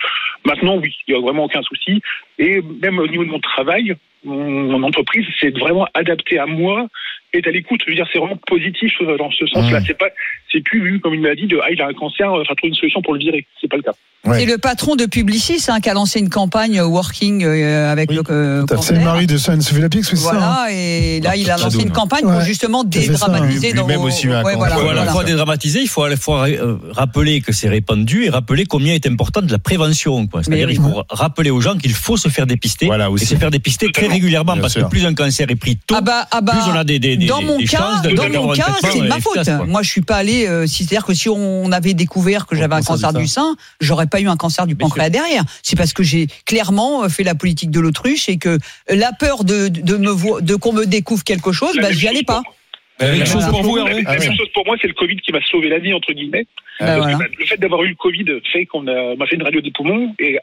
Maintenant, 0.44 0.76
oui, 0.76 0.94
il 1.08 1.14
n'y 1.14 1.18
a 1.18 1.20
vraiment 1.20 1.44
aucun 1.44 1.62
souci. 1.62 2.00
Et 2.38 2.62
même 2.62 3.00
au 3.00 3.08
niveau 3.08 3.24
de 3.24 3.30
mon 3.30 3.40
travail, 3.40 3.96
mon, 4.24 4.82
entreprise 4.84 5.26
s'est 5.40 5.50
vraiment 5.50 5.88
adaptée 5.94 6.38
à 6.38 6.46
moi, 6.46 6.86
est 7.32 7.44
à 7.44 7.50
l'écoute. 7.50 7.80
Je 7.84 7.90
veux 7.90 7.96
dire, 7.96 8.06
c'est 8.12 8.20
vraiment 8.20 8.38
positif 8.46 8.92
dans 9.18 9.30
ce 9.32 9.46
sens-là. 9.48 9.80
Mmh. 9.80 9.84
C'est 9.86 9.98
pas, 9.98 10.10
c'est 10.56 10.62
plus 10.62 10.80
vu 10.82 11.00
comme 11.00 11.12
une 11.12 11.20
maladie 11.20 11.46
de 11.46 11.58
ah 11.62 11.70
il 11.70 11.80
a 11.82 11.86
un 11.88 11.92
cancer, 11.92 12.26
il 12.32 12.38
va 12.48 12.54
trouver 12.56 12.68
une 12.70 12.74
solution 12.74 13.02
pour 13.02 13.12
le 13.12 13.20
virer. 13.20 13.46
C'est 13.60 13.68
pas 13.68 13.76
le 13.76 13.82
cas. 13.82 13.92
Ouais. 14.24 14.40
C'est 14.40 14.46
le 14.46 14.58
patron 14.58 14.96
de 14.96 15.06
Publicis 15.06 15.62
hein, 15.68 15.78
qui 15.80 15.88
a 15.88 15.94
lancé 15.94 16.18
une 16.18 16.30
campagne 16.30 16.80
euh, 16.80 16.84
working 16.86 17.44
euh, 17.44 17.92
avec 17.92 18.10
Oui, 18.10 18.16
le 18.16 18.22
euh. 18.28 18.64
C'est 18.82 18.94
le 18.94 19.00
mari 19.04 19.28
de 19.28 19.36
Sophie 19.36 19.78
Lapix, 19.80 20.08
c'est 20.08 20.16
ça. 20.16 20.30
hein. 20.30 20.32
Voilà, 20.32 20.66
et 20.72 21.20
là, 21.20 21.36
il 21.36 21.48
a 21.48 21.56
lancé 21.56 21.80
une 21.82 21.90
campagne 21.92 22.22
pour 22.22 22.40
justement 22.40 22.80
ça, 22.82 22.88
dédramatiser 22.88 23.68
lui- 23.68 23.74
dans 23.78 23.86
vos- 23.86 24.08
aussi 24.08 24.26
un 24.26 24.42
Ouais, 24.42 24.54
cancer. 24.54 24.58
voilà, 24.58 24.74
Il 24.74 24.78
faut 24.80 24.80
à 24.80 24.88
la 24.88 24.94
voilà. 24.94 25.12
fois 25.12 25.22
dédramatiser, 25.24 25.80
il 25.82 25.88
faut 25.88 26.02
à 26.02 26.08
la 26.08 26.16
fois 26.16 26.48
euh, 26.48 26.76
rappeler 26.90 27.40
que 27.40 27.52
c'est 27.52 27.68
répandu 27.68 28.24
et 28.24 28.30
rappeler 28.30 28.64
combien 28.64 28.94
est 28.94 29.06
importante 29.06 29.48
la 29.48 29.58
prévention. 29.58 30.26
quoi. 30.26 30.42
C'est-à-dire 30.42 30.66
Mais 30.66 30.74
il 30.74 30.80
faut 30.80 31.04
rappeler 31.08 31.50
aux 31.50 31.60
gens 31.60 31.76
qu'il 31.76 31.92
faut 31.94 32.16
se 32.16 32.28
faire 32.28 32.46
dépister 32.46 32.86
Voilà 32.86 33.04
et 33.04 33.08
aussi. 33.08 33.26
se 33.26 33.36
faire 33.36 33.50
dépister 33.52 33.92
très 33.92 34.08
régulièrement 34.08 34.54
Bien 34.54 34.62
parce 34.62 34.72
sûr. 34.72 34.84
que 34.86 34.88
plus 34.90 35.04
un 35.06 35.14
cancer 35.14 35.46
est 35.48 35.54
pris 35.56 35.76
tôt, 35.76 35.94
Ah 35.98 36.00
bah, 36.00 36.26
ah 36.32 36.40
bah, 36.40 36.52
plus 36.54 36.72
on 36.72 36.74
a 36.76 36.82
des, 36.82 36.98
des, 36.98 37.16
des, 37.16 37.26
dans 37.26 37.42
mon 37.42 37.58
des 37.58 37.64
cas, 37.66 38.00
dans 38.02 38.28
mon 38.28 38.54
c'est 38.54 38.98
de 39.00 39.06
ma 39.06 39.16
euh, 39.16 39.20
faute. 39.20 39.48
Moi, 39.68 39.82
je 39.82 39.88
suis 39.88 40.00
pas 40.02 40.16
allé. 40.16 40.45
Euh, 40.46 40.66
si- 40.66 40.84
C'est-à-dire 40.84 41.04
que 41.06 41.14
si 41.14 41.28
on 41.28 41.70
avait 41.72 41.94
découvert 41.94 42.46
que 42.46 42.56
j'avais 42.56 42.74
un 42.74 42.82
cancer 42.82 43.12
du 43.12 43.20
du 43.22 43.26
sein, 43.26 43.56
j'aurais 43.80 44.06
pas 44.06 44.20
eu 44.20 44.28
un 44.28 44.36
cancer 44.36 44.66
du 44.66 44.74
Bien 44.74 44.86
pancréas 44.88 45.10
derrière. 45.10 45.42
C'est 45.62 45.76
parce 45.76 45.92
que 45.92 46.02
j'ai 46.02 46.26
clairement 46.44 47.04
euh, 47.04 47.08
fait 47.08 47.22
la 47.24 47.34
politique 47.34 47.70
de 47.70 47.80
l'autruche 47.80 48.28
et 48.28 48.38
que 48.38 48.58
la 48.88 49.12
peur 49.12 49.44
de, 49.44 49.68
de 49.68 49.96
me 49.96 50.40
de 50.42 50.54
qu'on 50.54 50.72
me 50.72 50.84
découvre 50.86 51.24
quelque 51.24 51.52
chose, 51.52 51.76
bah, 51.80 51.92
j'y 51.92 52.08
allais 52.08 52.22
pas. 52.22 52.42
pour- 52.42 52.54
La 53.00 53.12
même 53.12 53.26
chose 53.26 53.46
pour 53.48 53.62
vous, 53.62 53.76
La, 53.76 53.84
Ah 54.06 54.12
même 54.18 54.36
chose 54.36 54.48
pour 54.54 54.64
moi, 54.66 54.76
c'est 54.80 54.88
le 54.88 54.94
Covid 54.94 55.16
qui 55.16 55.32
m'a 55.32 55.40
sauvé 55.50 55.68
la 55.68 55.78
vie 55.78 55.92
entre 55.92 56.12
guillemets. 56.12 56.46
Parce 56.78 56.90
que, 56.96 57.00
voilà. 57.02 57.16
bah, 57.18 57.24
le 57.38 57.44
fait 57.46 57.56
d'avoir 57.58 57.82
eu 57.84 57.88
le 57.88 57.94
Covid 57.94 58.24
fait 58.52 58.66
qu'on 58.66 58.86
a, 58.86 59.14
m'a 59.16 59.26
fait 59.26 59.36
une 59.36 59.42
radio 59.42 59.60
des 59.60 59.70
poumons 59.72 60.14
et 60.18 60.38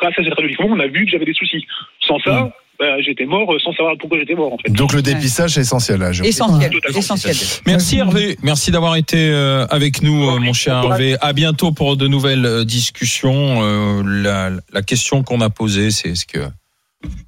grâce 0.00 0.14
à 0.18 0.22
cette 0.24 0.34
radio 0.34 0.48
des 0.48 0.56
poumons, 0.56 0.74
on 0.76 0.80
a 0.80 0.86
vu 0.88 1.04
que 1.04 1.10
j'avais 1.10 1.24
des 1.24 1.34
soucis. 1.34 1.64
Sans 2.06 2.18
ça, 2.20 2.52
bah, 2.78 3.00
j'étais 3.04 3.24
mort 3.26 3.52
euh, 3.52 3.58
sans 3.62 3.72
savoir 3.72 3.94
pourquoi 3.98 4.18
j'étais 4.18 4.34
mort 4.34 4.52
en 4.52 4.58
fait. 4.58 4.70
Donc 4.72 4.92
le 4.92 5.02
dépistage 5.02 5.52
c'est 5.52 5.60
essentiel. 5.62 6.00
Là, 6.00 6.12
je- 6.12 6.24
Essentiel, 6.24 6.72
essentiel. 6.96 7.36
Merci 7.66 7.98
Hervé, 7.98 8.36
merci 8.42 8.70
d'avoir 8.70 8.96
été 8.96 9.16
euh, 9.30 9.66
avec 9.70 10.02
nous, 10.02 10.28
euh, 10.28 10.38
mon 10.38 10.52
cher 10.52 10.82
Hervé. 10.84 11.16
À 11.20 11.32
bientôt 11.32 11.72
pour 11.72 11.96
de 11.96 12.06
nouvelles 12.08 12.64
discussions. 12.64 13.62
Euh, 13.62 14.02
La, 14.04 14.50
la 14.72 14.82
question 14.82 15.22
qu'on 15.22 15.40
a 15.40 15.50
posée, 15.50 15.90
c'est 15.90 16.10
est-ce 16.10 16.26
que 16.26 16.40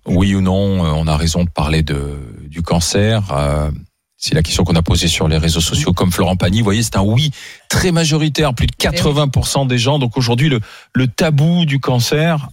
oui 0.06 0.34
ou 0.34 0.40
non, 0.40 0.80
on 0.80 1.06
a 1.06 1.16
raison 1.16 1.44
de 1.44 1.50
parler 1.50 1.82
de, 1.82 2.16
du 2.46 2.62
cancer 2.62 3.22
Euh, 3.32 3.70
C'est 4.16 4.34
la 4.34 4.42
question 4.42 4.64
qu'on 4.64 4.74
a 4.74 4.82
posée 4.82 5.06
sur 5.06 5.28
les 5.28 5.38
réseaux 5.38 5.60
sociaux, 5.60 5.92
comme 5.92 6.10
Florent 6.10 6.34
Pagny. 6.36 6.58
Vous 6.58 6.64
voyez, 6.64 6.82
c'est 6.82 6.96
un 6.96 7.02
oui 7.02 7.30
très 7.68 7.92
majoritaire, 7.92 8.52
plus 8.54 8.66
de 8.66 8.72
80% 8.74 9.66
des 9.68 9.78
gens. 9.78 9.98
Donc 10.00 10.16
aujourd'hui, 10.16 10.48
le, 10.48 10.58
le 10.94 11.06
tabou 11.06 11.64
du 11.66 11.78
cancer 11.78 12.48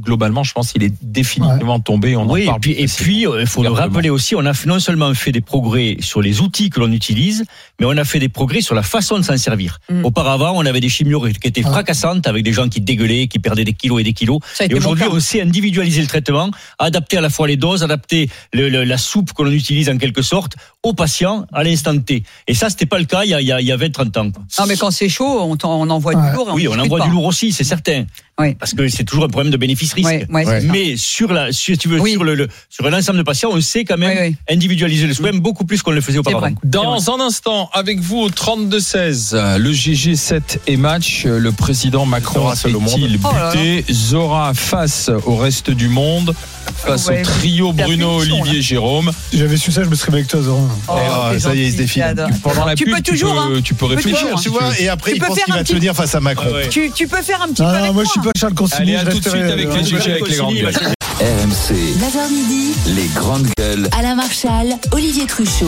globalement, 0.00 0.42
je 0.42 0.52
pense 0.52 0.72
qu'il 0.72 0.82
est 0.82 0.92
définitivement 1.02 1.78
tombé. 1.80 2.16
On 2.16 2.28
oui, 2.30 2.42
en 2.42 2.42
et 2.42 2.46
parle 2.46 2.60
puis, 2.60 2.72
et 2.72 2.86
puis, 2.86 3.26
euh, 3.26 3.40
il 3.42 3.46
faut 3.46 3.62
le 3.62 3.70
rappeler 3.70 4.10
aussi, 4.10 4.34
on 4.34 4.44
a 4.44 4.52
non 4.66 4.80
seulement 4.80 5.12
fait 5.14 5.32
des 5.32 5.40
progrès 5.40 5.96
sur 6.00 6.20
les 6.20 6.40
outils 6.40 6.70
que 6.70 6.80
l'on 6.80 6.90
utilise, 6.92 7.44
mais 7.78 7.86
on 7.86 7.96
a 7.96 8.04
fait 8.04 8.18
des 8.18 8.28
progrès 8.28 8.60
sur 8.60 8.74
la 8.74 8.82
façon 8.82 9.18
de 9.18 9.22
s'en 9.22 9.36
servir. 9.36 9.78
Mm. 9.88 10.04
Auparavant, 10.04 10.52
on 10.56 10.66
avait 10.66 10.80
des 10.80 10.88
chimios 10.88 11.20
qui 11.40 11.46
étaient 11.48 11.62
fracassantes 11.62 12.26
avec 12.26 12.44
des 12.44 12.52
gens 12.52 12.68
qui 12.68 12.80
dégueulaient, 12.80 13.26
qui 13.28 13.38
perdaient 13.38 13.64
des 13.64 13.72
kilos 13.72 14.00
et 14.00 14.04
des 14.04 14.12
kilos. 14.12 14.40
Ça 14.54 14.64
a 14.64 14.66
été 14.66 14.74
Et 14.74 14.78
aujourd'hui, 14.78 15.04
on 15.10 15.20
sait 15.20 15.40
individualiser 15.40 16.00
le 16.00 16.08
traitement, 16.08 16.50
adapter 16.78 17.18
à 17.18 17.20
la 17.20 17.30
fois 17.30 17.46
les 17.46 17.56
doses, 17.56 17.82
adapter 17.82 18.28
le- 18.52 18.68
le- 18.68 18.84
la 18.84 18.98
soupe 18.98 19.32
que 19.32 19.42
l'on 19.42 19.52
utilise 19.52 19.88
en 19.88 19.98
quelque 19.98 20.22
sorte 20.22 20.54
au 20.82 20.92
patient 20.92 21.46
à 21.52 21.62
l'instant 21.64 21.96
T. 21.98 22.24
Et 22.48 22.54
ça, 22.54 22.68
c'était 22.70 22.86
pas 22.86 22.98
le 22.98 23.04
cas 23.04 23.22
il 23.24 23.30
y 23.30 23.34
a, 23.34 23.40
il 23.40 23.46
y 23.46 23.52
a, 23.52 23.60
il 23.60 23.66
y 23.66 23.72
a 23.72 23.76
20-30 23.76 24.16
ans. 24.18 24.26
Non, 24.58 24.66
mais 24.66 24.76
quand 24.76 24.90
c'est 24.90 25.08
chaud, 25.08 25.40
on, 25.42 25.56
on 25.64 25.90
envoie 25.90 26.14
Ouais. 26.14 26.30
du 26.30 26.36
lourd. 26.36 26.48
et 26.50 26.52
Oui, 26.52 26.68
on 26.68 26.78
envoie 26.78 26.98
pas. 26.98 27.04
du 27.06 27.10
lourd 27.12 27.24
aussi, 27.26 27.52
c'est 27.52 27.64
certain. 27.64 28.04
Oui. 28.40 28.54
Parce 28.54 28.74
que 28.74 28.88
c'est 28.88 29.04
toujours 29.04 29.24
un 29.24 29.28
problème 29.28 29.52
de 29.52 29.56
bénéfice-risque. 29.56 30.08
C'est 30.10 30.44
ça. 30.44 30.60
Mais 30.72 30.96
sur 30.96 31.32
la, 31.32 31.52
sur, 31.52 31.78
tu 31.78 31.88
veux, 31.88 32.00
Oui. 32.00 32.12
sur 32.12 32.24
le, 32.24 32.34
le- 32.34 32.48
sur 32.68 32.88
l'ensemble 32.90 33.18
de 33.18 33.22
patients, 33.22 33.50
on 33.52 33.60
sait 33.60 33.84
quand 33.84 33.96
même 33.96 34.18
Oui, 34.18 34.28
oui. 34.30 34.36
individualiser 34.52 35.06
le 35.06 35.14
soin 35.14 35.30
beaucoup 35.34 35.64
plus 35.64 35.82
qu'on 35.82 35.92
le 35.92 36.00
faisait 36.00 36.18
auparavant. 36.18 36.50
Dans 36.64 37.10
un 37.10 37.20
instant, 37.20 37.70
avec 37.72 38.00
vous 38.00 38.18
au 38.18 38.30
32-16, 38.30 39.58
le 39.58 39.70
GG7 39.70 40.58
et 40.66 40.76
match, 40.76 41.24
le 41.26 41.52
président 41.52 42.06
Macron 42.06 42.50
Oh 42.52 43.28
là. 43.32 43.52
buté 43.52 43.84
Zora 43.92 44.52
face 44.54 45.10
au 45.26 45.36
reste 45.36 45.70
du 45.70 45.88
monde, 45.88 46.34
face 46.76 47.06
Ouais, 47.08 47.20
au 47.20 47.24
trio 47.24 47.72
Bruno, 47.72 48.18
Olivier, 48.20 48.60
Jérôme. 48.62 49.10
Si 49.30 49.38
j'avais 49.38 49.56
su 49.56 49.72
ça, 49.72 49.82
je 49.84 49.88
me 49.88 49.94
serais 49.94 50.12
avec 50.12 50.26
toi, 50.28 50.42
Zora. 50.42 50.60
Oh, 50.88 50.92
Ah, 50.96 51.30
t'es 51.32 51.40
ça 51.40 51.54
y 51.54 51.62
est, 51.62 51.66
il 51.66 51.72
se 51.72 51.76
défile. 51.76 52.14
Pendant 52.42 52.64
la 52.66 52.74
Tu 52.74 52.84
pub, 52.84 52.94
peux 52.96 53.02
toujours, 53.02 53.34
peux, 53.34 53.56
hein. 53.56 53.60
tu 53.62 53.74
peux 53.74 53.86
Tu 53.88 53.94
réfléchir. 53.96 54.20
toujours, 54.20 54.38
si 54.38 54.44
Tu 54.44 54.50
tu 54.52 54.58
vois, 54.58 54.78
et 54.80 54.88
après, 54.88 55.10
Tu 55.12 55.16
il 55.16 55.20
peux 55.20 55.26
pense 55.26 55.38
qu'il 55.38 55.52
va 55.54 55.60
petit- 55.64 55.74
tenir 55.74 55.94
face 55.94 56.14
à 56.14 56.20
Macron. 56.20 56.46
Ah 56.50 56.54
ouais. 56.54 56.68
Tu, 56.68 56.90
tu 56.94 57.06
peux 57.08 57.22
faire 57.22 57.40
un 57.42 57.48
petit 57.48 57.62
Non, 57.62 57.70
peu 57.70 57.74
avec 57.76 57.92
moi, 57.92 58.04
je 58.04 58.10
suis 58.10 58.20
pas 58.20 58.30
Charles 58.38 58.54
Consigny. 58.54 58.94
Allez, 58.96 59.04
je 59.04 59.08
à 59.08 59.12
tout 59.12 59.20
de 59.20 59.28
suite 59.28 59.42
avec 59.42 59.68
les 59.68 59.76
euh, 59.76 59.84
GG 59.84 60.10
avec 60.12 60.28
les 60.28 60.36
grandes 60.36 60.54
gueules. 60.54 60.74
RMC, 61.20 61.74
9h 61.74 62.32
midi, 62.32 62.72
les 62.88 63.06
grandes 63.14 63.46
gueules. 63.56 63.88
Alain 63.98 64.14
Marchal, 64.16 64.66
Olivier 64.92 65.26
Truchot. 65.26 65.66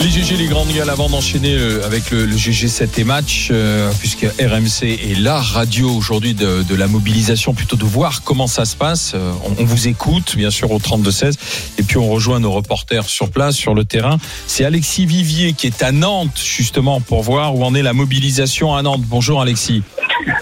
Les 0.00 0.10
GG, 0.10 0.36
les 0.36 0.46
grandes 0.46 0.68
gueules, 0.68 0.90
avant 0.90 1.08
d'enchaîner 1.08 1.56
euh, 1.56 1.84
avec 1.84 2.12
le, 2.12 2.24
le 2.24 2.36
GG7 2.36 3.00
et 3.00 3.04
match, 3.04 3.48
euh, 3.50 3.90
puisque 3.98 4.22
RMC 4.40 4.84
est 4.84 5.18
la 5.18 5.40
radio 5.40 5.90
aujourd'hui 5.90 6.34
de, 6.34 6.62
de 6.62 6.74
la 6.76 6.86
mobilisation, 6.86 7.52
plutôt 7.52 7.74
de 7.74 7.84
voir 7.84 8.22
comment 8.22 8.46
ça 8.46 8.64
se 8.64 8.76
passe. 8.76 9.12
Euh, 9.16 9.32
on, 9.44 9.60
on 9.60 9.64
vous 9.64 9.88
écoute, 9.88 10.36
bien 10.36 10.50
sûr, 10.50 10.70
au 10.70 10.78
32-16, 10.78 11.34
et 11.78 11.82
puis 11.82 11.96
on 11.96 12.08
rejoint 12.08 12.38
nos 12.38 12.52
reporters 12.52 13.06
sur 13.08 13.30
place, 13.30 13.56
sur 13.56 13.74
le 13.74 13.84
terrain. 13.84 14.18
C'est 14.46 14.64
Alexis 14.64 15.04
Vivier 15.04 15.52
qui 15.52 15.66
est 15.66 15.82
à 15.82 15.90
Nantes, 15.90 16.40
justement, 16.44 17.00
pour 17.00 17.22
voir 17.22 17.56
où 17.56 17.64
en 17.64 17.74
est 17.74 17.82
la 17.82 17.92
mobilisation 17.92 18.76
à 18.76 18.82
Nantes. 18.82 19.02
Bonjour 19.04 19.40
Alexis. 19.40 19.82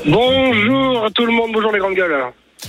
Bonjour 0.06 1.04
à 1.06 1.10
tout 1.10 1.24
le 1.24 1.32
monde, 1.32 1.52
bonjour 1.54 1.72
les 1.72 1.78
grandes 1.78 1.94
gueules. 1.94 2.14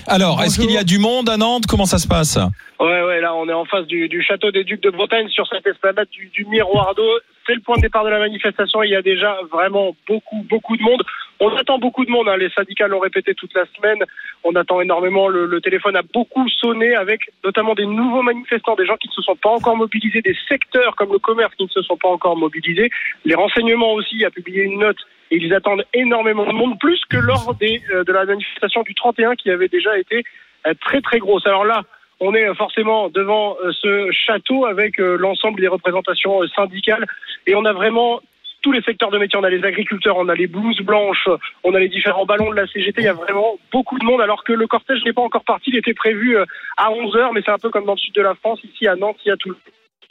Alors, 0.05 0.41
est-ce 0.43 0.59
qu'il 0.59 0.71
y 0.71 0.77
a 0.77 0.83
du 0.83 0.99
monde 0.99 1.29
à 1.29 1.37
Nantes? 1.37 1.65
Comment 1.67 1.85
ça 1.85 1.97
se 1.97 2.07
passe? 2.07 2.37
Ouais, 2.79 3.01
ouais, 3.03 3.21
là 3.21 3.33
on 3.33 3.47
est 3.49 3.53
en 3.53 3.65
face 3.65 3.87
du, 3.87 4.07
du 4.07 4.21
château 4.21 4.51
des 4.51 4.63
Ducs 4.63 4.83
de 4.83 4.89
Bretagne 4.91 5.27
sur 5.29 5.47
cette 5.47 5.65
esplanade 5.65 6.07
du, 6.11 6.27
du 6.27 6.45
Miroir 6.45 6.93
d'eau. 6.95 7.09
C'est 7.45 7.55
le 7.55 7.61
point 7.61 7.77
de 7.77 7.81
départ 7.81 8.03
de 8.03 8.09
la 8.09 8.19
manifestation. 8.19 8.83
Il 8.83 8.91
y 8.91 8.95
a 8.95 9.01
déjà 9.01 9.37
vraiment 9.51 9.95
beaucoup, 10.07 10.45
beaucoup 10.49 10.75
de 10.77 10.83
monde. 10.83 11.01
On 11.39 11.55
attend 11.55 11.79
beaucoup 11.79 12.03
de 12.03 12.11
monde. 12.11 12.27
hein. 12.27 12.35
Les 12.37 12.49
syndicats 12.49 12.87
l'ont 12.87 12.99
répété 12.99 13.33
toute 13.33 13.53
la 13.55 13.63
semaine. 13.75 13.99
On 14.43 14.53
attend 14.55 14.81
énormément. 14.81 15.29
Le, 15.29 15.45
le 15.45 15.61
téléphone 15.61 15.95
a 15.95 16.01
beaucoup 16.13 16.47
sonné 16.49 16.93
avec 16.95 17.21
notamment 17.45 17.73
des 17.73 17.85
nouveaux 17.85 18.21
manifestants, 18.21 18.75
des 18.75 18.85
gens 18.85 18.97
qui 18.97 19.07
ne 19.07 19.13
se 19.13 19.21
sont 19.21 19.35
pas 19.37 19.49
encore 19.49 19.77
mobilisés, 19.77 20.21
des 20.21 20.35
secteurs 20.49 20.95
comme 20.97 21.13
le 21.13 21.19
commerce 21.19 21.55
qui 21.55 21.63
ne 21.63 21.69
se 21.69 21.81
sont 21.83 21.97
pas 21.97 22.09
encore 22.09 22.35
mobilisés. 22.35 22.89
Les 23.23 23.35
renseignements 23.35 23.93
aussi 23.93 24.25
a 24.25 24.29
publié 24.29 24.63
une 24.63 24.79
note 24.79 24.97
et 25.31 25.37
ils 25.37 25.53
attendent 25.53 25.83
énormément 25.93 26.45
de 26.45 26.51
monde, 26.51 26.79
plus 26.79 27.01
que 27.09 27.17
lors 27.17 27.55
des, 27.55 27.81
euh, 27.93 28.03
de 28.03 28.11
la 28.11 28.25
manifestation 28.25 28.81
du 28.83 28.93
31 28.93 29.35
qui 29.35 29.49
avait 29.49 29.67
déjà 29.67 29.97
été 29.97 30.23
euh, 30.65 30.73
très 30.81 31.01
très 31.01 31.19
grosse. 31.19 31.45
Alors 31.45 31.65
là, 31.65 31.83
on 32.19 32.33
est 32.33 32.47
euh, 32.47 32.53
forcément 32.53 33.09
devant 33.09 33.57
ce 33.81 34.09
château 34.11 34.65
avec 34.65 34.97
l'ensemble 34.97 35.59
des 35.59 35.67
représentations 35.67 36.41
syndicales 36.47 37.05
et 37.45 37.55
on 37.55 37.65
a 37.65 37.73
vraiment 37.73 38.21
tous 38.63 38.71
les 38.71 38.81
secteurs 38.81 39.11
de 39.11 39.17
métier. 39.17 39.37
On 39.39 39.43
a 39.43 39.49
les 39.49 39.63
agriculteurs, 39.63 40.17
on 40.17 40.27
a 40.29 40.35
les 40.35 40.47
blouses 40.47 40.81
blanches, 40.81 41.29
on 41.63 41.75
a 41.75 41.79
les 41.79 41.89
différents 41.89 42.25
ballons 42.25 42.49
de 42.49 42.55
la 42.55 42.67
CGT. 42.67 43.01
Il 43.01 43.05
y 43.05 43.07
a 43.07 43.13
vraiment 43.13 43.57
beaucoup 43.71 43.99
de 43.99 44.03
monde 44.03 44.19
alors 44.19 44.43
que 44.43 44.51
le 44.51 44.67
cortège 44.67 45.03
n'est 45.05 45.13
pas 45.13 45.21
encore 45.21 45.43
parti. 45.43 45.69
Il 45.69 45.77
était 45.77 45.93
prévu 45.93 46.37
à 46.77 46.89
11h, 46.89 47.31
mais 47.33 47.41
c'est 47.45 47.51
un 47.51 47.59
peu 47.59 47.69
comme 47.69 47.85
dans 47.85 47.93
le 47.93 47.99
sud 47.99 48.15
de 48.15 48.21
la 48.21 48.33
France. 48.33 48.59
Ici 48.63 48.87
à 48.87 48.95
Nantes, 48.95 49.17
il 49.25 49.29
y 49.29 49.31
a 49.31 49.37
tout 49.37 49.55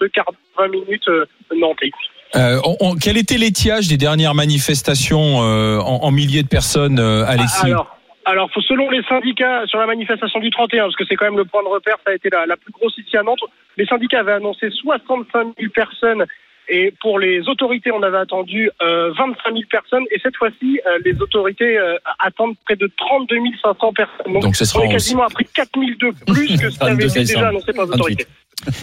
le 0.01 0.09
quart 0.09 0.31
20 0.57 0.69
minutes 0.69 1.11
Nantais. 1.55 1.91
Euh, 2.35 2.59
on- 2.65 2.77
on- 2.81 2.95
Quel 2.97 3.17
était 3.17 3.39
l'étiage 3.39 3.89
des 3.89 3.97
dernières 3.97 4.35
manifestations 4.35 5.43
euh, 5.43 5.79
en, 5.79 6.03
en 6.05 6.11
milliers 6.11 6.43
de 6.43 6.49
personnes, 6.49 6.99
euh, 6.99 7.25
Alexis 7.27 7.61
Ah, 7.63 7.67
Alors, 7.67 7.97
alors 8.25 8.51
selon 8.67 8.91
les 8.91 9.03
syndicats 9.05 9.63
sur 9.67 9.79
la 9.79 9.87
manifestation 9.87 10.41
du 10.41 10.51
31, 10.51 10.85
parce 10.85 10.97
que 10.97 11.05
c'est 11.09 11.15
quand 11.15 11.27
même 11.27 11.37
le 11.37 11.45
point 11.45 11.63
de 11.63 11.69
repère, 11.69 11.97
ça 12.05 12.11
a 12.13 12.15
été 12.15 12.29
la, 12.31 12.45
la 12.47 12.57
plus 12.57 12.73
grosse 12.73 12.97
ici 12.99 13.17
à 13.17 13.23
Nantes. 13.23 13.39
Les 13.77 13.87
syndicats 13.87 14.21
avaient 14.21 14.33
annoncé 14.33 14.69
65 14.71 15.49
000 15.59 15.71
personnes. 15.73 16.25
Et 16.69 16.93
pour 17.01 17.21
les 17.21 17.49
autorités, 17.49 17.93
on 17.93 18.03
avait 18.03 18.19
attendu 18.19 18.69
euh, 18.83 19.13
25 19.17 19.53
000 19.53 19.63
personnes. 19.71 20.03
Et 20.11 20.19
cette 20.21 20.35
fois-ci, 20.37 20.81
euh, 20.85 20.99
les 21.05 21.13
autorités 21.23 21.79
euh, 21.79 21.95
attendent 22.19 22.57
près 22.65 22.75
de 22.75 22.91
32 22.97 23.37
500 23.63 23.93
personnes. 23.93 24.33
Donc, 24.33 24.43
Donc 24.43 24.57
ce 24.57 24.65
sera 24.65 24.81
on 24.81 24.83
est 24.83 24.89
en- 24.89 24.91
quasiment 24.91 25.23
à 25.23 25.29
près 25.29 25.45
de 25.45 25.49
4 25.55 25.69
000 25.79 25.87
de 26.01 26.25
plus 26.27 26.61
que 26.61 26.69
ce 26.71 26.77
qui 26.77 26.85
avait 26.85 26.95
été 26.95 27.07
32 27.07 27.21
déjà 27.21 27.49
annoncé 27.49 27.73
par 27.73 27.85
les 27.87 27.93
autorités. 27.93 28.27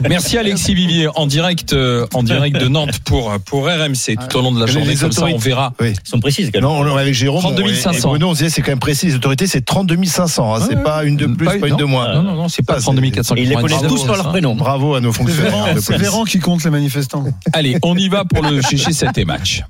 Merci 0.08 0.38
Alexis 0.38 0.74
Vivier 0.76 1.08
en 1.16 1.26
direct 1.28 1.74
euh, 1.74 2.06
en 2.14 2.24
direct 2.24 2.58
de 2.58 2.68
Nantes 2.68 3.00
pour 3.00 3.34
pour 3.46 3.66
RMC 3.66 4.16
tout 4.30 4.38
au 4.38 4.42
long 4.42 4.52
de 4.52 4.60
la 4.60 4.66
Les 4.68 4.72
journée 4.72 4.96
comme 4.96 5.12
ça 5.12 5.26
on 5.26 5.38
verra. 5.38 5.74
Oui. 5.82 5.94
Ils 6.06 6.10
sont 6.10 6.20
précises 6.20 6.52
quand 6.54 6.62
même. 6.62 6.70
Non, 6.70 6.80
on, 6.80 6.96
avec 6.96 7.14
Jérôme 7.14 7.42
32 7.42 7.64
on- 7.64 7.68
et- 7.68 7.76
500. 7.76 7.98
et 7.98 8.02
Bruno, 8.12 8.30
on 8.30 8.34
disait 8.34 8.50
c'est 8.50 8.62
quand 8.62 8.72
même 8.72 8.80
précis. 8.80 9.08
Les 9.08 9.16
autorités, 9.16 9.48
c'est 9.48 9.62
32 9.62 9.98
500. 10.06 10.56
hein. 10.56 10.66
c'est 10.70 10.76
Ouais, 10.78 10.84
pas 10.84 11.04
une 11.04 11.18
de 11.18 11.26
plus, 11.26 11.46
pas, 11.46 11.56
une 11.56 11.68
non, 11.70 11.76
de 11.78 11.84
moins. 11.86 12.14
Non 12.16 12.24
non 12.24 12.36
non, 12.36 12.48
c'est 12.50 12.62
pas 12.64 12.76
Ça, 12.76 12.80
c'est- 12.80 12.84
32 12.86 13.10
400. 13.10 13.36
Et 13.36 13.42
ils 13.42 13.50
les 13.50 13.56
connaissent 13.56 13.82
tous 13.88 14.06
par 14.06 14.16
leur 14.16 14.30
prénom. 14.30 14.56
Bravo 14.56 14.96
à 14.96 15.02
nos 15.02 15.12
C'est 15.12 15.18
fonctionnaires. 15.20 15.76
C'est. 15.82 15.98
Véran 15.98 16.24
qui 16.24 16.40
compte 16.40 16.64
les 16.64 16.70
manifestants. 16.70 17.26
Allez, 17.54 17.78
on 17.84 17.98
y 17.98 18.08
va 18.10 18.24
pour 18.26 18.44
le 18.44 18.62
GG7 18.62 19.20
et 19.20 19.26
match. 19.26 19.64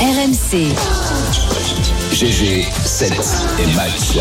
RMC, 0.00 0.66
GG, 2.12 2.64
7 2.84 3.12
et 3.60 3.74
match. 3.74 4.18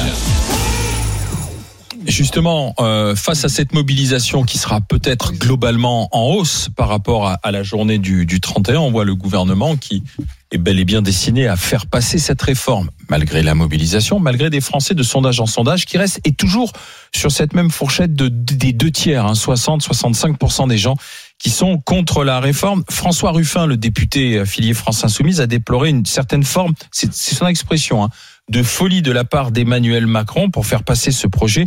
Justement, 2.10 2.74
euh, 2.80 3.16
face 3.16 3.46
à 3.46 3.50
cette 3.50 3.72
mobilisation 3.72 4.44
qui 4.44 4.58
sera 4.58 4.82
peut-être 4.82 5.32
globalement 5.34 6.10
en 6.12 6.34
hausse 6.34 6.68
par 6.76 6.90
rapport 6.90 7.28
à, 7.28 7.34
à 7.44 7.52
la 7.52 7.62
journée 7.62 8.00
du, 8.00 8.26
du 8.26 8.42
31, 8.42 8.80
on 8.80 8.92
voit 8.92 9.06
le 9.06 9.14
gouvernement 9.14 9.76
qui 9.76 10.04
est 10.52 10.58
bel 10.58 10.80
et 10.80 10.86
bien 10.86 11.04
destiné 11.04 11.48
à 11.48 11.56
faire 11.56 11.86
passer 11.86 12.18
cette 12.18 12.42
réforme, 12.42 12.90
malgré 13.10 13.44
la 13.44 13.54
mobilisation, 13.54 14.20
malgré 14.20 14.50
des 14.50 14.60
Français 14.60 14.96
de 14.96 15.04
sondage 15.04 15.40
en 15.40 15.46
sondage 15.46 15.86
qui 15.86 16.00
restent 16.00 16.20
et 16.26 16.32
toujours 16.32 16.74
sur 17.16 17.32
cette 17.32 17.54
même 17.54 17.70
fourchette 17.70 18.16
de, 18.16 18.28
des 18.28 18.74
deux 18.74 18.90
tiers, 18.90 19.28
hein, 19.28 19.34
60-65% 19.34 20.68
des 20.68 20.80
gens 20.80 20.96
qui 21.38 21.52
sont 21.52 21.78
contre 21.78 22.24
la 22.24 22.40
réforme. 22.40 22.84
François 22.90 23.32
Ruffin, 23.32 23.68
le 23.68 23.78
député 23.78 24.40
affilié 24.40 24.74
France 24.74 25.04
Insoumise, 25.04 25.42
a 25.42 25.48
déploré 25.48 25.90
une 25.90 26.08
certaine 26.08 26.44
forme, 26.44 26.74
c'est 26.92 27.14
c'est 27.14 27.36
son 27.36 27.46
expression, 27.46 28.04
hein, 28.04 28.10
de 28.50 28.64
folie 28.64 29.02
de 29.02 29.12
la 29.12 29.24
part 29.24 29.52
d'Emmanuel 29.52 30.08
Macron 30.08 30.50
pour 30.50 30.66
faire 30.66 30.84
passer 30.84 31.12
ce 31.12 31.28
projet 31.28 31.66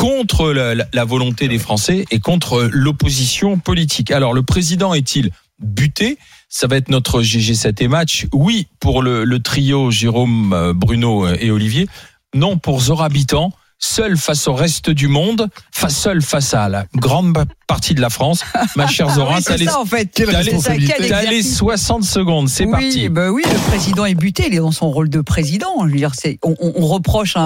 contre 0.00 0.50
la, 0.52 1.04
volonté 1.04 1.46
des 1.46 1.58
Français 1.58 2.06
et 2.10 2.20
contre 2.20 2.70
l'opposition 2.72 3.58
politique. 3.58 4.10
Alors, 4.10 4.32
le 4.32 4.42
président 4.42 4.94
est-il 4.94 5.30
buté? 5.58 6.16
Ça 6.48 6.66
va 6.66 6.76
être 6.76 6.88
notre 6.88 7.20
GG7 7.20 7.84
et 7.84 7.88
match. 7.88 8.26
Oui, 8.32 8.66
pour 8.80 9.02
le, 9.02 9.38
trio 9.40 9.90
Jérôme, 9.90 10.54
euh, 10.54 10.72
Bruno 10.72 11.26
euh, 11.26 11.36
et 11.38 11.50
Olivier. 11.50 11.86
Non, 12.34 12.56
pour 12.56 12.80
Zora 12.80 13.06
Habitant. 13.06 13.52
Seul 13.82 14.18
face 14.18 14.46
au 14.46 14.52
reste 14.52 14.90
du 14.90 15.08
monde, 15.08 15.48
face 15.72 15.96
seul 15.96 16.20
face 16.20 16.52
à 16.52 16.68
la 16.68 16.84
grande 16.96 17.44
partie 17.66 17.94
de 17.94 18.00
la 18.02 18.10
France. 18.10 18.42
Ma 18.76 18.86
chère 18.86 19.08
Zora, 19.08 19.36
Ah 19.36 19.38
oui, 19.38 19.44
t'as 19.44 19.56
les, 19.56 19.68
en 19.70 19.86
fait. 19.86 20.18
Les- 20.18 20.24
responsabilité. 20.26 20.94
Quel 20.98 21.08
t'as 21.08 21.22
les 21.22 21.36
exercice. 21.38 21.56
60 21.56 22.04
secondes. 22.04 22.48
C'est 22.50 22.64
oui, 22.66 22.70
parti. 22.72 23.08
bah 23.08 23.30
oui, 23.30 23.42
le 23.50 23.70
président 23.70 24.04
est 24.04 24.14
buté, 24.14 24.44
il 24.48 24.54
est 24.54 24.58
dans 24.58 24.70
son 24.70 24.90
rôle 24.90 25.08
de 25.08 25.22
président. 25.22 25.72
Je 25.86 25.92
veux 25.92 25.96
dire, 25.96 26.12
c'est, 26.14 26.38
on, 26.42 26.54
reproche, 26.86 27.36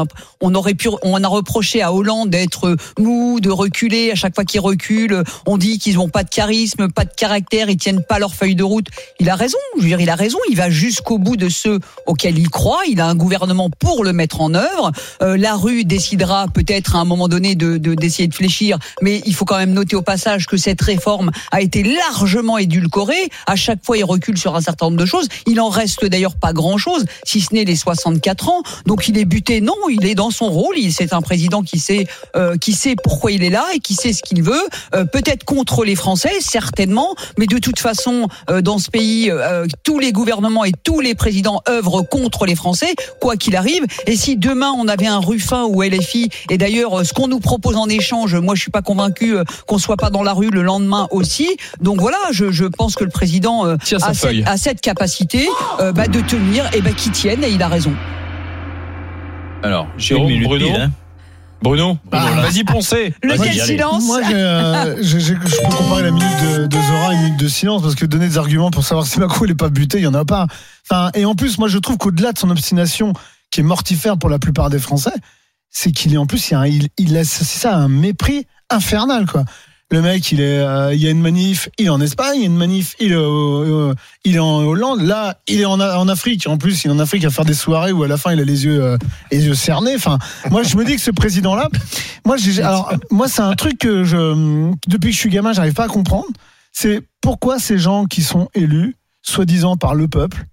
on 0.40 0.55
aurait 0.57 0.75
pu, 0.75 0.88
on 1.03 1.23
a 1.23 1.29
reproché 1.29 1.83
à 1.83 1.92
Hollande 1.92 2.31
d'être 2.31 2.77
mou, 2.99 3.38
de 3.40 3.51
reculer. 3.51 4.11
À 4.11 4.16
chaque 4.16 4.35
fois 4.35 4.44
qu'il 4.44 4.61
recule, 4.61 5.23
on 5.47 5.57
dit 5.57 5.79
qu'ils 5.79 5.97
n'ont 5.97 6.09
pas 6.09 6.25
de 6.25 6.31
charisme, 6.31 6.88
pas 6.90 7.05
de 7.05 7.12
caractère, 7.16 7.70
ils 7.70 7.77
tiennent 7.77 8.03
pas 8.03 8.18
leur 8.18 8.35
feuille 8.35 8.57
de 8.57 8.64
route. 8.64 8.88
Il 9.20 9.31
a 9.31 9.37
raison. 9.37 9.59
Je 9.77 9.83
veux 9.83 9.88
dire, 9.88 10.01
il 10.01 10.11
a 10.11 10.16
raison. 10.16 10.38
Il 10.51 10.57
va 10.57 10.68
jusqu'au 10.68 11.18
bout 11.18 11.37
de 11.37 11.49
ceux 11.49 11.79
auxquels 12.07 12.38
il 12.38 12.51
croit. 12.51 12.81
Il 12.88 13.01
a 13.01 13.07
un 13.07 13.14
gouvernement 13.14 13.70
pour 13.70 14.03
le 14.03 14.12
mettre 14.12 14.40
en 14.40 14.53
œuvre. 14.55 14.90
Euh, 15.23 15.37
la 15.37 15.55
rue 15.55 15.85
peut-être 16.53 16.97
à 16.97 17.01
un 17.01 17.05
moment 17.05 17.29
donné 17.29 17.55
de, 17.55 17.77
de- 17.77 17.95
d'essayer 17.95 18.29
de 18.29 18.35
fléchir, 18.35 18.79
mais 19.03 19.23
il 19.27 19.35
faut 19.35 19.45
quand 19.45 19.57
même 19.59 19.73
noter 19.73 19.97
au 19.97 20.03
passage 20.03 20.47
que 20.47 20.57
cette 20.57 20.81
réforme 20.81 21.31
a 21.53 21.61
été 21.61 21.83
largement 21.83 22.59
édulcorée. 22.59 23.29
À 23.47 23.57
chaque 23.57 23.85
fois, 23.85 23.97
il 23.99 24.05
recule 24.05 24.39
sur 24.39 24.55
un 24.57 24.61
certain 24.61 24.87
nombre 24.87 24.97
de 24.99 25.07
choses. 25.07 25.29
Il 25.47 25.61
en 25.61 25.69
reste 25.69 26.05
d'ailleurs 26.05 26.37
pas 26.37 26.53
grand-chose, 26.53 27.05
si 27.25 27.41
ce 27.41 27.53
n'est 27.55 27.65
les 27.65 27.77
64 27.77 28.49
ans. 28.49 28.63
Donc 28.87 29.09
il 29.09 29.19
est 29.19 29.25
buté. 29.25 29.61
Non, 29.61 29.75
il 29.91 30.07
est 30.07 30.15
dans 30.15 30.31
son 30.31 30.49
rôle. 30.51 30.75
C'est 30.91 31.13
un 31.13 31.23
président 31.23 31.63
qui 31.63 31.79
sait 31.79 32.07
euh, 32.37 32.57
qui 32.57 32.73
sait 32.73 32.97
pourquoi 33.03 33.31
il 33.33 33.43
est 33.45 33.51
là 33.51 33.65
et 33.75 33.79
qui 33.81 33.95
sait 33.95 34.13
ce 34.13 34.23
qu'il 34.23 34.43
veut. 34.43 34.63
Euh, 34.95 35.05
Peut-être 35.05 35.45
contre 35.45 35.85
les 35.85 35.95
Français, 35.97 36.33
certainement, 36.41 37.15
mais 37.39 37.47
de 37.47 37.59
toute 37.59 37.79
façon, 37.79 38.29
euh, 38.51 38.63
dans 38.63 38.79
ce 38.79 38.91
pays, 38.91 39.31
euh, 39.31 39.67
tous 39.85 39.99
les 39.99 40.13
gouvernements 40.13 40.65
et 40.65 40.73
tous 40.83 41.01
les 41.01 41.15
présidents 41.15 41.61
œuvrent 41.69 42.03
contre 42.09 42.47
les 42.47 42.55
Français, 42.57 42.95
quoi 43.21 43.37
qu'il 43.37 43.55
arrive. 43.57 43.85
Et 44.07 44.17
si 44.17 44.37
demain 44.37 44.73
on 44.77 44.89
avait 44.89 45.07
un 45.07 45.19
Ruffin 45.21 45.65
ou 45.65 45.83
LFI, 45.83 46.13
et 46.50 46.59
d'ailleurs 46.59 47.00
euh, 47.00 47.05
ce 47.05 47.12
qu'on 47.12 47.29
nous 47.29 47.40
propose 47.40 47.77
en 47.77 47.88
échange, 47.88 48.35
moi 48.37 48.55
je 48.55 48.61
suis 48.61 48.70
pas 48.70 48.83
convaincu 48.83 49.37
euh, 49.37 49.44
qu'on 49.66 49.79
soit 49.79 49.96
pas 49.96 50.11
dans 50.11 50.22
la 50.22 50.33
rue 50.33 50.50
le 50.50 50.62
lendemain 50.62 51.09
aussi. 51.11 51.48
Donc 51.81 52.00
voilà, 52.00 52.18
je, 52.33 52.50
je 52.50 52.64
pense 52.64 52.94
que 52.94 53.05
le 53.05 53.11
président 53.11 53.66
euh, 53.66 53.77
a, 54.03 54.14
cette, 54.14 54.46
a 54.46 54.57
cette 54.57 54.81
capacité 54.81 55.48
euh, 55.81 55.92
bah, 55.92 56.07
de 56.09 56.20
tenir, 56.20 56.64
et 56.74 56.81
bah, 56.81 56.90
qu'il 56.92 57.12
tienne, 57.12 57.42
et 57.44 57.50
il 57.50 57.62
a 57.62 57.68
raison. 57.68 57.92
Alors, 59.62 59.87
Jérôme, 59.96 60.33
Bruno. 60.42 60.66
pile, 60.66 60.77
hein. 60.77 60.90
Bruno, 61.62 61.96
Bruno, 62.11 62.27
là. 62.37 62.42
vas-y, 62.42 62.64
poncez. 62.64 63.14
Lequel 63.22 63.40
allez. 63.40 63.61
silence 63.61 64.05
Moi, 64.05 64.20
euh, 64.31 64.96
j'ai- 65.00 65.20
je 65.20 65.33
peux 65.35 65.74
comparer 65.74 66.03
la 66.03 66.11
minute 66.11 66.29
de, 66.42 66.66
de 66.66 66.77
Zora 66.77 67.09
à 67.09 67.12
une 67.14 67.22
minute 67.22 67.40
de 67.40 67.48
silence 67.48 67.81
parce 67.81 67.94
que 67.94 68.05
donner 68.05 68.29
des 68.29 68.37
arguments 68.37 68.70
pour 68.70 68.85
savoir 68.85 69.07
si 69.07 69.18
Macron 69.18 69.46
il 69.46 69.53
est 69.53 69.55
pas 69.55 69.70
buté, 69.70 69.96
il 69.98 70.05
y 70.05 70.07
en 70.07 70.12
a 70.12 70.27
pas. 70.27 70.46
Enfin, 70.90 71.11
et 71.14 71.24
en 71.24 71.35
plus, 71.35 71.57
moi, 71.59 71.68
je 71.68 71.79
trouve 71.79 71.96
qu'au-delà 71.96 72.33
de 72.33 72.38
son 72.38 72.50
obstination, 72.50 73.14
qui 73.50 73.61
est 73.61 73.62
mortifère 73.62 74.18
pour 74.18 74.29
la 74.29 74.38
plupart 74.38 74.68
des 74.68 74.79
Français, 74.79 75.14
c'est 75.77 75.91
qu'il 75.91 76.15
est 76.15 76.17
en 76.17 76.25
plus, 76.27 76.51
il, 76.51 76.55
un- 76.55 76.67
il, 76.99 77.17
associe 77.19 77.61
ça 77.61 77.75
à 77.75 77.77
un 77.79 77.89
mépris 77.89 78.47
infernal, 78.71 79.27
quoi. 79.27 79.45
Le 79.91 80.01
mec, 80.01 80.33
il 80.33 80.41
est, 80.41 80.59
euh, 80.61 80.95
il 80.95 81.01
y 81.01 81.07
a 81.07 81.11
une 81.11 81.21
manif, 81.21 81.69
il 81.79 81.87
est 81.87 81.91
en 81.91 82.01
Espagne, 82.01 82.37
il 82.37 82.41
y 82.41 82.45
a 82.45 82.47
une 82.47 82.57
manif, 82.57 82.95
il 83.01 83.13
est, 83.13 83.17
au- 83.17 83.93
il 84.25 84.37
est 84.37 84.39
en 84.41 84.61
Hollande. 84.61 85.03
Là, 85.03 85.37
il 85.47 85.61
est 85.61 85.65
en, 85.67 85.79
Afrique. 86.09 86.47
En 86.47 86.57
plus, 86.57 86.85
il 86.85 86.89
est 86.89 86.95
en 86.95 86.99
Afrique 86.99 87.25
à 87.25 87.31
faire 87.31 87.45
des 87.45 87.55
soirées 87.55 87.93
où 87.93 88.03
à 88.03 88.09
la 88.09 88.17
fin, 88.17 88.33
il 88.33 88.41
a 88.41 88.45
les 88.45 88.65
yeux, 88.65 88.83
euh, 88.83 88.97
les 89.31 89.45
yeux 89.47 89.55
cernés. 89.55 89.95
Enfin, 89.95 90.19
moi, 90.51 90.63
je 90.63 90.77
me 90.77 90.85
dis 90.85 90.95
que 90.97 91.01
ce 91.03 91.11
président-là, 91.11 91.69
moi, 92.25 92.37
alors, 92.59 92.93
moi, 93.11 93.29
c'est 93.29 93.43
un 93.43 93.55
truc 93.55 93.79
que 93.79 94.05
je, 94.05 94.71
depuis 94.89 95.11
que 95.11 95.15
je 95.15 95.21
suis 95.21 95.31
gamin, 95.31 95.53
j'arrive 95.53 95.75
pas 95.75 95.85
à 95.85 95.89
comprendre. 95.89 96.27
C'est 96.73 97.03
pourquoi 97.21 97.59
ces 97.59 97.79
gens 97.79 98.07
qui 98.07 98.23
sont 98.23 98.49
élus, 98.55 98.97
soi-disant 99.23 99.77
par 99.77 99.95
le 99.95 100.09
peuple, 100.09 100.47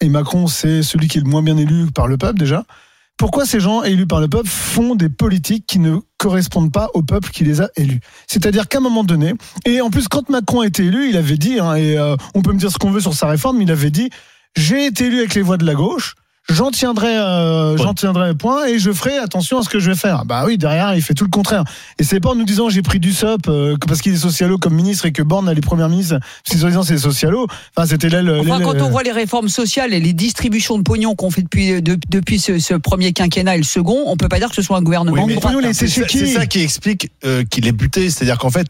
et 0.00 0.08
Macron, 0.08 0.48
c'est 0.48 0.82
celui 0.82 1.06
qui 1.08 1.18
est 1.18 1.22
le 1.22 1.28
moins 1.30 1.42
bien 1.42 1.56
élu 1.56 1.86
par 1.92 2.08
le 2.08 2.18
peuple 2.18 2.38
déjà. 2.38 2.64
Pourquoi 3.22 3.46
ces 3.46 3.60
gens 3.60 3.84
élus 3.84 4.08
par 4.08 4.20
le 4.20 4.26
peuple 4.26 4.48
font 4.48 4.96
des 4.96 5.08
politiques 5.08 5.64
qui 5.64 5.78
ne 5.78 5.98
correspondent 6.18 6.72
pas 6.72 6.88
au 6.92 7.02
peuple 7.02 7.30
qui 7.30 7.44
les 7.44 7.60
a 7.60 7.68
élus. 7.76 8.00
C'est-à-dire 8.26 8.66
qu'à 8.66 8.78
un 8.78 8.80
moment 8.80 9.04
donné, 9.04 9.34
et 9.64 9.80
en 9.80 9.90
plus 9.90 10.08
quand 10.08 10.28
Macron 10.28 10.62
a 10.62 10.66
été 10.66 10.86
élu, 10.86 11.08
il 11.08 11.16
avait 11.16 11.36
dit, 11.36 11.60
hein, 11.60 11.76
et 11.76 11.96
euh, 11.96 12.16
on 12.34 12.42
peut 12.42 12.52
me 12.52 12.58
dire 12.58 12.72
ce 12.72 12.78
qu'on 12.78 12.90
veut 12.90 13.00
sur 13.00 13.14
sa 13.14 13.28
réforme, 13.28 13.58
mais 13.58 13.62
il 13.62 13.70
avait 13.70 13.92
dit, 13.92 14.10
j'ai 14.56 14.86
été 14.86 15.06
élu 15.06 15.20
avec 15.20 15.36
les 15.36 15.42
voix 15.42 15.56
de 15.56 15.64
la 15.64 15.74
gauche, 15.74 16.16
j'en 16.48 16.70
tiendrai, 16.70 17.16
euh, 17.16 17.74
Point. 17.76 17.86
j'en 17.86 17.94
tiendrai 17.94 18.34
point, 18.34 18.66
et 18.66 18.78
je 18.78 18.92
ferai 18.92 19.16
attention 19.18 19.58
à 19.58 19.62
ce 19.62 19.68
que 19.68 19.78
je 19.78 19.90
vais 19.90 19.96
faire. 19.96 20.24
Bah 20.24 20.44
oui, 20.46 20.58
derrière, 20.58 20.94
il 20.94 21.02
fait 21.02 21.14
tout 21.14 21.24
le 21.24 21.30
contraire. 21.30 21.64
Et 21.98 22.04
c'est 22.04 22.20
pas 22.20 22.30
en 22.30 22.34
nous 22.34 22.44
disant 22.44 22.68
j'ai 22.68 22.82
pris 22.82 22.98
du 23.00 23.12
SOP 23.12 23.48
euh, 23.48 23.76
parce 23.86 24.00
qu'il 24.00 24.12
est 24.12 24.16
socialo 24.16 24.58
comme 24.58 24.74
ministre 24.74 25.06
et 25.06 25.12
que 25.12 25.22
Borne 25.22 25.48
a 25.48 25.54
les 25.54 25.60
premières 25.60 25.88
ministres, 25.88 26.16
si 26.44 26.58
soi-disant 26.58 26.82
c'est 26.82 26.98
socialo. 26.98 27.46
Enfin, 27.76 27.86
c'était. 27.86 28.08
Enfin, 28.16 28.60
quand 28.60 28.80
on 28.80 28.90
voit 28.90 29.02
les 29.02 29.12
réformes 29.12 29.48
sociales 29.48 29.94
et 29.94 30.00
les 30.00 30.12
distributions 30.12 30.76
de 30.78 30.82
pognon 30.82 31.14
qu'on 31.14 31.30
fait 31.30 31.42
depuis, 31.42 31.80
de- 31.80 31.98
depuis 32.08 32.38
ce, 32.38 32.58
ce 32.58 32.74
premier 32.74 33.12
quinquennat 33.12 33.54
et 33.54 33.58
le 33.58 33.64
second, 33.64 34.04
on 34.06 34.16
peut 34.16 34.28
pas 34.28 34.38
dire 34.38 34.48
que 34.48 34.54
ce 34.56 34.62
soit 34.62 34.76
un 34.76 34.82
gouvernement 34.82 35.24
Oui, 35.24 35.36
de 35.36 35.72
C'est 35.72 35.86
ça, 35.88 35.94
chez 36.02 36.06
qui 36.06 36.18
c'est 36.18 36.26
ça 36.34 36.46
qui 36.46 36.60
explique 36.60 37.10
euh, 37.24 37.44
qu'il 37.44 37.66
est 37.66 37.72
buté. 37.72 38.10
C'est-à-dire 38.10 38.38
qu'en 38.38 38.50
fait, 38.50 38.66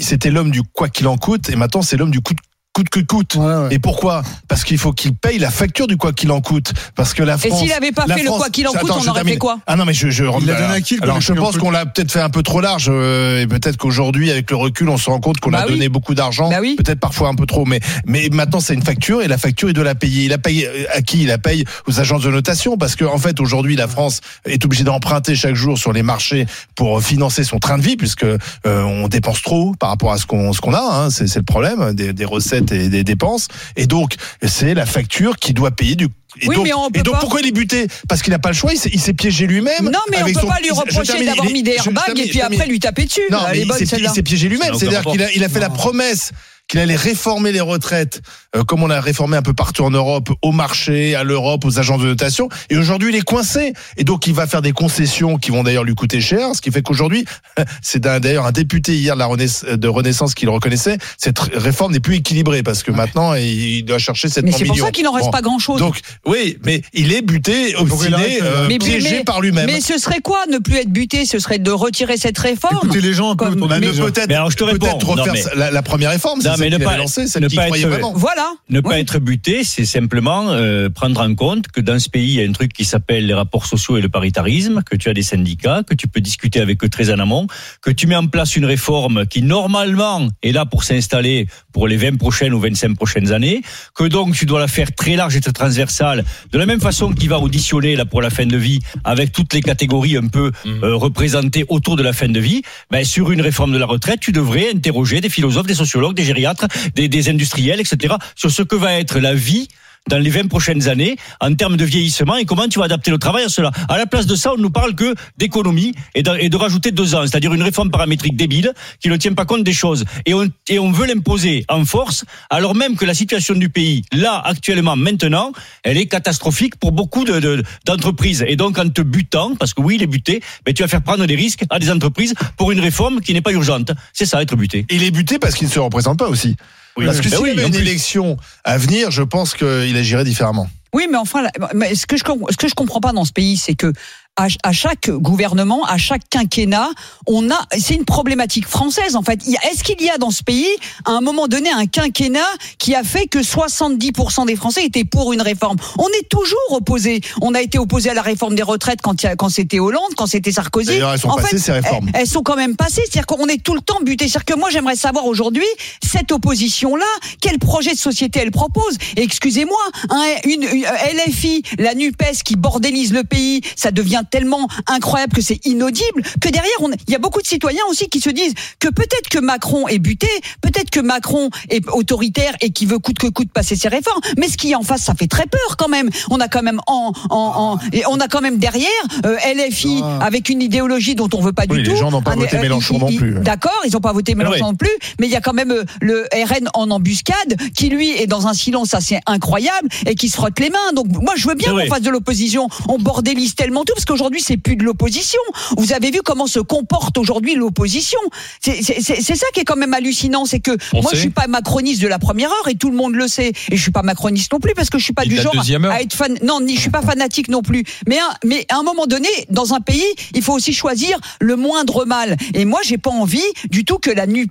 c'était 0.00 0.30
l'homme 0.30 0.50
du 0.50 0.62
quoi 0.62 0.88
qu'il 0.88 1.06
en 1.08 1.16
coûte, 1.16 1.48
et 1.48 1.56
maintenant 1.56 1.82
c'est 1.82 1.96
l'homme 1.96 2.10
du 2.10 2.20
coûte 2.20 2.36
coûte 2.72 2.88
que 2.88 3.00
coûte. 3.00 3.34
Ouais. 3.34 3.68
Et 3.74 3.78
pourquoi? 3.78 4.22
Parce 4.48 4.64
qu'il 4.64 4.78
faut 4.78 4.92
qu'il 4.92 5.14
paye 5.14 5.38
la 5.38 5.50
facture 5.50 5.86
du 5.86 5.96
quoi 5.96 6.12
qu'il 6.12 6.30
en 6.30 6.40
coûte. 6.40 6.72
Parce 6.94 7.14
que 7.14 7.22
la 7.22 7.34
Et 7.34 7.48
France. 7.48 7.60
s'il 7.60 7.72
avait 7.72 7.92
pas 7.92 8.06
fait 8.06 8.22
le 8.22 8.30
quoi 8.30 8.48
qu'il 8.48 8.66
en 8.68 8.72
coûte, 8.72 8.90
Attends, 8.90 9.00
on 9.00 9.08
aurait 9.08 9.14
termine. 9.14 9.34
fait 9.34 9.38
quoi? 9.38 9.58
Ah 9.66 9.76
non, 9.76 9.84
mais 9.84 9.92
je. 9.92 10.08
je 10.10 10.24
Il 10.40 10.46
l'a 10.46 10.54
donné 10.54 10.74
à 10.74 10.80
qui, 10.80 10.96
le 10.96 11.02
Alors 11.02 11.20
je 11.20 11.32
pense 11.32 11.56
qu'on 11.58 11.70
l'a 11.70 11.84
peut-être 11.86 12.10
fait 12.12 12.20
un 12.20 12.30
peu 12.30 12.42
trop 12.42 12.60
large, 12.60 12.86
euh, 12.88 13.40
et 13.42 13.46
peut-être 13.46 13.76
qu'aujourd'hui, 13.76 14.30
avec 14.30 14.50
le 14.50 14.56
recul, 14.56 14.88
on 14.88 14.96
se 14.98 15.10
rend 15.10 15.18
compte 15.20 15.40
qu'on 15.40 15.50
Bah 15.50 15.60
a 15.62 15.66
oui. 15.66 15.72
donné 15.72 15.88
beaucoup 15.88 16.14
d'argent, 16.14 16.48
Bah 16.48 16.58
oui. 16.60 16.76
peut-être 16.76 17.00
parfois 17.00 17.28
un 17.28 17.34
peu 17.34 17.46
trop, 17.46 17.64
mais 17.66 17.80
mais 18.06 18.28
maintenant 18.32 18.60
c'est 18.60 18.74
une 18.74 18.82
facture 18.84 19.22
et 19.22 19.28
la 19.28 19.38
facture 19.38 19.68
il 19.68 19.72
doit 19.74 19.84
la 19.84 19.94
payer. 19.96 20.24
Il 20.24 20.30
la 20.30 20.38
paye 20.38 20.64
euh, 20.64 20.84
à 20.94 21.02
qui? 21.02 21.22
Il 21.22 21.26
la 21.28 21.38
paye 21.38 21.64
aux 21.88 21.98
agences 22.00 22.22
de 22.22 22.30
notation 22.30 22.76
parce 22.76 22.94
que 22.96 23.04
en 23.04 23.18
fait 23.18 23.40
aujourd'hui 23.40 23.74
la 23.76 23.88
France 23.88 24.20
est 24.46 24.64
obligée 24.64 24.84
d'emprunter 24.84 25.34
chaque 25.34 25.54
jour 25.54 25.76
sur 25.76 25.92
les 25.92 26.02
marchés 26.02 26.46
pour 26.76 27.02
financer 27.02 27.42
son 27.44 27.58
train 27.58 27.78
de 27.78 27.82
vie 27.82 27.96
puisque 27.96 28.24
euh, 28.24 28.38
on 28.64 29.08
dépense 29.08 29.42
trop 29.42 29.74
par 29.78 29.88
rapport 29.90 30.12
à 30.12 30.18
ce 30.18 30.26
qu'on 30.26 30.52
ce 30.52 30.60
qu'on 30.60 30.72
a. 30.74 30.80
Hein, 30.80 31.10
c'est 31.10 31.26
c'est 31.26 31.40
le 31.40 31.44
problème 31.44 31.94
des, 31.94 32.12
des 32.12 32.24
recettes 32.24 32.59
et 32.72 32.88
des 32.88 33.04
dépenses. 33.04 33.48
Et 33.76 33.86
donc 33.86 34.14
c'est 34.42 34.74
la 34.74 34.86
facture 34.86 35.36
qui 35.36 35.52
doit 35.54 35.70
payer 35.70 35.96
du 35.96 36.08
et 36.40 36.46
Oui, 36.46 36.54
donc, 36.54 36.64
mais 36.64 36.72
on 36.72 36.90
peut 36.90 37.00
et 37.00 37.02
donc 37.02 37.14
pas- 37.14 37.20
pourquoi 37.20 37.40
il 37.40 37.48
est 37.48 37.52
buté 37.52 37.88
Parce 38.08 38.22
qu'il 38.22 38.30
n'a 38.30 38.38
pas 38.38 38.50
le 38.50 38.54
choix, 38.54 38.70
il 38.72 39.00
s'est, 39.00 39.12
piégé 39.14 39.48
lui-même. 39.48 39.82
Non, 39.90 39.98
mais 40.10 40.18
on 40.18 40.20
avec 40.22 40.34
peut 40.34 40.40
son- 40.42 40.46
pas 40.46 40.60
lui 40.60 40.70
reprocher 40.70 41.24
d'avoir 41.24 41.46
mis 41.46 41.64
des 41.64 41.72
je- 41.76 41.82
je 41.82 41.88
airbags 41.88 42.18
et 42.18 42.24
je 42.26 42.30
puis 42.30 42.40
après 42.40 42.66
lui 42.66 42.78
taper 42.78 43.04
dessus. 43.06 43.22
Non, 43.32 43.38
mais 43.50 43.62
il 43.62 43.86
s'est, 44.10 44.22
piégé 44.22 44.48
lui-même. 44.48 44.74
C'est-à-dire 44.74 45.02
qu'il 45.02 45.22
a, 45.22 45.32
il 45.32 45.42
a 45.42 45.48
fait 45.48 45.58
la 45.60 45.70
promesse 45.70 46.30
qu'il 46.70 46.78
allait 46.78 46.94
réformer 46.96 47.50
les 47.50 47.60
retraites, 47.60 48.22
euh, 48.54 48.62
comme 48.62 48.82
on 48.84 48.90
a 48.90 49.00
réformé 49.00 49.36
un 49.36 49.42
peu 49.42 49.52
partout 49.54 49.82
en 49.82 49.90
Europe, 49.90 50.30
au 50.40 50.52
marché, 50.52 51.16
à 51.16 51.24
l'Europe, 51.24 51.64
aux 51.64 51.80
agences 51.80 52.00
de 52.00 52.06
notation. 52.06 52.48
Et 52.70 52.76
aujourd'hui, 52.76 53.10
il 53.12 53.16
est 53.16 53.22
coincé. 53.24 53.72
Et 53.96 54.04
donc, 54.04 54.28
il 54.28 54.34
va 54.34 54.46
faire 54.46 54.62
des 54.62 54.70
concessions 54.72 55.36
qui 55.36 55.50
vont 55.50 55.64
d'ailleurs 55.64 55.82
lui 55.82 55.96
coûter 55.96 56.20
cher. 56.20 56.54
Ce 56.54 56.60
qui 56.60 56.70
fait 56.70 56.80
qu'aujourd'hui, 56.82 57.24
c'est 57.82 57.98
d'ailleurs 58.00 58.46
un 58.46 58.52
député 58.52 58.94
hier 58.94 59.14
de, 59.14 59.18
la 59.18 59.26
Renaiss- 59.26 59.64
de 59.68 59.88
Renaissance 59.88 60.34
qui 60.34 60.44
le 60.44 60.52
reconnaissait, 60.52 60.98
cette 61.18 61.40
ré- 61.40 61.50
réforme 61.56 61.92
n'est 61.92 61.98
plus 62.00 62.14
équilibrée 62.16 62.62
parce 62.62 62.84
que 62.84 62.92
maintenant, 62.92 63.34
il 63.34 63.82
doit 63.82 63.98
chercher 63.98 64.28
700 64.28 64.42
Mais 64.46 64.52
c'est 64.52 64.62
millions. 64.62 64.74
pour 64.76 64.86
ça 64.86 64.92
qu'il 64.92 65.04
n'en 65.04 65.12
reste 65.12 65.24
Bon. 65.26 65.30
pas 65.32 65.42
grand-chose. 65.42 65.80
Donc, 65.80 65.98
oui, 66.24 66.56
mais 66.64 66.82
il 66.94 67.12
est 67.12 67.22
buté, 67.22 67.70
il 67.70 67.76
obstiné, 67.78 68.38
euh, 68.42 68.68
Mais- 68.68 68.78
piégé 68.78 69.10
mais- 69.18 69.24
par 69.24 69.40
lui-même. 69.40 69.66
Mais 69.66 69.80
ce 69.80 69.98
serait 69.98 70.20
quoi 70.20 70.44
ne 70.48 70.58
plus 70.58 70.76
être 70.76 70.90
buté 70.92 71.24
Ce 71.26 71.40
serait 71.40 71.58
de 71.58 71.70
retirer 71.72 72.16
cette 72.16 72.38
réforme? 72.38 72.76
Écoutez 72.84 73.00
les 73.00 73.12
gens 73.12 73.32
un 73.32 73.36
peu 73.36 73.46
Comme- 73.46 73.68
peut-être 73.68 74.28
Mais 74.28 74.34
alors, 74.36 74.52
je 74.52 74.56
te 74.56 74.62
réponds. 74.62 74.86
peut-être 74.86 75.16
Non, 75.16 75.22
refaire 75.24 75.32
mais- 75.32 75.42
sa- 75.42 75.54
la, 75.56 75.70
la 75.72 75.82
première 75.82 76.10
réforme, 76.10 76.40
Non, 76.42 76.52
mais 76.60 76.70
ne 76.70 76.78
pas- 76.78 76.96
lancée, 76.96 77.22
ne 77.40 77.46
être- 77.46 77.88
vraiment. 77.88 78.12
Voilà. 78.14 78.52
Ne 78.68 78.80
pas 78.80 78.90
Oui. 78.90 78.96
être 79.00 79.18
buté, 79.18 79.64
c'est 79.64 79.84
simplement 79.84 80.50
euh, 80.50 80.88
prendre 80.90 81.20
en 81.20 81.34
compte 81.34 81.68
que 81.68 81.80
dans 81.80 81.98
ce 81.98 82.08
pays, 82.08 82.28
il 82.28 82.34
y 82.40 82.42
a 82.44 82.48
un 82.48 82.52
truc 82.52 82.72
qui 82.72 82.84
s'appelle 82.84 83.26
les 83.26 83.34
rapports 83.34 83.66
sociaux 83.66 83.96
et 83.96 84.00
le 84.00 84.08
paritarisme, 84.08 84.82
que 84.88 84.96
tu 84.96 85.08
as 85.08 85.14
des 85.14 85.22
syndicats, 85.22 85.82
que 85.86 85.94
tu 85.94 86.08
peux 86.08 86.20
discuter 86.20 86.60
avec 86.60 86.82
eux 86.84 86.88
très 86.88 87.10
en 87.12 87.18
amont, 87.18 87.46
que 87.82 87.90
tu 87.90 88.06
mets 88.06 88.16
en 88.16 88.26
place 88.26 88.56
une 88.56 88.64
réforme 88.64 89.26
qui 89.26 89.42
normalement 89.42 90.28
est 90.42 90.52
là 90.52 90.66
pour 90.66 90.84
s'installer 90.84 91.46
pour 91.72 91.86
les 91.88 91.96
20 91.96 92.16
prochaines 92.18 92.52
ou 92.54 92.60
25 92.60 92.94
prochaines 92.96 93.32
années, 93.32 93.62
que 93.94 94.04
donc 94.04 94.34
tu 94.34 94.46
dois 94.46 94.60
la 94.60 94.68
faire 94.68 94.92
très 94.94 95.16
large 95.16 95.36
et 95.36 95.40
très 95.40 95.52
transversale, 95.52 96.24
de 96.52 96.58
la 96.58 96.66
même 96.66 96.80
façon 96.80 97.12
qu'il 97.12 97.28
va 97.28 97.38
auditionner 97.38 97.94
là 97.96 98.04
pour 98.04 98.20
la 98.22 98.30
fin 98.30 98.46
de 98.46 98.56
vie, 98.56 98.80
avec 99.04 99.32
toutes 99.32 99.52
les 99.54 99.62
catégories 99.62 100.16
un 100.16 100.26
peu 100.26 100.50
euh, 100.66 100.94
représentées 100.96 101.64
autour 101.68 101.96
de 101.96 102.02
la 102.02 102.12
fin 102.12 102.28
de 102.28 102.40
vie, 102.40 102.62
ben, 102.90 103.04
sur 103.04 103.30
une 103.30 103.40
réforme 103.40 103.72
de 103.72 103.78
la 103.78 103.86
retraite, 103.86 104.20
tu 104.20 104.32
devrais 104.32 104.70
interroger 104.74 105.20
des 105.20 105.28
philosophes, 105.28 105.66
des 105.66 105.74
sociologues, 105.74 106.16
des 106.16 106.24
gériatres, 106.24 106.49
des, 106.94 107.28
industriels, 107.28 107.80
etc., 107.80 108.14
sur 108.34 108.50
ce 108.50 108.62
que 108.62 108.76
va 108.76 108.94
être 108.94 109.18
la 109.18 109.34
vie 109.34 109.68
dans 110.08 110.18
les 110.18 110.30
20 110.30 110.48
prochaines 110.48 110.88
années 110.88 111.16
en 111.40 111.54
termes 111.54 111.76
de 111.76 111.84
vieillissement 111.84 112.36
et 112.36 112.44
comment 112.44 112.66
tu 112.68 112.78
vas 112.78 112.86
adapter 112.86 113.10
le 113.10 113.18
travail 113.18 113.44
à 113.44 113.48
cela. 113.48 113.70
À 113.88 113.98
la 113.98 114.06
place 114.06 114.26
de 114.26 114.34
ça, 114.34 114.52
on 114.54 114.56
nous 114.56 114.70
parle 114.70 114.94
que 114.94 115.14
d'économie 115.36 115.92
et 116.14 116.22
de, 116.22 116.48
de 116.48 116.56
rajouter 116.56 116.90
deux 116.90 117.14
ans, 117.14 117.22
c'est-à-dire 117.26 117.52
une 117.54 117.62
réforme 117.62 117.90
paramétrique 117.90 118.36
débile 118.36 118.72
qui 119.00 119.08
ne 119.08 119.16
tient 119.16 119.34
pas 119.34 119.44
compte 119.44 119.62
des 119.62 119.72
choses. 119.72 120.04
Et 120.26 120.34
on, 120.34 120.48
et 120.68 120.78
on 120.78 120.90
veut 120.90 121.06
l'imposer 121.06 121.64
en 121.68 121.84
force, 121.84 122.24
alors 122.48 122.74
même 122.74 122.96
que 122.96 123.04
la 123.04 123.14
situation 123.14 123.54
du 123.54 123.68
pays, 123.68 124.02
là, 124.12 124.40
actuellement, 124.44 124.96
maintenant, 124.96 125.52
elle 125.84 125.98
est 125.98 126.06
catastrophique 126.06 126.76
pour 126.76 126.92
beaucoup 126.92 127.24
de- 127.24 127.38
de- 127.40 127.62
d'entreprises. 127.84 128.44
et 128.48 128.56
donc, 128.56 128.78
en 128.78 128.88
te 128.88 129.02
butant, 129.02 129.54
parce 129.54 129.74
que 129.74 129.80
oui, 129.82 129.96
il 129.96 130.02
est 130.02 130.06
buté, 130.06 130.42
mais 130.66 130.72
tu 130.72 130.82
vas 130.82 130.88
faire 130.88 131.02
prendre 131.02 131.26
des 131.26 131.36
risques 131.36 131.64
à 131.70 131.78
des 131.78 131.90
entreprises 131.90 132.34
pour 132.56 132.72
une 132.72 132.80
réforme 132.80 133.20
qui 133.20 133.32
n'est 133.34 133.42
pas 133.42 133.52
urgente. 133.52 133.92
C'est 134.12 134.26
ça, 134.26 134.40
être 134.42 134.56
buté. 134.56 134.86
Il 134.90 135.02
est 135.02 135.10
buté 135.10 135.38
parce 135.38 135.54
qu'il 135.54 135.66
ne 135.68 135.72
se 135.72 135.78
représente 135.78 136.18
pas 136.18 136.28
aussi. 136.28 136.56
Oui. 136.96 137.06
Parce 137.06 137.18
que 137.18 137.28
Ben 137.28 137.36
s'il 137.36 137.40
oui, 137.42 137.48
y 137.50 137.52
avait 137.52 137.66
une 137.66 137.72
plus. 137.72 137.80
élection 137.80 138.36
à 138.64 138.78
venir, 138.78 139.10
je 139.10 139.22
pense 139.22 139.54
qu'il 139.54 139.96
agirait 139.96 140.24
différemment. 140.24 140.68
Oui, 140.92 141.06
mais 141.10 141.18
enfin, 141.18 141.46
mais 141.74 141.94
ce 141.94 142.04
que 142.06 142.16
je 142.16 142.24
ce 142.50 142.56
que 142.56 142.68
je 142.68 142.74
comprends 142.74 143.00
pas 143.00 143.12
dans 143.12 143.24
ce 143.24 143.32
pays, 143.32 143.56
c'est 143.56 143.74
que 143.74 143.92
à, 144.40 144.46
à 144.62 144.72
chaque 144.72 145.10
gouvernement, 145.10 145.84
à 145.84 145.98
chaque 145.98 146.22
quinquennat, 146.30 146.90
on 147.26 147.50
a 147.50 147.58
c'est 147.78 147.94
une 147.94 148.04
problématique 148.04 148.66
française 148.66 149.16
en 149.16 149.22
fait. 149.22 149.40
Est-ce 149.70 149.84
qu'il 149.84 150.00
y 150.02 150.10
a 150.10 150.18
dans 150.18 150.30
ce 150.30 150.42
pays 150.42 150.68
à 151.04 151.12
un 151.12 151.20
moment 151.20 151.46
donné 151.48 151.70
un 151.70 151.86
quinquennat 151.86 152.40
qui 152.78 152.94
a 152.94 153.02
fait 153.04 153.26
que 153.26 153.38
70% 153.38 154.46
des 154.46 154.56
Français 154.56 154.84
étaient 154.84 155.04
pour 155.04 155.32
une 155.32 155.42
réforme? 155.42 155.76
On 155.98 156.08
est 156.08 156.28
toujours 156.28 156.58
opposé. 156.70 157.20
On 157.40 157.54
a 157.54 157.60
été 157.60 157.78
opposé 157.78 158.10
à 158.10 158.14
la 158.14 158.22
réforme 158.22 158.54
des 158.54 158.62
retraites 158.62 159.00
quand 159.02 159.22
il 159.22 159.26
y 159.26 159.28
a- 159.28 159.36
quand 159.36 159.48
c'était 159.48 159.78
Hollande, 159.78 160.12
quand 160.16 160.26
c'était 160.26 160.52
Sarkozy. 160.52 160.92
Elles 160.94 161.18
sont 161.18 161.28
En 161.28 161.36
passées, 161.36 161.48
fait, 161.50 161.58
ces 161.58 161.72
réformes. 161.72 162.08
Elles, 162.14 162.22
elles 162.22 162.26
sont 162.26 162.42
quand 162.42 162.56
même 162.56 162.76
passées. 162.76 163.02
C'est-à-dire 163.10 163.26
qu'on 163.26 163.46
est 163.46 163.62
tout 163.62 163.74
le 163.74 163.80
temps 163.80 163.98
buté. 164.04 164.28
C'est-à-dire 164.28 164.44
que 164.54 164.58
moi, 164.58 164.70
j'aimerais 164.70 164.96
savoir 164.96 165.26
aujourd'hui 165.26 165.64
cette 166.02 166.32
opposition-là, 166.32 167.04
quel 167.40 167.58
projet 167.58 167.92
de 167.92 167.98
société 167.98 168.40
elle 168.40 168.50
propose? 168.50 168.96
Excusez-moi, 169.16 169.78
hein, 170.10 170.22
une, 170.44 170.62
une 170.62 170.84
LFI, 171.26 171.62
la 171.78 171.94
Nupes 171.94 172.16
qui 172.44 172.56
bordélise 172.56 173.12
le 173.12 173.24
pays, 173.24 173.60
ça 173.76 173.90
devient 173.90 174.22
tellement 174.30 174.68
incroyable 174.86 175.32
que 175.34 175.42
c'est 175.42 175.64
inaudible 175.66 176.22
que 176.40 176.48
derrière, 176.48 176.72
on- 176.80 176.90
il 177.06 177.12
y 177.12 177.14
a 177.14 177.18
beaucoup 177.18 177.42
de 177.42 177.46
citoyens 177.46 177.82
aussi 177.90 178.08
qui 178.08 178.20
se 178.20 178.30
disent 178.30 178.54
que 178.78 178.88
peut-être 178.88 179.28
que 179.28 179.38
Macron 179.38 179.88
est 179.88 179.98
buté, 179.98 180.28
peut-être 180.60 180.90
que 180.90 181.00
Macron 181.00 181.50
est 181.68 181.86
autoritaire 181.90 182.54
et 182.60 182.70
qui 182.70 182.86
veut 182.86 182.98
coûte 182.98 183.18
que 183.18 183.26
coûte 183.26 183.50
passer 183.52 183.76
ses 183.76 183.88
réformes. 183.88 184.20
Mais 184.38 184.48
ce 184.48 184.56
qu'il 184.56 184.70
y 184.70 184.74
a 184.74 184.78
en 184.78 184.82
face, 184.82 185.02
ça 185.02 185.14
fait 185.14 185.26
très 185.26 185.46
peur 185.46 185.76
quand 185.76 185.88
même. 185.88 186.10
On 186.30 186.40
a 186.40 186.48
quand 186.48 186.62
même 186.62 186.80
en, 186.86 187.12
en, 187.30 187.36
en- 187.36 187.78
et 187.92 188.02
on 188.08 188.18
a 188.20 188.28
quand 188.28 188.40
même 188.40 188.58
derrière 188.58 188.88
euh, 189.24 189.36
LFI 189.44 190.00
Ah. 190.02 190.18
avec 190.24 190.48
une 190.48 190.62
idéologie 190.62 191.14
dont 191.14 191.28
on 191.34 191.40
veut 191.40 191.52
pas 191.52 191.64
Oui, 191.68 191.78
du 191.78 191.82
les 191.82 191.90
tout. 191.90 191.96
gens 191.96 192.10
n'ont 192.10 192.22
pas 192.22 192.34
voté 192.36 192.56
euh, 192.56 192.60
Mélenchon 192.62 192.94
il- 192.94 193.00
non 193.00 193.18
plus. 193.18 193.34
D'accord, 193.40 193.80
ils 193.84 193.92
n'ont 193.92 194.00
pas 194.00 194.12
voté 194.12 194.34
Mélenchon 194.34 194.56
Ah 194.60 194.64
ouais. 194.66 194.70
non 194.70 194.74
plus, 194.76 194.90
mais 195.18 195.26
il 195.26 195.32
y 195.32 195.36
a 195.36 195.40
quand 195.40 195.52
même 195.52 195.70
euh, 195.70 195.84
le 196.00 196.26
RN 196.32 196.68
en 196.74 196.90
embuscade 196.90 197.56
qui 197.74 197.88
lui 197.88 198.10
est 198.10 198.26
dans 198.26 198.46
un 198.46 198.54
silence 198.54 198.94
assez 198.94 199.18
incroyable 199.26 199.88
et 200.06 200.14
qui 200.14 200.28
se 200.28 200.36
frotte 200.36 200.58
les 200.60 200.70
mains. 200.70 200.92
Donc 200.94 201.06
moi 201.08 201.34
je 201.36 201.48
veux 201.48 201.54
bien 201.54 201.72
qu'on 201.72 201.86
fasse 201.86 202.02
de 202.02 202.10
l'opposition. 202.10 202.68
On 202.88 202.98
bordélise 202.98 203.54
tellement 203.54 203.84
tout 203.84 203.92
parce 203.94 204.04
qu'aujourd'hui 204.20 204.40
c'est 204.42 204.56
plus 204.56 204.76
de 204.76 204.84
l'opposition. 204.84 205.40
Vous 205.76 205.92
avez 205.92 206.10
vu 206.10 206.20
comment 206.24 206.46
se 206.46 206.60
comporte 206.60 207.16
aujourd'hui 207.18 207.54
l'opposition. 207.54 208.18
C'est 208.60 208.82
ça 208.82 209.46
qui 209.54 209.60
est 209.60 209.64
quand 209.64 209.76
même 209.76 209.94
hallucinant, 209.94 210.44
c'est 210.44 210.60
que 210.60 210.72
On 210.92 211.02
moi 211.02 211.10
sait. 211.10 211.16
je 211.16 211.20
suis 211.22 211.30
pas 211.30 211.46
macroniste 211.46 212.02
de 212.02 212.08
la 212.08 212.18
première 212.18 212.50
heure 212.50 212.68
et 212.68 212.74
tout 212.74 212.90
le 212.90 212.96
monde 212.96 213.14
le 213.14 213.28
sait. 213.28 213.52
Et 213.70 213.76
je 213.76 213.82
suis 213.82 213.90
pas 213.90 214.02
macroniste 214.02 214.52
non 214.52 214.58
plus 214.60 214.74
parce 214.74 214.90
que 214.90 214.98
je 214.98 215.04
suis 215.04 215.12
pas 215.12 215.24
Et 215.24 215.28
du 215.28 215.36
genre 215.36 215.54
à 215.90 216.02
être 216.02 216.14
fan. 216.14 216.38
Non, 216.42 216.60
ni 216.60 216.76
je 216.76 216.80
suis 216.80 216.90
pas 216.90 217.02
fanatique 217.02 217.48
non 217.48 217.62
plus. 217.62 217.84
Mais 218.06 218.18
un- 218.18 218.34
mais 218.44 218.66
à 218.68 218.76
un 218.76 218.82
moment 218.82 219.06
donné, 219.06 219.28
dans 219.50 219.74
un 219.74 219.80
pays, 219.80 220.04
il 220.34 220.42
faut 220.42 220.52
aussi 220.54 220.72
choisir 220.72 221.18
le 221.40 221.56
moindre 221.56 222.04
mal. 222.04 222.36
Et 222.54 222.64
moi, 222.64 222.80
j'ai 222.84 222.98
pas 222.98 223.10
envie 223.10 223.42
du 223.70 223.84
tout 223.84 223.98
que 223.98 224.10
la 224.10 224.26
Nupes 224.26 224.50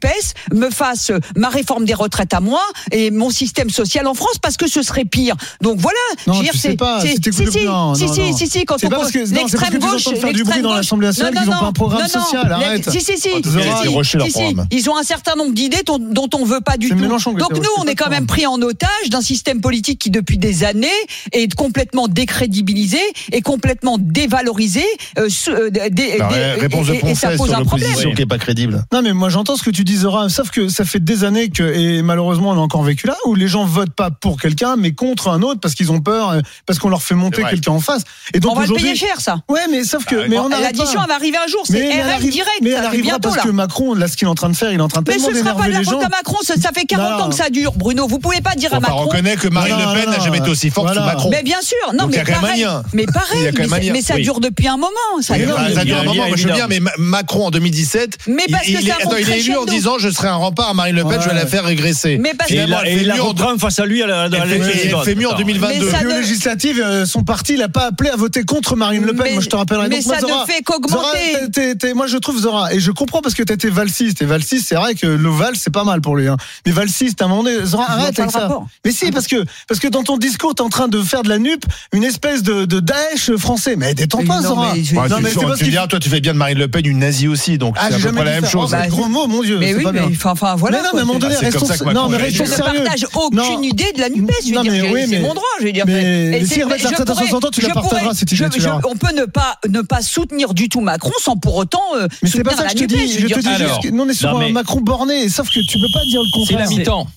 me 0.54 0.70
fasse 0.70 1.12
ma 1.36 1.50
réforme 1.50 1.86
des 1.86 1.94
retraites 1.94 2.34
à 2.34 2.40
moi 2.40 2.62
et 2.92 3.12
mon 3.12 3.30
système 3.30 3.70
social 3.70 4.08
en 4.08 4.14
France 4.14 4.38
parce 4.42 4.58
que 4.58 4.68
ce 4.68 4.82
serait 4.82 5.06
pire. 5.06 5.36
Donc 5.62 5.78
voilà. 5.80 5.98
Non, 6.28 6.34
je 6.34 6.40
veux 6.40 6.46
tu 6.46 6.52
dire, 6.52 6.54
sais 6.62 6.70
c'est- 6.72 6.76
pas, 6.78 7.02
c'est- 7.02 7.08
si 7.08 7.16
si, 7.16 7.32
si, 7.34 7.52
si, 7.52 7.60
si, 7.60 7.66
non. 7.66 7.94
si, 8.38 8.48
si, 8.48 8.66
quand 8.66 8.84
on 8.84 8.90
pas 8.90 8.98
parce 8.98 9.12
que- 9.12 9.20
non, 9.20 9.26
c'est 9.26 9.34
parce 9.36 9.49
que 9.49 9.49
l'extrême 9.52 9.80
gauche, 9.80 10.08
entends 10.08 10.20
faire 10.20 10.34
du 10.34 10.44
bruit 10.44 10.62
dans 10.62 10.74
l'Assemblée 10.74 11.08
nationale 11.08 11.34
Non, 11.34 11.42
qu'ils 11.42 11.50
non, 11.50 11.56
ont 11.58 11.60
pas 11.60 11.66
un 11.68 11.74
programme 11.74 12.02
non, 12.02 12.08
non, 12.20 12.26
social, 12.26 12.52
arrête. 12.52 12.90
Si, 12.90 13.02
si, 13.02 13.18
si. 13.18 13.30
Ils 13.44 13.58
ont. 13.58 14.68
Ils 14.72 14.90
un 15.00 15.04
certain 15.04 15.36
nombre 15.36 15.54
d'idées 15.54 15.84
dont, 15.86 16.00
on 16.36 16.46
veut 16.46 16.62
pas 16.62 16.78
du 16.78 16.90
tout. 16.90 16.96
Donc 16.96 17.56
nous, 17.56 17.64
on 17.78 17.86
est 17.86 17.96
quand 17.96 18.10
même 18.10 18.26
pris 18.26 18.46
en 18.46 18.62
otage 18.62 19.10
d'un 19.10 19.22
système 19.22 19.62
politique 19.62 20.00
qui, 20.00 20.10
depuis 20.10 20.38
des 20.38 20.64
années, 20.64 20.88
est 21.32 21.54
complètement 21.54 22.08
décrédibilisé 22.08 23.00
et 23.32 23.42
complètement 23.42 23.98
dévalorisé. 24.00 24.84
euh, 25.18 25.28
euh, 25.50 25.70
ré- 25.74 26.54
réponse 26.56 26.90
et- 26.90 26.96
de 26.96 27.00
Poncet 27.02 27.38
pose 27.38 27.50
sur 27.50 27.58
un 27.58 27.64
problème. 27.64 27.88
l'opposition 27.90 28.14
qui 28.14 28.22
est 28.22 28.26
pas 28.26 28.38
crédible. 28.38 28.86
Non 28.92 29.02
mais 29.02 29.14
moi 29.14 29.30
j'entends 29.30 29.56
ce 29.56 29.64
que 29.64 29.70
tu 29.70 29.84
dis 29.84 29.98
Zora, 29.98 30.30
sauf 30.30 30.50
que 30.52 30.68
ça 30.70 30.86
fait 30.86 31.00
des 31.04 31.24
années 31.24 31.50
que 31.50 31.64
et 31.64 32.02
malheureusement 32.02 32.50
on 32.52 32.54
a 32.58 32.60
encore 32.60 32.84
vécu 32.84 33.08
là 33.08 33.16
où 33.26 33.36
les 33.36 33.48
gens 33.48 33.66
votent 33.66 33.94
pas 33.94 34.12
pour 34.12 34.40
quelqu'un 34.40 34.76
mais 34.78 34.94
contre 34.94 35.30
un 35.30 35.42
autre 35.42 35.60
parce 35.60 35.76
qu'ils 35.76 35.92
ont 35.92 36.02
peur 36.02 36.30
euh, 36.30 36.42
parce 36.66 36.80
qu'on 36.80 36.90
leur 36.90 37.02
fait 37.02 37.16
monter 37.16 37.44
quelqu'un 37.50 37.72
en 37.72 37.80
face. 37.80 38.04
Et 38.34 38.40
donc 38.40 38.54
On 38.54 38.60
va 38.60 38.66
le 38.66 38.74
payer 38.74 38.96
cher, 38.96 39.20
ça. 39.22 39.39
Ouais 39.48 39.62
mais 39.70 39.84
sauf 39.84 40.06
que 40.06 40.28
mais 40.28 40.38
on 40.40 40.50
n'arrête 40.50 40.76
L'addition, 40.78 41.00
elle 41.02 41.08
va 41.08 41.16
arriver 41.16 41.38
un 41.38 41.48
jour. 41.48 41.62
C'est 41.66 41.74
Mais 41.74 41.90
elle 41.96 42.02
RN 42.06 42.10
arrive- 42.10 42.32
direct. 42.32 42.50
mais 42.62 42.72
ça 42.72 42.78
elle 42.80 42.86
arrive 42.86 43.00
arrivera 43.02 43.20
parce 43.20 43.38
que 43.38 43.50
Macron 43.50 43.94
là 43.94 44.08
ce 44.08 44.18
qu'il 44.18 44.28
est 44.28 44.32
en 44.32 44.36
train 44.36 44.50
de 44.50 44.56
faire, 44.56 44.72
il 44.72 44.80
est 44.80 44.82
en 44.82 44.88
train 44.88 45.02
de 45.02 45.10
Mais 45.12 45.20
ce 45.20 45.34
sera 45.34 45.56
pas 45.56 45.68
de 45.68 45.72
la 45.74 45.84
faute 45.84 46.04
à 46.04 46.10
Macron. 46.10 46.38
Ça, 46.44 46.56
fait 46.74 46.86
40 46.86 47.20
Non. 47.20 47.26
ans 47.26 47.30
que 47.30 47.36
ça 47.36 47.50
dure, 47.50 47.74
Bruno. 47.76 48.08
Vous 48.08 48.20
pouvez 48.20 48.42
pas 48.42 48.56
dire 48.56 48.74
à 48.74 48.78
Enfin, 48.78 48.88
on 48.90 48.96
Macron. 48.96 49.06
reconnaît 49.10 49.36
que 49.36 49.48
Marine 49.48 49.76
Le 49.78 50.00
Pen 50.02 50.10
n'a 50.10 50.20
jamais 50.20 50.38
été 50.40 50.50
aussi 50.50 50.70
forte 50.70 50.94
que 50.94 51.00
Macron. 51.00 51.30
Mais 51.32 51.44
bien 51.44 51.62
sûr, 51.62 51.78
non, 51.94 52.04
Donc, 52.06 52.12
il 52.12 52.14
y 52.14 52.18
mais 52.18 52.22
a 52.22 52.26
quand 52.26 52.32
même 52.34 52.42
pareil, 52.42 52.66
mais 52.94 53.06
pareil, 53.06 53.52
mais, 53.92 54.02
ça- 54.02 54.16
mais 54.16 54.22
dure 54.22 54.40
depuis 54.40 54.68
un 54.68 54.78
moment. 54.78 54.90
Ça 55.22 55.38
dure 55.38 55.58
un 55.58 56.04
moment, 56.04 56.28
moi 56.28 56.36
je 56.38 56.48
veux 56.48 56.54
bien, 56.54 56.68
mais 56.68 56.80
Ma- 56.80 56.92
Macron 56.98 57.48
en 57.48 57.52
2017, 57.52 58.18
Mais 58.28 58.44
parce 58.52 58.68
il, 58.68 58.76
que 58.76 58.82
il 58.82 58.88
ça 58.88 58.94
est, 58.94 59.02
attends, 59.02 59.10
monte 59.12 59.20
il 59.22 59.30
est 59.32 59.40
élu 59.40 59.58
en 59.58 59.66
disant 59.66 59.98
je 60.00 60.10
serai 60.10 60.28
un 60.28 60.36
rempart 60.36 60.70
à 60.70 60.74
Marine 60.74 60.96
Le 60.96 61.04
Pen, 61.04 61.20
je 61.22 61.30
vais 61.30 61.36
la 61.36 61.46
faire 61.46 61.64
régresser. 61.66 62.18
Mais 62.20 62.34
parce 62.38 62.50
que 62.50 62.56
il 62.56 62.74
a, 62.74 62.88
et 62.88 62.98
fait 62.98 63.04
il 63.04 63.12
a 63.12 63.16
mieux 63.16 63.22
en- 63.22 63.28
reprend 63.30 63.58
face 63.58 63.80
à 63.80 63.86
lui 63.86 64.02
à 64.04 64.08
la, 64.08 64.30
dans 64.30 64.38
la 64.40 64.46
Elle 64.46 64.64
fait- 64.64 64.90
elle 64.92 65.04
fait 65.04 65.16
mieux 65.16 65.28
en 65.28 65.32
Attends. 65.32 65.40
2022. 65.40 65.86
Mais 65.86 65.92
ça 65.92 66.00
Les 66.04 66.14
ne- 66.14 66.20
législatives, 66.20 67.04
son 67.06 67.24
parti, 67.24 67.54
il 67.54 67.62
a 67.62 67.70
pas 67.70 67.88
appelé 67.88 68.10
à 68.10 68.16
voter 68.16 68.44
contre 68.44 68.76
Marine 68.76 69.04
Le 69.06 69.14
Pen. 69.14 69.29
Mais- 69.30 69.34
moi, 69.36 69.42
je 69.44 69.50
te 69.50 69.56
rappellerai. 69.56 69.88
mais 69.90 69.98
Donc, 69.98 70.06
moi, 70.08 70.16
ça 70.20 70.28
ne 70.28 70.52
fait 70.52 70.62
qu'augmenter. 70.64 71.94
Moi, 71.94 72.08
je 72.08 72.18
trouve 72.18 72.40
Zora, 72.40 72.74
et 72.74 72.80
je 72.80 72.92
comprends 72.92 73.22
parce 73.22 73.36
que 73.36 73.44
t'as 73.44 73.54
été 73.56 73.70
valsiste. 73.70 74.22
Et 74.22 74.26
valsiste, 74.26 74.68
c'est 74.70 74.76
vrai 74.76 74.96
que 74.96 75.08
le 75.08 75.30
val, 75.30 75.54
c'est 75.56 75.70
pas 75.72 75.84
mal 75.84 76.02
pour 76.02 76.16
lui. 76.16 76.28
Hein. 76.28 76.38
Mais 76.66 76.72
valsiste, 76.72 77.22
à 77.22 77.26
un 77.26 77.28
moment 77.28 77.44
donné, 77.44 77.66
Zora, 77.66 77.86
Je 77.88 77.94
arrête 77.94 78.16
pas 78.16 78.22
avec 78.24 78.32
ça. 78.34 78.40
rapport. 78.42 78.68
Mais 78.86 78.92
si, 78.92 79.12
parce 79.12 79.28
que, 79.28 79.44
parce 79.68 79.80
que 79.80 79.88
dans 79.88 80.04
ton 80.04 80.18
discours, 80.18 80.56
t'es 80.56 80.62
en 80.62 80.70
train 80.70 80.88
de 80.88 81.02
faire 81.02 81.24
de 81.24 81.30
la 81.30 81.38
nupe 81.40 81.66
une 81.94 82.04
espèce 82.04 82.44
de, 82.44 82.66
de 82.66 82.80
Daesh 82.80 83.36
français. 83.38 83.76
Mais 83.78 83.94
détends 83.94 84.24
pas, 84.26 84.42
Zora. 84.42 84.74
mais 84.74 84.84
je- 84.84 84.96
Ouais, 84.96 85.08
Non, 85.08 85.18
tu, 85.18 85.24
mais 85.24 85.32
tu- 85.32 85.40
c'est 85.58 85.66
diras, 85.70 85.88
toi 85.88 86.00
tu 86.00 86.10
fais 86.10 86.20
bien 86.20 86.34
de 86.34 86.38
Marine 86.38 86.58
Le 86.58 86.68
Pen 86.68 86.86
une 86.86 87.00
nazie 87.00 87.28
aussi, 87.28 87.58
donc 87.58 87.76
Ah, 87.80 87.90
c'est 87.92 88.00
près 88.12 88.26
la 88.26 88.32
même 88.42 88.46
chose. 88.46 88.70
Oh, 88.70 88.72
bah, 88.78 88.88
gros 88.88 89.08
mot, 89.08 89.28
mon 89.28 89.42
Dieu. 89.44 89.58
Mais 89.60 89.70
c'est 89.72 89.76
oui, 89.78 89.84
pas 89.84 89.92
mais 89.92 90.02
enfin, 90.26 90.56
voilà. 90.56 90.78
mais 90.78 90.84
non, 90.84 90.90
mais 90.94 91.00
à 91.00 91.02
un 91.04 91.06
moment 91.06 91.20
donné, 91.20 91.36
c'est 91.40 91.52
comme 91.52 91.62
restons, 91.62 91.66
ça 91.66 91.78
que 91.86 91.94
non, 91.94 92.10
mais. 92.10 92.18
Je 92.20 92.24
restons 92.24 92.44
ne 92.44 92.50
sérieux. 92.50 92.84
partage 92.84 93.06
aucune 93.16 93.38
Non. 93.38 93.62
idée 93.62 93.92
de 93.96 94.00
la 94.02 94.10
NUPES. 94.10 94.34
Je 94.46 94.54
veux 94.54 95.08
c'est 95.08 95.20
mon 95.20 95.34
droit. 95.34 95.44
Je 95.60 95.66
veux 95.66 95.72
dire. 95.72 95.86
mais 95.88 96.40
si 96.42 96.48
c'est- 96.48 96.60
elle 96.62 96.68
je 96.80 96.88
retraite 96.88 97.00
à 97.02 97.06
pourrais- 97.06 97.26
60 97.28 97.46
ans, 97.46 97.50
tu 97.52 97.62
la 97.62 97.70
je 97.70 97.74
partageras, 97.74 98.12
je- 98.14 98.26
tu 98.26 98.36
je- 98.36 98.44
verras. 98.44 98.80
On 98.90 98.96
peut 98.96 99.08
ne 99.20 99.26
pas, 99.26 99.58
ne 99.68 99.82
pas 99.82 100.02
soutenir 100.02 100.54
du 100.54 100.70
tout 100.70 100.82
Macron 100.82 101.12
sans 101.22 101.38
pour 101.38 101.56
autant 101.56 101.82
euh, 101.96 102.08
Mais 102.22 102.30
c'est 102.30 102.44
pas 102.44 102.52
soutenir 102.52 102.58
ça 102.58 102.64
la 102.64 102.74
que 102.74 102.80
je 102.80 102.84
te 102.86 102.94
dis. 102.94 103.20
Je 103.20 103.28
te 103.28 103.40
dis 103.40 103.48
Alors, 103.48 103.68
juste 103.70 103.84
que 103.84 103.90
nous, 103.90 104.04
on 104.04 104.10
est 104.10 104.14
sur 104.14 104.32
non, 104.32 104.42
un 104.42 104.52
Macron 104.52 104.82
borné, 104.82 105.30
sauf 105.30 105.50
que 105.50 105.60
tu 105.60 105.80
peux 105.80 105.92
pas 105.94 106.04
dire 106.06 106.22
le 106.22 106.28
C'est 106.28 106.40
contraire. 106.40 106.60
la 106.60 106.68
mi-temps. 106.68 107.08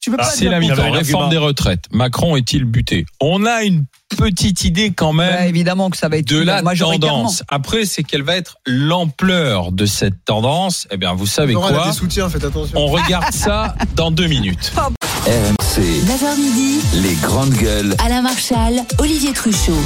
Tu 0.00 0.10
peux 0.10 0.16
pas 0.16 0.24
C'est 0.24 0.40
dire 0.40 0.50
la 0.50 0.60
le 0.60 0.66
mi-temps. 0.66 0.90
Réforme 0.92 1.30
des 1.30 1.36
retraites. 1.36 1.84
Macron 1.90 2.36
est-il 2.36 2.64
buté? 2.64 3.04
On 3.20 3.44
a 3.44 3.62
une 3.64 3.84
petite 4.16 4.64
idée 4.64 4.92
quand 4.92 5.14
bah, 5.14 5.30
même 5.30 5.48
évidemment 5.48 5.90
que 5.90 5.96
ça 5.96 6.08
va 6.08 6.16
être 6.18 6.28
de 6.28 6.38
la 6.38 6.62
tendance. 6.62 7.42
Après, 7.48 7.84
c'est 7.84 8.02
quelle 8.02 8.22
va 8.22 8.36
être 8.36 8.56
l'ampleur 8.66 9.72
de 9.72 9.86
cette 9.86 10.24
tendance? 10.24 10.86
Eh 10.90 10.96
bien, 10.96 11.14
vous 11.14 11.26
savez 11.26 11.54
quoi 11.54 11.86
des 11.86 11.92
soutiens, 11.92 12.28
faites 12.28 12.44
attention. 12.44 12.78
On 12.78 12.86
regarde 12.86 13.32
ça 13.32 13.74
dans 13.94 14.10
deux 14.10 14.26
minutes. 14.26 14.72
RMC, 15.26 15.82
9h 15.82 16.40
midi, 16.40 16.80
les 16.94 17.14
grandes 17.16 17.52
gueules. 17.52 17.94
Alain 18.02 18.22
Marchal, 18.22 18.82
Olivier 18.98 19.32
Truchot. 19.34 19.76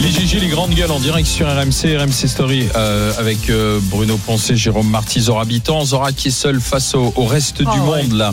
Les 0.00 0.10
GG, 0.10 0.40
les 0.40 0.48
grandes 0.48 0.74
gueules 0.74 0.90
en 0.90 1.00
direct 1.00 1.26
sur 1.26 1.46
RMC, 1.46 1.96
RMC 1.96 2.28
Story, 2.28 2.68
euh, 2.76 3.12
avec 3.18 3.48
euh, 3.48 3.78
Bruno 3.84 4.16
Poncé, 4.18 4.56
Jérôme 4.56 4.88
Marty, 4.88 5.20
Zora 5.20 5.42
Habitant. 5.42 5.84
Zora 5.84 6.12
qui 6.12 6.28
est 6.28 6.30
seule 6.30 6.60
face 6.60 6.94
au, 6.94 7.12
au 7.16 7.24
reste 7.24 7.58
du 7.58 7.64
Ah 7.68 7.76
ouais, 7.84 8.02
monde, 8.02 8.12
là. 8.12 8.32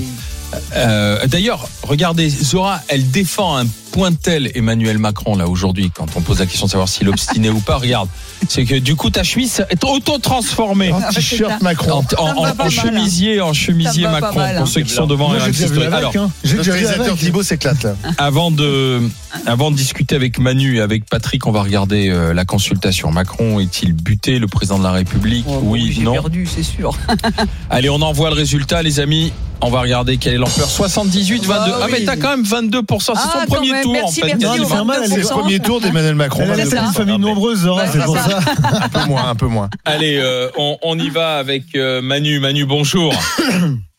Euh, 0.75 1.25
D'ailleurs, 1.27 1.67
regardez, 1.83 2.29
Zora, 2.29 2.81
elle 2.87 3.09
défend 3.11 3.57
un 3.57 3.65
point 3.91 4.13
tel 4.13 4.49
Emmanuel 4.55 4.97
Macron, 4.97 5.35
là, 5.35 5.47
aujourd'hui, 5.47 5.91
quand 5.93 6.05
on 6.15 6.21
pose 6.21 6.39
la 6.39 6.45
question 6.45 6.65
de 6.65 6.71
savoir 6.71 6.87
s'il 6.87 7.07
est 7.07 7.09
obstiné 7.09 7.49
ou 7.49 7.59
pas. 7.59 7.75
Regarde, 7.77 8.07
c'est 8.47 8.63
que 8.63 8.75
du 8.75 8.95
coup, 8.95 9.09
ta 9.09 9.23
chemise 9.23 9.65
est 9.69 9.83
auto-transformée. 9.83 10.93
En 10.93 10.99
Ah, 11.01 11.09
c'est 11.11 11.15
t-shirt. 11.19 11.51
En, 11.59 11.63
Macron. 11.63 12.03
en- 12.17 12.23
en- 12.37 12.55
mal, 12.55 12.69
chemisier, 12.69 13.41
en 13.41 13.51
chemisier 13.53 14.07
Macron, 14.07 14.39
mal, 14.39 14.55
pour 14.55 14.63
hein. 14.63 14.69
ceux 14.69 14.81
qui 14.81 14.93
sont 14.93 15.07
devant 15.07 15.29
Moi, 15.29 15.41
avec. 15.41 15.55
Alors, 15.93 16.13
hein. 16.15 16.31
Réalisateur. 16.45 17.17
Thibaut 17.17 17.43
s'éclate 17.43 17.83
là. 17.83 17.95
avant 18.17 18.49
de, 18.51 19.01
avant 19.45 19.71
de 19.71 19.75
discuter 19.75 20.15
avec 20.15 20.39
Manu 20.39 20.77
et 20.77 20.81
avec 20.81 21.05
Patrick, 21.05 21.45
on 21.45 21.51
va 21.51 21.61
regarder 21.61 22.09
euh, 22.09 22.33
la 22.33 22.45
consultation. 22.45 23.11
Macron 23.11 23.59
est-il 23.59 23.91
buté, 23.93 24.39
le 24.39 24.47
président 24.47 24.79
de 24.79 24.83
la 24.83 24.91
République? 24.91 25.45
Oh, 25.49 25.59
bon, 25.59 25.69
Oui, 25.71 25.99
non. 26.01 26.13
perdu, 26.13 26.45
c'est 26.47 26.63
sûr. 26.63 26.97
Allez, 27.69 27.89
on 27.89 28.01
envoie 28.01 28.29
le 28.29 28.35
résultat, 28.35 28.81
les 28.83 28.99
amis. 29.01 29.33
On 29.63 29.69
va 29.69 29.81
regarder 29.81 30.17
quelle 30.17 30.33
est 30.33 30.37
l'ampleur. 30.37 30.67
78, 30.67 31.45
22. 31.45 31.47
Bah 31.71 31.79
ah, 31.83 31.87
mais 31.91 32.03
t'as 32.03 32.15
quand 32.17 32.35
même 32.35 32.43
22%. 32.43 32.83
C'est 32.99 33.11
Ah, 33.15 33.39
son 33.41 33.45
premier 33.45 33.71
même, 33.73 33.83
tour, 33.83 33.93
merci, 33.93 34.23
en 34.23 34.27
fait. 34.27 34.35
Non, 34.35 34.53
c'est 34.67 34.75
normal, 34.75 35.01
22%. 35.03 35.07
C'est 35.07 35.17
le 35.21 35.27
premier 35.27 35.59
tour 35.59 35.81
d'Emmanuel 35.81 36.15
Macron. 36.15 36.43
Elle 36.51 36.59
une 36.61 36.93
famille 36.93 37.19
nombreuse, 37.19 37.59
Zora, 37.59 37.83
Ouais, 37.83 37.89
c'est 37.91 38.03
pour 38.03 38.17
ça. 38.17 38.39
Un 38.83 38.89
peu 38.89 39.05
moins, 39.07 39.29
un 39.29 39.35
peu 39.35 39.45
moins. 39.47 39.69
Allez, 39.85 40.17
euh, 40.17 40.49
on, 40.57 40.77
on 40.81 40.97
y 40.97 41.09
va 41.09 41.37
avec 41.37 41.63
euh, 41.75 42.01
Manu. 42.01 42.39
Manu, 42.39 42.65
bonjour. 42.65 43.13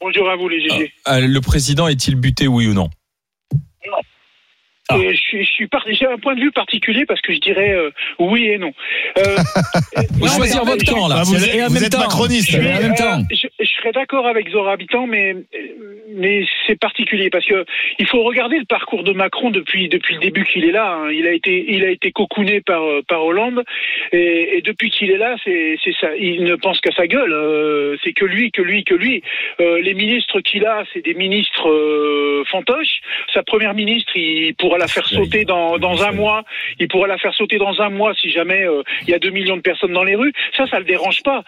Bonjour 0.00 0.28
à 0.28 0.34
vous 0.36 0.48
les 0.48 0.60
GG. 0.68 0.92
Euh, 1.08 1.20
le 1.28 1.40
président 1.40 1.86
est-il 1.86 2.16
buté, 2.16 2.48
oui 2.48 2.66
ou 2.66 2.74
non? 2.74 2.90
Ah. 4.88 4.96
Et 4.98 5.14
je 5.14 5.20
suis, 5.20 5.44
je 5.44 5.50
suis 5.50 5.68
par- 5.68 5.84
j'ai 5.88 6.06
un 6.06 6.18
point 6.18 6.34
de 6.34 6.40
vue 6.40 6.50
particulier 6.50 7.04
parce 7.06 7.20
que 7.20 7.32
je 7.32 7.38
dirais 7.38 7.70
euh, 7.72 7.90
oui 8.18 8.46
et 8.46 8.58
non. 8.58 8.72
Euh, 9.18 9.36
Vous 10.14 10.18
non, 10.26 10.32
choisir 10.32 10.64
votre 10.64 10.84
camp, 10.84 11.06
là. 11.06 11.18
Ah, 11.20 11.22
vous 11.22 11.36
Et 11.36 11.62
en 11.62 11.66
êtes, 11.66 11.68
vous 11.68 11.74
même 11.74 11.84
êtes 11.84 11.92
temps. 11.92 11.98
macroniste. 12.00 12.50
Je, 12.50 12.58
en 12.58 12.62
même 12.62 12.92
euh, 12.92 12.96
temps. 12.96 13.22
je 13.30 13.46
serais 13.82 13.92
d'accord 13.92 14.26
avec 14.26 14.48
Zora 14.50 14.72
Habitant, 14.72 15.06
mais 15.06 15.34
mais 16.14 16.44
c'est 16.66 16.78
particulier 16.78 17.30
parce 17.30 17.46
que 17.46 17.64
il 17.98 18.06
faut 18.06 18.22
regarder 18.22 18.58
le 18.58 18.64
parcours 18.64 19.02
de 19.02 19.12
Macron 19.12 19.50
depuis 19.50 19.88
depuis 19.88 20.14
le 20.14 20.20
début 20.20 20.44
qu'il 20.44 20.64
est 20.64 20.72
là. 20.72 20.94
hein. 20.94 21.10
Il 21.10 21.26
a 21.26 21.32
été 21.32 21.64
il 21.68 21.84
a 21.84 21.90
été 21.90 22.12
cocooné 22.12 22.60
par 22.60 22.82
par 23.08 23.24
Hollande 23.24 23.64
et, 24.12 24.58
et 24.58 24.62
depuis 24.62 24.90
qu'il 24.90 25.10
est 25.10 25.16
là, 25.18 25.36
c'est 25.44 25.76
c'est 25.82 25.94
ça. 26.00 26.14
Il 26.16 26.44
ne 26.44 26.54
pense 26.54 26.80
qu'à 26.80 26.92
sa 26.92 27.06
gueule. 27.06 27.32
Euh, 27.32 27.96
c'est 28.04 28.12
que 28.12 28.24
lui, 28.24 28.50
que 28.50 28.62
lui, 28.62 28.84
que 28.84 28.94
lui. 28.94 29.22
Euh, 29.60 29.80
les 29.80 29.94
ministres 29.94 30.40
qu'il 30.40 30.64
a, 30.66 30.84
c'est 30.92 31.02
des 31.04 31.14
ministres 31.14 31.68
euh, 31.68 32.44
fantoches. 32.50 33.00
Sa 33.32 33.42
première 33.42 33.74
ministre, 33.74 34.12
il 34.16 34.54
pourra 34.54 34.78
la 34.78 34.86
faire 34.88 35.06
sauter 35.06 35.44
dans 35.44 35.78
dans 35.78 36.02
un 36.04 36.12
mois. 36.12 36.42
Il 36.78 36.88
pourra 36.88 37.06
la 37.06 37.18
faire 37.18 37.34
sauter 37.34 37.58
dans 37.58 37.80
un 37.80 37.90
mois 37.90 38.14
si 38.14 38.30
jamais 38.30 38.66
il 39.02 39.10
y 39.10 39.14
a 39.14 39.18
deux 39.18 39.30
millions 39.30 39.56
de 39.56 39.62
personnes 39.62 39.92
dans 39.92 40.04
les 40.04 40.14
rues. 40.14 40.32
Ça, 40.56 40.66
ça 40.66 40.78
le 40.78 40.84
dérange 40.84 41.22
pas. 41.22 41.42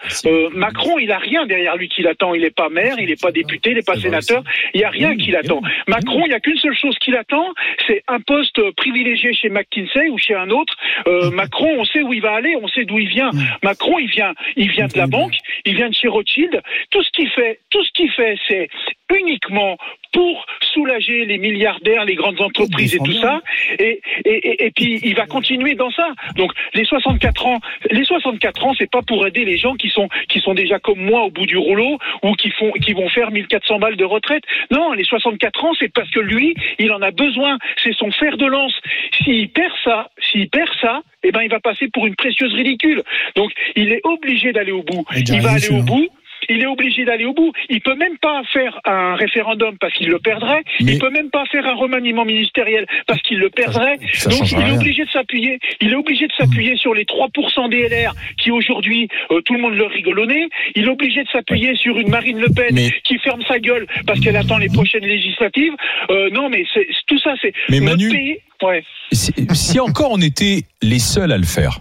Macron, 0.53 0.97
il 0.99 1.11
a 1.11 1.17
rien 1.17 1.45
derrière 1.45 1.75
lui 1.77 1.87
qui 1.87 2.01
l'attend. 2.25 2.33
Il 2.33 2.41
n'est 2.41 2.49
pas 2.49 2.69
maire, 2.69 2.95
il 2.99 3.07
n'est 3.07 3.15
pas 3.15 3.31
député, 3.31 3.71
il 3.71 3.75
n'est 3.75 3.83
pas 3.83 3.95
sénateur. 3.95 4.43
Il 4.73 4.79
n'y 4.79 4.83
a 4.83 4.89
rien 4.89 5.15
qui 5.15 5.31
l'attend. 5.31 5.61
Macron, 5.87 6.23
il 6.25 6.29
n'y 6.29 6.35
a 6.35 6.39
qu'une 6.39 6.57
seule 6.57 6.75
chose 6.75 6.97
qui 6.99 7.11
l'attend, 7.11 7.53
c'est 7.87 8.03
un 8.07 8.19
poste 8.19 8.59
privilégié 8.71 9.33
chez 9.33 9.49
McKinsey 9.49 10.09
ou 10.09 10.17
chez 10.17 10.35
un 10.35 10.49
autre. 10.49 10.75
Euh, 11.07 11.31
Macron, 11.33 11.75
on 11.77 11.85
sait 11.85 12.01
où 12.01 12.13
il 12.13 12.21
va 12.21 12.33
aller, 12.33 12.55
on 12.61 12.67
sait 12.67 12.85
d'où 12.85 12.99
il 12.99 13.07
vient. 13.07 13.31
Macron, 13.63 13.99
il 13.99 14.09
vient, 14.09 14.33
il 14.55 14.69
vient 14.69 14.87
de 14.87 14.97
la 14.97 15.07
banque, 15.07 15.35
il 15.65 15.75
vient 15.75 15.89
de 15.89 15.95
chez 15.95 16.07
Rothschild. 16.07 16.61
Tout 16.91 17.03
ce 17.03 17.09
qu'il 17.11 17.29
fait, 17.29 17.59
tout 17.69 17.83
ce 17.83 17.91
qu'il 17.91 18.11
fait, 18.11 18.37
c'est 18.47 18.69
uniquement 19.15 19.77
pour 20.15 20.45
soulager 20.73 21.25
les 21.25 21.37
milliardaires, 21.37 22.05
les 22.05 22.15
grandes 22.15 22.39
entreprises 22.39 22.95
et 22.95 22.99
tout 22.99 23.11
ça. 23.19 23.41
Et, 23.79 23.99
et, 24.23 24.29
et, 24.29 24.65
et 24.67 24.71
puis 24.71 25.01
il 25.03 25.13
va 25.13 25.25
continuer 25.25 25.75
dans 25.75 25.91
ça. 25.91 26.07
Donc 26.37 26.53
les 26.73 26.85
64 26.85 27.45
ans, 27.45 27.59
les 27.91 28.05
64 28.05 28.65
ans, 28.65 28.73
c'est 28.77 28.89
pas 28.89 29.01
pour 29.01 29.27
aider 29.27 29.43
les 29.43 29.57
gens 29.57 29.75
qui 29.75 29.89
sont 29.89 30.07
qui 30.29 30.39
sont 30.39 30.53
déjà 30.53 30.79
comme 30.79 30.99
moi 30.99 31.23
au 31.23 31.31
bout 31.31 31.45
du 31.45 31.57
rouleau 31.57 31.99
ou 32.23 32.31
qui 32.35 32.49
font 32.51 32.71
qui 32.71 32.93
vont 32.93 33.09
faire 33.09 33.29
1400 33.29 33.77
balles 33.79 33.97
de 33.97 34.05
retraite. 34.05 34.43
Non, 34.71 34.93
les 34.93 35.03
64 35.03 35.65
ans, 35.65 35.73
c'est 35.77 35.91
parce 35.91 36.09
que 36.11 36.21
lui, 36.21 36.55
il 36.79 36.93
en 36.93 37.01
a 37.01 37.11
besoin. 37.11 37.57
C'est 37.83 37.93
son 37.93 38.09
fer 38.11 38.37
de 38.37 38.45
lance. 38.45 38.79
S'il 39.21 39.49
perd 39.49 39.73
ça, 39.83 40.09
s'il 40.31 40.49
perd 40.49 40.69
ça, 40.79 41.01
eh 41.23 41.33
ben 41.33 41.41
il 41.41 41.49
va 41.49 41.59
passer 41.59 41.89
pour 41.89 42.07
une 42.07 42.15
précieuse 42.15 42.53
ridicule. 42.53 43.03
Donc 43.35 43.51
il 43.75 43.91
est 43.91 44.01
obligé 44.05 44.53
d'aller 44.53 44.71
au 44.71 44.83
bout. 44.83 45.05
D'y 45.13 45.33
Il 45.33 45.41
va 45.41 45.51
aller 45.51 45.71
au 45.71 45.81
bout. 45.81 46.07
Il 46.49 46.61
est 46.61 46.65
obligé 46.67 47.05
d'aller 47.05 47.25
au 47.25 47.33
bout. 47.33 47.51
Il 47.69 47.81
peut 47.81 47.95
même 47.95 48.17
pas 48.17 48.41
faire 48.51 48.79
un 48.85 49.15
référendum 49.15 49.77
parce 49.79 49.93
qu'il 49.93 50.09
le 50.09 50.19
perdrait. 50.19 50.63
Mais- 50.81 50.93
Il 50.93 50.99
peut 50.99 51.09
même 51.09 51.29
pas 51.29 51.45
faire 51.51 51.65
un 51.65 51.75
remaniement 51.75 52.25
ministériel 52.25 52.85
parce 53.07 53.21
qu'il 53.21 53.39
le 53.39 53.49
perdrait. 53.49 53.97
ça 54.13 54.29
Donc 54.29 54.51
il 54.51 54.57
est 54.59 54.63
rien. 54.63 54.75
obligé 54.75 55.05
de 55.05 55.09
s'appuyer. 55.09 55.59
Il 55.81 55.91
est 55.91 55.95
obligé 55.95 56.27
de 56.27 56.33
s'appuyer 56.33 56.75
sur 56.77 56.93
les 56.93 57.05
3% 57.05 57.69
des 57.69 57.87
LR 57.89 58.13
qui 58.37 58.51
aujourd'hui 58.51 59.07
euh, 59.31 59.41
tout 59.41 59.53
le 59.53 59.61
monde 59.61 59.75
le 59.75 60.25
nez. 60.25 60.47
Il 60.75 60.85
est 60.85 60.89
obligé 60.89 61.23
de 61.23 61.29
s'appuyer 61.29 61.75
sur 61.75 61.97
une 61.97 62.09
Marine 62.09 62.39
Le 62.39 62.49
Pen 62.49 62.67
Mais- 62.73 62.91
qui 63.03 63.17
ferme 63.19 63.41
sa 63.47 63.59
gueule 63.59 63.85
parce 64.05 64.19
qu'elle 64.19 64.35
attend 64.37 64.57
les 64.57 64.69
prochaines 64.69 65.05
législatives. 65.05 65.73
Euh, 66.09 66.29
non 66.31 66.49
mais 66.49 66.63
c'est 66.73 66.85
c'est- 66.87 67.05
tout 67.07 67.17
ça 67.19 67.33
c'est 67.41 67.53
Mais 67.69 67.79
notre 67.79 67.97
Manu- 67.97 68.11
pays. 68.11 68.37
Ouais. 68.61 68.83
Si, 69.11 69.33
si 69.53 69.79
encore 69.79 70.11
on 70.11 70.21
était 70.21 70.61
les 70.81 70.99
seuls 70.99 71.31
à 71.31 71.37
le 71.37 71.43
faire, 71.45 71.79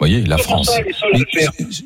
vous 0.00 0.06
voyez, 0.06 0.24
la 0.24 0.38
France. 0.38 0.70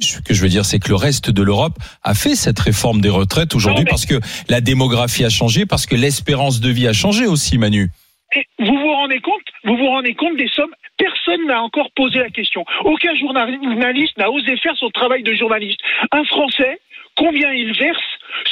Ce 0.01 0.21
que 0.21 0.33
je 0.35 0.41
veux 0.41 0.49
dire, 0.49 0.65
c'est 0.65 0.79
que 0.79 0.89
le 0.89 0.95
reste 0.95 1.31
de 1.31 1.43
l'Europe 1.43 1.75
a 2.05 2.15
fait 2.15 2.37
cette 2.37 2.61
réforme 2.61 3.01
des 3.01 3.09
retraites 3.09 3.55
aujourd'hui 3.57 3.85
mais- 3.85 3.91
parce 3.91 4.07
que 4.07 4.21
la 4.49 4.61
démographie 4.61 5.25
a 5.25 5.29
changé, 5.31 5.67
parce 5.67 5.85
que 5.87 5.97
l'espérance 5.97 6.61
de 6.61 6.71
vie 6.71 6.87
a 6.87 6.93
changé 6.93 7.27
aussi, 7.27 7.59
Manu. 7.59 7.91
Et 8.37 8.47
vous 8.61 8.73
vous 8.79 8.93
rendez 8.93 9.21
compte 9.21 9.43
Vous 9.65 9.77
vous 9.77 9.87
rendez 9.87 10.15
compte 10.15 10.37
des 10.37 10.49
sommes? 10.49 10.73
Personne 10.97 11.45
n'a 11.49 11.61
encore 11.63 11.91
posé 11.97 12.19
la 12.21 12.31
question. 12.31 12.65
Aucun 12.85 13.15
journaliste 13.17 14.17
n'a 14.17 14.31
osé 14.31 14.57
faire 14.59 14.77
son 14.77 14.91
travail 14.91 15.23
de 15.25 15.35
journaliste. 15.35 15.81
Un 16.13 16.23
Français, 16.25 16.79
combien 17.17 17.51
il 17.53 17.73
verse 17.77 17.99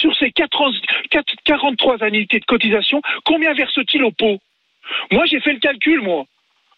sur 0.01 0.13
ses 0.17 0.33
4 0.33 0.61
ans- 0.61 0.73
4 1.11 1.35
43 1.45 2.03
annuités 2.03 2.41
de 2.41 2.45
cotisation? 2.47 3.01
Combien 3.25 3.55
verse-t-il 3.55 4.03
au 4.03 4.11
pot? 4.11 4.39
Moi, 5.13 5.25
j'ai 5.27 5.39
fait 5.41 5.53
le 5.53 5.61
calcul, 5.61 6.01
moi. 6.01 6.25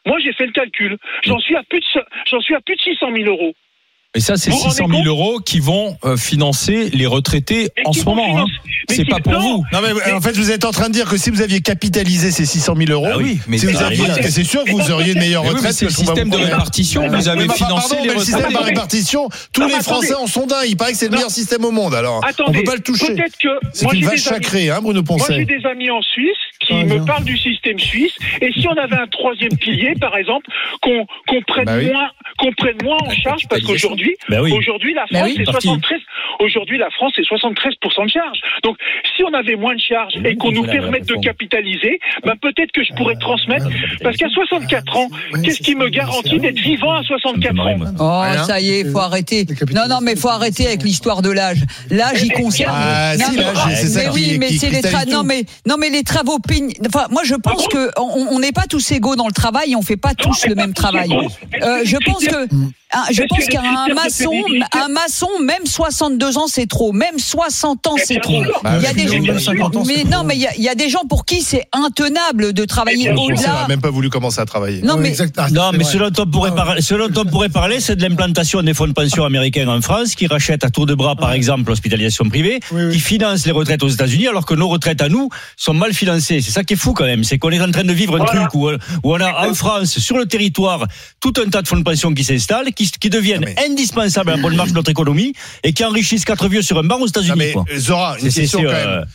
Moi, 0.07 0.19
j'ai 0.19 0.33
fait 0.33 0.47
le 0.47 0.53
calcul. 0.53 0.99
J'en 1.23 1.39
suis 1.39 1.57
à 1.57 1.63
plus 1.63 1.81
de, 1.81 2.03
j'en 2.27 2.41
suis 2.41 2.55
à 2.55 2.61
plus 2.61 2.77
de 2.77 2.81
600 2.81 3.13
000 3.15 3.29
euros. 3.29 3.55
Et 4.17 4.21
ça, 4.21 4.37
c'est 4.37 4.51
Vous 4.51 4.59
vous 4.59 4.71
600 4.71 4.85
rendez 4.85 5.03
000 5.03 5.09
euros 5.09 5.41
qui 5.41 5.59
vont 5.59 5.97
euh, 6.05 6.17
financer 6.17 6.89
les 6.93 7.07
retraités 7.07 7.71
Mais 7.77 7.83
en 7.85 7.93
ce 7.93 8.05
moment. 8.05 8.39
hein. 8.39 8.47
mais 8.89 8.95
C'est 8.95 9.05
pas 9.05 9.19
pour 9.19 9.33
non, 9.33 9.41
vous. 9.41 9.65
Non 9.73 9.81
mais 9.83 10.13
en 10.13 10.21
fait 10.21 10.37
vous 10.37 10.53
êtes 10.53 10.65
en 10.65 10.71
train 10.71 10.87
de 10.89 10.93
dire 10.93 11.09
que 11.09 11.17
si 11.17 11.31
vous 11.31 11.43
aviez 11.43 11.61
capitalisé 11.61 12.31
ces 12.31 12.47
600 12.47 12.75
000 12.77 12.91
euros, 12.93 13.09
Ah 13.13 13.19
oui, 13.19 13.41
mais 13.49 13.59
si 13.59 13.67
vous 13.67 13.73
c'est 13.73 13.83
aviez, 13.85 14.09
arrivé. 14.09 14.31
c'est 14.31 14.45
sûr 14.45 14.63
que 14.65 14.71
vous 14.71 14.91
auriez 14.93 15.15
une 15.15 15.19
meilleure 15.19 15.43
Mais 15.43 15.49
oui, 15.49 15.55
retraite. 15.57 15.73
mais 15.73 15.77
c'est 15.77 15.85
le 15.87 15.91
système 15.91 16.31
de 16.31 16.37
répartition. 16.37 17.09
Vous 17.09 17.29
avez 17.29 17.49
mais 17.49 17.55
financé 17.55 17.97
les 18.03 18.07
mais 18.09 18.15
le 18.15 18.21
système 18.21 18.53
par 18.53 18.63
répartition, 18.65 19.29
tous 19.53 19.63
les 19.67 19.75
mais 19.75 19.83
Français 19.83 20.15
en 20.15 20.29
sont 20.29 20.47
dingues. 20.47 20.67
Il 20.69 20.77
paraît 20.77 20.93
que 20.93 20.99
c'est 20.99 21.07
le 21.07 21.13
meilleur 21.13 21.31
système 21.31 21.65
au 21.65 21.73
monde. 21.73 21.95
Alors, 21.95 22.21
on 22.47 22.53
peut 22.53 22.63
pas 22.63 22.75
le 22.77 22.83
toucher. 22.83 23.15
Peut-être 23.15 23.37
que 23.37 23.49
C'est 23.73 23.85
moi 23.85 23.95
une 23.95 24.05
vache 24.05 24.21
sacrée, 24.21 24.71
hein, 24.71 24.79
Bruno 24.81 25.03
Moi, 25.09 25.19
j'ai 25.29 25.35
Poncet. 25.35 25.45
des 25.45 25.67
amis 25.67 25.91
en 25.91 26.03
Suisse 26.03 26.37
qui 26.61 26.73
Ouais, 26.73 26.85
me 26.85 27.05
parlent 27.05 27.25
du 27.25 27.37
système 27.37 27.79
suisse. 27.79 28.13
Et 28.41 28.51
si 28.53 28.67
on 28.69 28.73
avait 28.81 28.97
un 28.97 29.07
troisième 29.09 29.55
pilier, 29.57 29.95
par 30.01 30.17
exemple, 30.17 30.47
qu'on 30.81 31.05
prenne 31.47 31.65
Bah 31.67 31.77
oui. 31.79 31.87
moins, 31.87 32.09
qu'on 32.39 32.53
prenne 32.53 32.77
moins 32.83 32.97
en 33.05 33.11
charge, 33.11 33.43
parce 33.51 33.63
qu'aujourd'hui, 33.63 34.04
Bah 34.29 34.39
oui. 34.43 34.53
aujourd'hui 34.53 34.95
la 34.95 35.05
Bah 35.11 35.19
France 35.21 35.35
Parti. 35.47 35.67
73. 35.69 36.01
Aujourd'hui, 36.41 36.79
la 36.79 36.91
France 36.91 37.13
c'est 37.17 37.25
73 37.25 37.75
de 37.75 38.09
charge. 38.09 38.39
Donc, 38.63 38.77
si 39.17 39.23
on 39.23 39.33
avait 39.35 39.57
moins 39.57 39.75
de 39.75 39.81
charges 39.81 40.15
et 40.25 40.35
qu'on 40.37 40.51
nous 40.53 40.65
permette 40.65 41.07
de 41.07 41.15
capitaliser, 41.17 42.01
ben 42.25 42.35
peut-être 42.41 42.73
que 42.73 42.83
je 42.83 42.93
pourrais 42.95 43.17
transmettre. 43.17 43.67
Parce 44.03 44.17
qu'à 44.17 44.29
64 44.29 44.97
ans, 44.97 45.09
qu'est-ce 45.43 45.61
qui 45.63 45.75
me 45.75 45.89
garantit 45.89 46.39
d'être 46.39 46.59
vivant 46.59 46.93
à 46.95 47.03
64 47.03 47.61
ans? 47.61 47.77
Oh, 48.01 48.45
ça 48.47 48.61
y 48.61 48.71
est, 48.81 48.85
faut 48.91 48.99
arrêter. 48.99 49.45
Les 49.49 49.55
capitalistes. 49.55 49.77
Non, 49.89 49.95
non, 49.97 50.01
mais 50.03 50.17
faut 50.17 50.29
arrêter 50.29 50.67
avec 50.67 50.83
l'histoire 50.83 51.23
de 51.23 51.31
l'âge. 51.31 51.63
L'âge, 51.91 52.23
il 52.23 52.33
concerne. 52.33 52.73
Ah, 52.75 53.15
Non, 53.17 53.25
si, 53.27 53.97
mais- 53.97 54.09
oui, 54.13 54.37
mais 54.39 54.49
c'est 54.51 54.71
les 54.71 54.83
non, 55.11 55.23
mais 55.23 55.45
non, 55.67 55.77
mais 55.79 55.91
travaux 56.03 56.39
pénibles. 56.39 56.75
Enfin, 56.87 57.07
moi, 57.11 57.23
je 57.25 57.35
pense 57.35 57.67
que 57.69 57.91
on 57.99 58.39
n'est 58.39 58.53
pas 58.53 58.67
tous 58.69 58.93
égaux 58.93 59.17
dans 59.17 59.27
le 59.27 59.33
travail. 59.33 59.73
et 59.73 59.77
On 59.77 59.83
fait 59.83 59.97
pas 59.97 60.15
tous 60.15 60.47
le 60.47 60.55
même 60.55 60.73
travail. 60.75 61.09
Euh, 61.63 61.81
je 61.85 61.97
pense 62.05 62.25
que 62.25 62.45
un- 62.93 63.05
je 63.13 63.23
pense 63.29 63.47
que 63.47 63.89
les 63.89 63.94
maçon, 63.95 64.31
un 64.73 64.89
maçon, 64.89 65.29
même 65.43 65.65
62 65.67 66.39
ans, 66.39 66.47
c'est 66.49 66.67
trop. 66.67 66.93
Même 66.93 67.19
60 67.19 67.87
ans, 67.87 67.95
c'est 68.03 68.21
trop. 68.21 68.43
Bah, 68.63 68.77
Il 68.79 68.83
y 68.83 68.87
a 68.87 68.93
des 68.93 69.09
gens, 69.09 69.19
bien 69.21 69.39
sûr. 69.39 69.53
50 69.53 69.77
ans, 69.77 69.85
mais 69.87 69.97
c'est 69.99 70.05
non, 70.05 70.25
mais 70.25 70.35
il 70.37 70.41
y 70.43 70.47
a- 70.47 70.55
il 70.57 70.63
y 70.63 70.69
a 70.69 70.75
des 70.75 70.89
gens 70.89 71.03
pour 71.09 71.25
qui 71.25 71.43
c'est 71.43 71.65
intenable 71.73 72.53
de 72.53 72.65
travailler 72.65 73.11
au-delà. 73.13 73.63
n'a 73.63 73.69
même 73.69 73.81
pas 73.81 73.91
voulu 73.91 74.11
commencer 74.11 74.41
à 74.41 74.45
travailler. 74.47 74.83
Non, 74.83 74.97
mais. 74.97 75.15
Ah, 75.37 75.49
Non, 75.51 75.71
mais 75.77 75.85
ce 75.85 75.97
dont 75.97 76.11
on 76.23 76.27
pourrait, 76.27 76.51
Ah, 76.53 76.57
par- 76.65 76.77
ce 76.81 76.95
dont 76.95 77.21
on 77.21 77.25
pourrait 77.25 77.49
parler, 77.49 77.81
c'est 77.81 77.97
de 77.97 78.03
l'implantation 78.03 78.63
des 78.63 78.75
fonds 78.75 78.87
de 78.87 78.93
pension 78.93 79.25
américains 79.25 79.69
en 79.69 79.81
France, 79.81 80.15
qui 80.15 80.27
rachètent 80.27 80.65
à 80.65 80.71
tour 80.71 80.87
de 80.87 80.95
bras, 80.95 81.17
par 81.17 81.33
exemple, 81.33 81.69
l'hospitalisation 81.71 82.25
privée, 82.29 82.61
Oui, 82.73 82.85
oui. 82.87 82.93
qui 82.95 83.01
financent 83.01 83.47
les 83.47 83.53
retraites 83.53 83.83
aux 83.83 83.89
États-Unis, 83.89 84.29
alors 84.29 84.47
que 84.47 84.55
nos 84.55 84.69
retraites 84.69 85.01
à 85.03 85.09
nous 85.09 85.29
sont 85.57 85.75
mal 85.75 85.93
financées. 85.95 86.41
C'est 86.41 86.51
ça 86.51 86.65
qui 86.65 86.75
est 86.75 86.77
fou 86.77 86.93
quand 86.93 87.05
même. 87.05 87.25
C'est 87.25 87.39
qu'on 87.39 87.51
est 87.51 87.61
en 87.61 87.71
train 87.71 87.85
de 87.85 87.93
vivre 87.93 88.15
un 88.17 88.25
Voilà. 88.25 88.41
truc 88.43 88.55
où, 88.55 88.69
où 88.71 89.15
on 89.15 89.21
a 89.21 89.49
en 89.49 89.55
France, 89.55 89.99
sur 89.99 90.17
le 90.17 90.27
territoire, 90.27 90.87
tout 91.21 91.33
un 91.45 91.49
tas 91.49 91.63
de 91.63 91.69
fonds 91.69 91.77
de 91.77 91.83
pension 91.83 92.13
qui 92.15 92.25
s'installent, 92.25 92.73
qui, 92.73 92.91
qui 92.91 93.11
deviennent 93.11 93.41
Non, 93.41 93.47
indispensables 93.85 94.31
à 94.31 94.37
la 94.37 94.43
bonne 94.43 94.57
marche 94.57 94.71
de 94.71 94.75
notre 94.75 94.91
économie 94.91 95.35
et 95.63 95.73
qui 95.73 95.85
enrichissent 95.85 96.25
quatre 96.25 96.49
vieux 96.49 96.63
sur 96.63 96.79
un 96.79 96.85
banc 96.85 96.99
aux 97.01 97.07
États-Unis. 97.07 97.35
mais 97.37 97.53
quoi. 97.53 97.65
Zora, 97.77 98.17
une 98.21 98.31
C'est- 98.31 98.41
question 98.43 98.63
quand 98.63 98.69
euh, 98.71 98.99
même. 99.01 99.07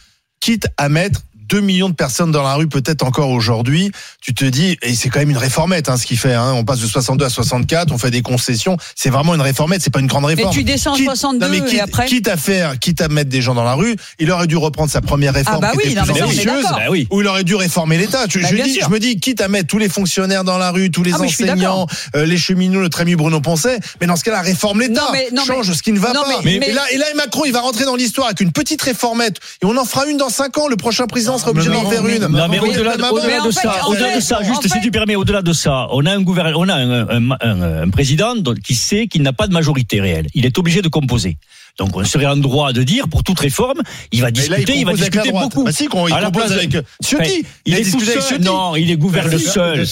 Quitte 0.41 0.67
à 0.77 0.88
mettre 0.89 1.21
2 1.49 1.59
millions 1.62 1.89
de 1.89 1.95
personnes 1.95 2.31
dans 2.31 2.43
la 2.43 2.53
rue, 2.53 2.67
peut-être 2.67 3.03
encore 3.03 3.29
aujourd'hui, 3.29 3.91
tu 4.21 4.33
te 4.33 4.45
dis, 4.45 4.77
et 4.81 4.93
c'est 4.95 5.09
quand 5.09 5.19
même 5.19 5.31
une 5.31 5.38
réformette, 5.38 5.89
hein, 5.89 5.97
ce 5.97 6.05
qu'il 6.05 6.17
fait. 6.17 6.33
Hein, 6.33 6.53
on 6.53 6.63
passe 6.63 6.79
de 6.79 6.85
62 6.88 7.25
à 7.25 7.29
64, 7.29 7.91
on 7.91 7.97
fait 7.97 8.12
des 8.12 8.21
concessions. 8.21 8.77
C'est 8.95 9.09
vraiment 9.09 9.33
une 9.35 9.41
réformette, 9.41 9.81
c'est 9.81 9.89
pas 9.89 9.99
une 9.99 10.07
grande 10.07 10.23
mais 10.27 10.35
réforme. 10.35 10.53
tu 10.53 10.63
descends 10.63 10.93
Quitte- 10.93 11.05
62 11.05 11.45
non, 11.45 11.51
mais 11.51 11.62
quitte, 11.62 11.73
et 11.73 11.81
après. 11.81 12.05
quitte 12.05 12.27
à 12.27 12.38
faire, 12.38 12.77
quitte 12.79 13.01
à 13.01 13.07
mettre 13.07 13.29
des 13.29 13.41
gens 13.41 13.55
dans 13.55 13.63
la 13.63 13.73
rue, 13.73 13.95
il 14.19 14.31
aurait 14.31 14.47
dû 14.47 14.57
reprendre 14.57 14.91
sa 14.91 15.01
première 15.01 15.33
réforme 15.33 15.57
Ah 15.63 15.67
bah 15.67 15.71
qui 15.71 15.77
oui, 15.88 15.91
était 15.93 16.01
non, 16.01 16.13
plus 16.13 16.21
ambitieuse, 16.23 16.63
bah 16.69 16.79
oui. 16.89 17.07
où 17.09 17.21
il 17.21 17.27
aurait 17.27 17.43
dû 17.43 17.55
réformer 17.55 17.97
l'État. 17.97 18.25
Je, 18.29 18.39
Bah, 18.39 18.47
je 18.51 18.55
dis, 18.62 18.79
me 18.89 18.99
dis, 18.99 19.19
quitte 19.19 19.41
à 19.41 19.47
mettre 19.47 19.67
tous 19.67 19.79
les 19.79 19.89
fonctionnaires 19.89 20.43
dans 20.43 20.57
la 20.59 20.69
rue, 20.71 20.91
tous 20.91 21.01
les 21.03 21.13
Ah, 21.13 21.21
enseignants, 21.21 21.88
euh, 22.15 22.25
les 22.25 22.38
cheminots, 22.38 22.81
notre 22.81 23.01
ami 23.01 23.15
Bruno 23.15 23.41
Poncet, 23.41 23.79
mais 23.99 24.07
dans 24.07 24.15
ce 24.15 24.23
cas-là, 24.23 24.41
réforme 24.41 24.81
l'État, 24.81 25.07
change 25.47 25.69
mais- 25.69 25.73
ce 25.75 25.81
qui 25.81 25.91
ne 25.93 25.99
va 25.99 26.13
non, 26.13 26.21
pas. 26.21 26.41
mais- 26.43 26.59
mais- 26.59 26.67
et, 26.69 26.73
là, 26.73 26.83
et 26.91 26.97
là, 26.97 27.05
Macron, 27.15 27.43
il 27.45 27.51
va 27.53 27.62
rentrer 27.62 27.85
dans 27.85 27.95
l'histoire 27.95 28.27
avec 28.27 28.41
une 28.41 28.51
petite 28.51 28.81
réformette, 28.81 29.38
et 29.63 29.65
on 29.65 29.75
en 29.77 29.85
fera 29.85 30.05
une 30.05 30.17
dans 30.17 30.29
5 30.29 30.57
ans. 30.59 30.67
Le 30.67 30.75
prochain 30.75 31.07
président 31.07 31.38
sera 31.39 31.52
obligé 31.52 31.69
mais 31.69 31.75
d'en 31.75 31.84
non, 31.84 31.89
faire 31.89 32.04
mais- 32.04 32.17
une. 32.17 32.28
Non, 32.28 32.47
mais 32.49 32.60
Oui, 32.60 32.69
au-delà 32.69 32.97
de 32.97 33.52
ça, 33.52 33.88
au-delà 33.88 34.15
de 34.15 34.21
ça, 34.21 34.43
juste 34.43 34.67
si 34.67 34.82
tu 34.82 34.91
permets, 34.91 35.15
au-delà 35.15 35.41
de 35.41 35.54
ça, 35.54 35.88
on 35.91 36.06
a 36.06 36.12
un 36.12 36.21
gouvernement, 36.21 36.60
on 36.60 36.69
a 36.69 36.75
un, 37.45 37.89
président 37.89 38.34
qui 38.63 38.75
sait 38.75 39.08
qu'il 39.08 39.21
n'a 39.23 39.34
pas 39.34 39.47
de 39.47 39.54
majorité 39.54 39.99
réelle. 40.02 40.28
Il 40.34 40.45
est 40.45 40.58
obligé 40.58 40.82
de 40.82 40.88
composer. 40.88 41.38
Donc 41.79 41.95
on 41.95 42.03
serait 42.03 42.25
en 42.25 42.35
droit 42.35 42.73
de 42.73 42.83
dire, 42.83 43.07
pour 43.07 43.23
toute 43.23 43.39
réforme, 43.39 43.81
il 44.11 44.19
va 44.19 44.27
là, 44.27 44.31
discuter, 44.31 44.75
il, 44.75 44.85
va 44.85 44.93
discuter 44.93 45.31
beaucoup. 45.31 45.63
Bah 45.63 45.71
si, 45.71 45.87
il 45.91 46.13
À 46.13 46.19
la 46.19 46.29
place 46.29 46.51
avec 46.51 46.75
euh, 46.75 46.81
Ciotti. 47.01 47.45
Il, 47.65 47.73
a 47.73 47.79
est 47.79 47.89
tout 47.89 47.99
seul. 48.01 48.21
Ciotti. 48.21 48.43
Non, 48.43 48.75
il 48.75 48.91
est 48.91 48.97
gouverne 48.97 49.29
Bah, 49.29 49.37
seul. 49.39 49.85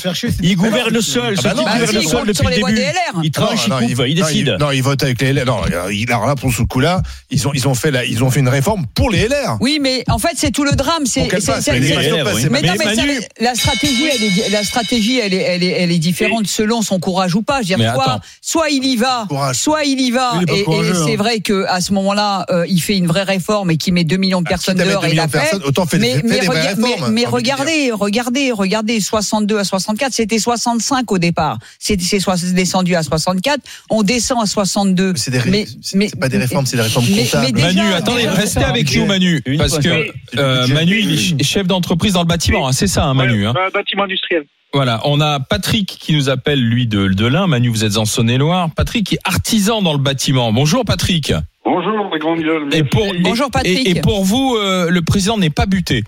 Il 0.43 0.55
gouverne 0.57 1.01
seul. 1.01 1.35
Ah 1.45 1.53
bah 1.53 1.77
il 1.79 1.87
seul 1.87 2.03
compte 2.03 2.27
depuis 2.27 2.35
sur 2.35 2.49
le 2.49 2.55
début. 2.55 2.73
des 2.73 2.81
LR. 2.81 3.21
Il 3.23 3.31
tranche, 3.31 3.67
il 3.67 3.95
coupe, 3.95 4.05
il, 4.07 4.15
décide. 4.15 4.57
Non, 4.59 4.71
il 4.71 4.83
vote 4.83 5.01
avec 5.01 5.21
les 5.21 5.31
LR. 5.31 5.45
Non, 5.45 5.61
il, 5.89 6.11
alors 6.11 6.27
là, 6.27 6.35
pour 6.35 6.51
ce 6.51 6.63
coup-là, 6.63 7.01
ils 7.29 7.47
ont, 7.47 7.51
ils 7.53 7.67
ont 7.67 7.73
fait 7.73 7.91
la, 7.91 8.03
ils 8.03 8.21
ont 8.23 8.29
fait 8.29 8.41
une 8.41 8.49
réforme 8.49 8.85
pour 8.93 9.09
les 9.09 9.27
LR. 9.27 9.57
Oui, 9.61 9.79
mais 9.81 10.03
en 10.09 10.17
fait, 10.17 10.33
c'est 10.35 10.51
tout 10.51 10.65
le 10.65 10.73
drame. 10.73 11.05
C'est, 11.05 11.21
Mais 11.21 12.61
non, 12.61 12.75
ça, 12.83 13.03
la 13.39 13.55
stratégie, 13.55 14.09
elle 14.11 14.23
est, 14.23 14.49
la 14.49 14.63
stratégie, 14.63 15.19
elle 15.19 15.33
est, 15.33 15.41
elle 15.41 15.63
est, 15.63 15.71
elle 15.71 15.91
est 15.91 15.99
différente 15.99 16.47
selon 16.47 16.81
son 16.81 16.99
courage 16.99 17.35
ou 17.35 17.43
pas. 17.43 17.61
Je 17.61 17.69
veux 17.69 17.75
dire, 17.77 17.93
soit, 17.93 18.19
soit 18.41 18.69
il 18.69 18.83
y 18.85 18.97
va, 18.97 19.25
Courage. 19.29 19.55
soit 19.55 19.85
il 19.85 20.01
y 20.01 20.11
va, 20.11 20.33
Il 20.41 20.49
et, 20.53 20.65
c'est 20.65 21.13
hein. 21.13 21.15
vrai 21.17 21.39
que 21.39 21.65
à 21.77 21.81
ce 21.81 21.93
moment-là, 21.93 22.45
euh, 22.49 22.65
il 22.67 22.81
fait 22.81 22.97
une 22.97 23.07
vraie 23.07 23.23
réforme 23.23 23.71
et 23.71 23.77
qui 23.77 23.91
met 23.91 24.03
2 24.03 24.17
millions 24.17 24.41
de 24.41 24.47
personnes 24.47 24.75
Quitte 24.75 24.81
à 24.81 24.85
mettre 24.85 25.01
dehors 25.01 25.11
et 25.11 25.15
l'a 25.15 25.27
fait. 25.27 25.37
personnes, 25.39 25.61
autant 25.63 25.85
fait, 25.85 25.99
mais, 25.99 26.15
fait 26.15 26.23
mais, 26.23 26.39
des 26.39 26.45
vraies 26.47 26.73
rega- 26.73 27.09
mais- 27.11 27.25
regardez, 27.25 27.91
regardez, 27.91 28.51
regardez, 28.51 28.99
62 28.99 29.57
à 29.59 29.63
64, 29.63 30.11
c'était 30.13 30.39
65 30.39 31.11
au 31.11 31.17
départ. 31.17 31.59
C'est, 31.79 31.95
descendu 32.53 32.95
à 32.95 33.03
64, 33.03 33.61
on 33.89 34.03
descend 34.03 34.41
à 34.41 34.45
62. 34.45 35.13
C'est 35.15 35.31
pas 36.19 36.29
des 36.29 36.37
réformes, 36.37 36.65
c'est 36.65 36.77
des 36.77 36.81
réformes 36.83 37.05
comptables. 37.07 37.45
mais 37.45 37.51
déjà- 37.51 37.67
Manu, 37.73 37.93
attendez, 37.93 38.27
restez 38.27 38.63
avec 38.63 38.95
nous, 38.95 39.05
Manu, 39.05 39.41
parce 39.57 39.79
que 39.79 40.07
euh, 40.37 40.67
Manu, 40.67 40.99
il 40.99 41.13
est 41.13 41.17
ch- 41.17 41.33
chef 41.41 41.67
d'entreprise 41.67 42.13
dans 42.13 42.21
le 42.21 42.27
bâtiment, 42.27 42.67
hein, 42.67 42.71
c'est 42.71 42.87
ça, 42.87 43.05
hein, 43.05 43.13
Manu. 43.13 43.45
hein. 43.47 43.53
Bâtiment 43.73 44.03
industriel. 44.03 44.43
Voilà, 44.73 44.99
on 45.05 45.21
a 45.21 45.39
Patrick 45.39 45.87
qui 45.99 46.11
nous 46.13 46.27
appelle, 46.29 46.59
lui, 46.61 46.87
de, 46.87 47.07
de 47.07 47.25
l'Ain. 47.25 47.47
Manu, 47.47 47.69
vous 47.69 47.85
êtes 47.85 47.95
en 47.97 48.03
Saône-et-Loire. 48.03 48.69
Patrick 48.75 49.13
est 49.13 49.19
artisan 49.23 49.81
dans 49.81 49.93
le 49.93 49.97
bâtiment. 49.99 50.51
Bonjour, 50.51 50.83
Patrick. 50.83 51.33
Bonjour, 51.67 52.09
ma 52.09 52.17
grande 52.17 52.39
gueule. 52.39 52.69
Et 52.73 52.83
pour, 52.83 53.05
Bonjour, 53.21 53.51
Patrick. 53.51 53.85
Et, 53.85 53.97
et 53.97 54.01
pour 54.01 54.23
vous, 54.23 54.55
euh, 54.55 54.89
le 54.89 55.01
président 55.01 55.37
n'est 55.37 55.49
pas 55.49 55.65
buté. 55.65 56.03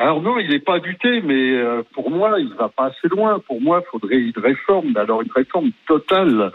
Alors 0.00 0.22
non, 0.22 0.38
il 0.38 0.48
n'est 0.48 0.60
pas 0.60 0.78
buté, 0.78 1.20
mais 1.20 1.50
euh, 1.50 1.82
pour 1.92 2.08
moi, 2.12 2.36
il 2.38 2.54
va 2.54 2.68
pas 2.68 2.86
assez 2.86 3.08
loin. 3.08 3.40
Pour 3.40 3.60
moi, 3.60 3.82
il 3.84 3.90
faudrait 3.90 4.18
une 4.18 4.32
réforme, 4.36 4.92
mais 4.94 5.00
alors 5.00 5.20
une 5.22 5.32
réforme 5.34 5.70
totale. 5.88 6.52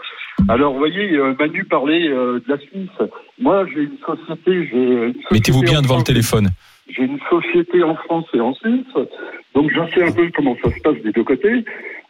Alors, 0.48 0.72
vous 0.72 0.78
voyez, 0.78 1.12
euh, 1.12 1.34
Manu 1.38 1.64
parlait 1.64 2.08
euh, 2.08 2.40
de 2.40 2.50
la 2.50 2.58
Suisse. 2.58 3.10
Moi, 3.38 3.66
j'ai 3.74 3.82
une 3.82 3.98
société, 4.06 5.14
Mettez-vous 5.30 5.60
bien 5.60 5.80
en 5.80 5.82
devant 5.82 5.98
le 5.98 6.04
téléphone. 6.04 6.48
j'ai 6.88 7.02
une 7.02 7.18
société 7.28 7.82
en 7.82 7.94
France 7.94 8.24
et 8.32 8.40
en 8.40 8.54
Suisse, 8.54 8.94
donc 9.54 9.70
je 9.70 9.94
sais 9.94 10.02
un 10.02 10.12
peu 10.12 10.30
comment 10.34 10.56
ça 10.62 10.70
se 10.70 10.80
passe 10.80 10.96
des 11.02 11.12
deux 11.12 11.24
côtés. 11.24 11.64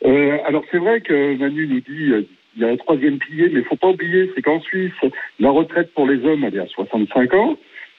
Euh, 0.05 0.37
alors 0.47 0.63
c'est 0.71 0.79
vrai 0.79 1.01
que 1.01 1.37
Manu 1.39 1.67
nous 1.67 1.81
dit 1.81 2.11
euh, 2.13 2.27
il 2.57 2.63
y 2.63 2.65
a 2.65 2.69
un 2.69 2.77
troisième 2.77 3.19
pilier, 3.19 3.49
mais 3.53 3.61
il 3.61 3.65
faut 3.65 3.77
pas 3.77 3.89
oublier, 3.89 4.31
c'est 4.35 4.43
qu'en 4.43 4.61
Suisse, 4.61 4.93
la 5.41 5.51
retraite 5.51 5.93
pour 5.95 6.07
les 6.07 6.25
hommes, 6.25 6.45
elle 6.45 6.57
est 6.57 6.61
à 6.61 6.67
65 6.67 7.35
ans. 7.35 7.57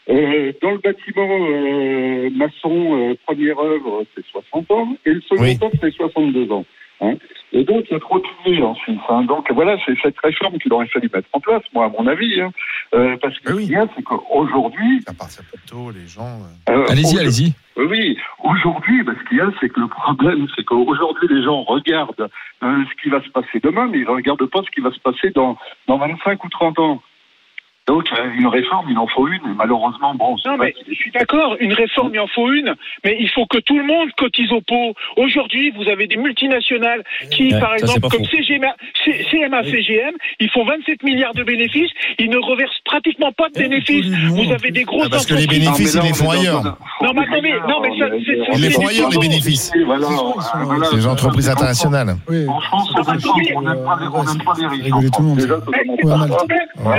Euh, 0.07 0.53
dans 0.61 0.71
le 0.71 0.77
bâtiment 0.77 1.47
euh, 1.49 2.29
maçon, 2.29 3.09
euh, 3.09 3.15
première 3.25 3.59
œuvre, 3.59 4.05
c'est 4.15 4.25
60 4.25 4.71
ans, 4.71 4.95
et 5.05 5.11
le 5.11 5.21
second 5.21 5.41
Oui. 5.41 5.57
œuvre, 5.61 5.71
c'est 5.81 5.91
62 5.91 6.51
ans. 6.51 6.65
Hein. 7.01 7.13
Et 7.53 7.63
donc, 7.63 7.85
il 7.89 7.93
y 7.93 7.95
a 7.95 7.99
trop 7.99 8.19
de 8.19 8.25
piliers 8.43 8.63
en 8.63 8.75
Suisse. 8.75 8.99
hein. 9.09 9.23
Donc, 9.23 9.49
voilà, 9.51 9.77
c'est 9.85 9.95
cette 10.01 10.19
réforme 10.19 10.57
qu'il 10.59 10.73
aurait 10.73 10.87
fallu 10.87 11.09
mettre 11.13 11.27
en 11.31 11.39
place, 11.39 11.61
moi, 11.73 11.85
à 11.85 11.89
mon 11.89 12.05
avis. 12.07 12.41
hein. 12.41 12.51
Euh, 12.93 13.15
parce 13.21 13.37
que 13.39 13.53
ce 13.53 13.57
qu'il 13.59 13.71
y 13.71 13.75
a, 13.77 13.87
c'est 13.95 14.03
qu'aujourd'hui... 14.03 15.01
À 15.07 15.13
partir 15.13 15.41
plus 15.43 15.61
tôt, 15.65 15.89
les 15.91 16.07
gens. 16.07 16.39
euh, 16.69 16.73
euh, 16.73 16.85
Allez-y, 16.89 17.17
allez-y. 17.19 17.53
oui, 17.77 17.85
Oui, 17.87 18.17
aujourd'hui, 18.43 19.03
bah, 19.03 19.13
ce 19.21 19.29
qu'il 19.29 19.37
y 19.37 19.41
a, 19.41 19.49
c'est 19.61 19.69
que 19.69 19.79
le 19.79 19.87
problème, 19.87 20.47
c'est 20.55 20.63
qu'aujourd'hui, 20.65 21.27
les 21.29 21.43
gens 21.43 21.63
regardent 21.63 22.29
euh, 22.63 22.83
ce 22.89 23.01
qui 23.01 23.09
va 23.09 23.21
se 23.23 23.29
passer 23.29 23.59
demain, 23.61 23.87
mais 23.87 23.99
ils 23.99 24.05
ne 24.05 24.09
regardent 24.11 24.45
pas 24.47 24.61
ce 24.63 24.71
qui 24.71 24.81
va 24.81 24.91
se 24.91 24.99
passer 24.99 25.29
dans, 25.31 25.57
dans 25.87 25.97
25 25.97 26.43
ou 26.43 26.49
30 26.49 26.79
ans. 26.79 27.01
Donc, 27.87 28.05
euh, 28.11 28.29
une 28.39 28.47
réforme, 28.47 28.87
il 28.89 28.97
en 28.97 29.05
faut 29.05 29.27
une, 29.27 29.35
et 29.35 29.53
malheureusement, 29.55 30.15
bon, 30.15 30.35
Non, 30.43 30.57
mais 30.57 30.73
je 30.89 30.93
suis 30.95 31.11
d'accord, 31.11 31.55
une 31.59 31.71
réforme, 31.73 32.09
il 32.15 32.19
en 32.19 32.25
faut 32.25 32.51
une, 32.51 32.73
mais 33.03 33.15
il 33.19 33.29
faut 33.29 33.45
que 33.45 33.59
tout 33.59 33.77
le 33.77 33.83
monde 33.85 34.09
cotise 34.17 34.51
au 34.51 34.61
pot. 34.61 34.95
Aujourd'hui, 35.17 35.71
vous 35.77 35.87
avez 35.87 36.07
des 36.07 36.17
multinationales 36.17 37.03
qui, 37.29 37.53
Ouais, 37.53 37.59
par 37.59 37.75
exemple, 37.75 38.09
comme. 38.09 38.25
CGMA, 38.25 38.73
CMA, 39.29 39.63
CGM, 39.65 40.15
ils 40.39 40.49
font 40.49 40.65
27 40.65 41.03
milliards 41.03 41.35
de 41.35 41.43
bénéfices, 41.43 41.91
ils 42.17 42.29
ne 42.31 42.37
reversent 42.37 42.79
pratiquement 42.85 43.31
pas 43.33 43.49
de 43.49 43.59
bénéfices. 43.59 44.07
Vous 44.29 44.51
avez 44.51 44.71
des 44.71 44.83
grosses 44.83 45.03
Ah, 45.05 45.09
parce 45.11 45.27
que 45.27 45.35
les 45.35 45.43
entreprises. 45.43 45.59
bénéfices, 45.65 45.95
Non, 45.95 46.01
ils 46.01 46.07
les 46.07 46.13
font 46.15 46.29
ailleurs. 46.31 46.63
Non, 47.03 47.13
mais 47.13 47.21
attendez, 47.21 47.53
non, 47.69 47.81
mais 47.81 47.99
ça, 47.99 48.05
c'est- 48.25 48.57
Ils 48.57 48.61
les 48.63 48.69
font 48.71 48.87
ailleurs, 48.87 49.09
les 49.11 49.19
bénéfices. 49.19 49.71
Voilà, 49.85 50.07
euh, 50.07 50.83
C'est 50.89 50.95
les 50.95 51.07
entreprises 51.07 51.49
internationales. 51.49 52.15
Oui. 52.27 52.47
En 52.47 52.59
France, 52.61 52.89
on 52.95 53.11
n'aime 53.11 53.21
pas, 53.21 53.29
on 53.55 53.61
n'aime 53.61 53.83
pas 53.85 53.97
les- 54.01 54.07
on 54.07 54.23
n'aime 54.23 54.43
pas 54.43 54.53
les 54.59 54.67
riches. 54.67 54.83
Rigoler 54.85 55.09
tout 55.11 55.21
le 55.21 55.27
monde. 55.27 55.37
Déjà, 55.37 55.55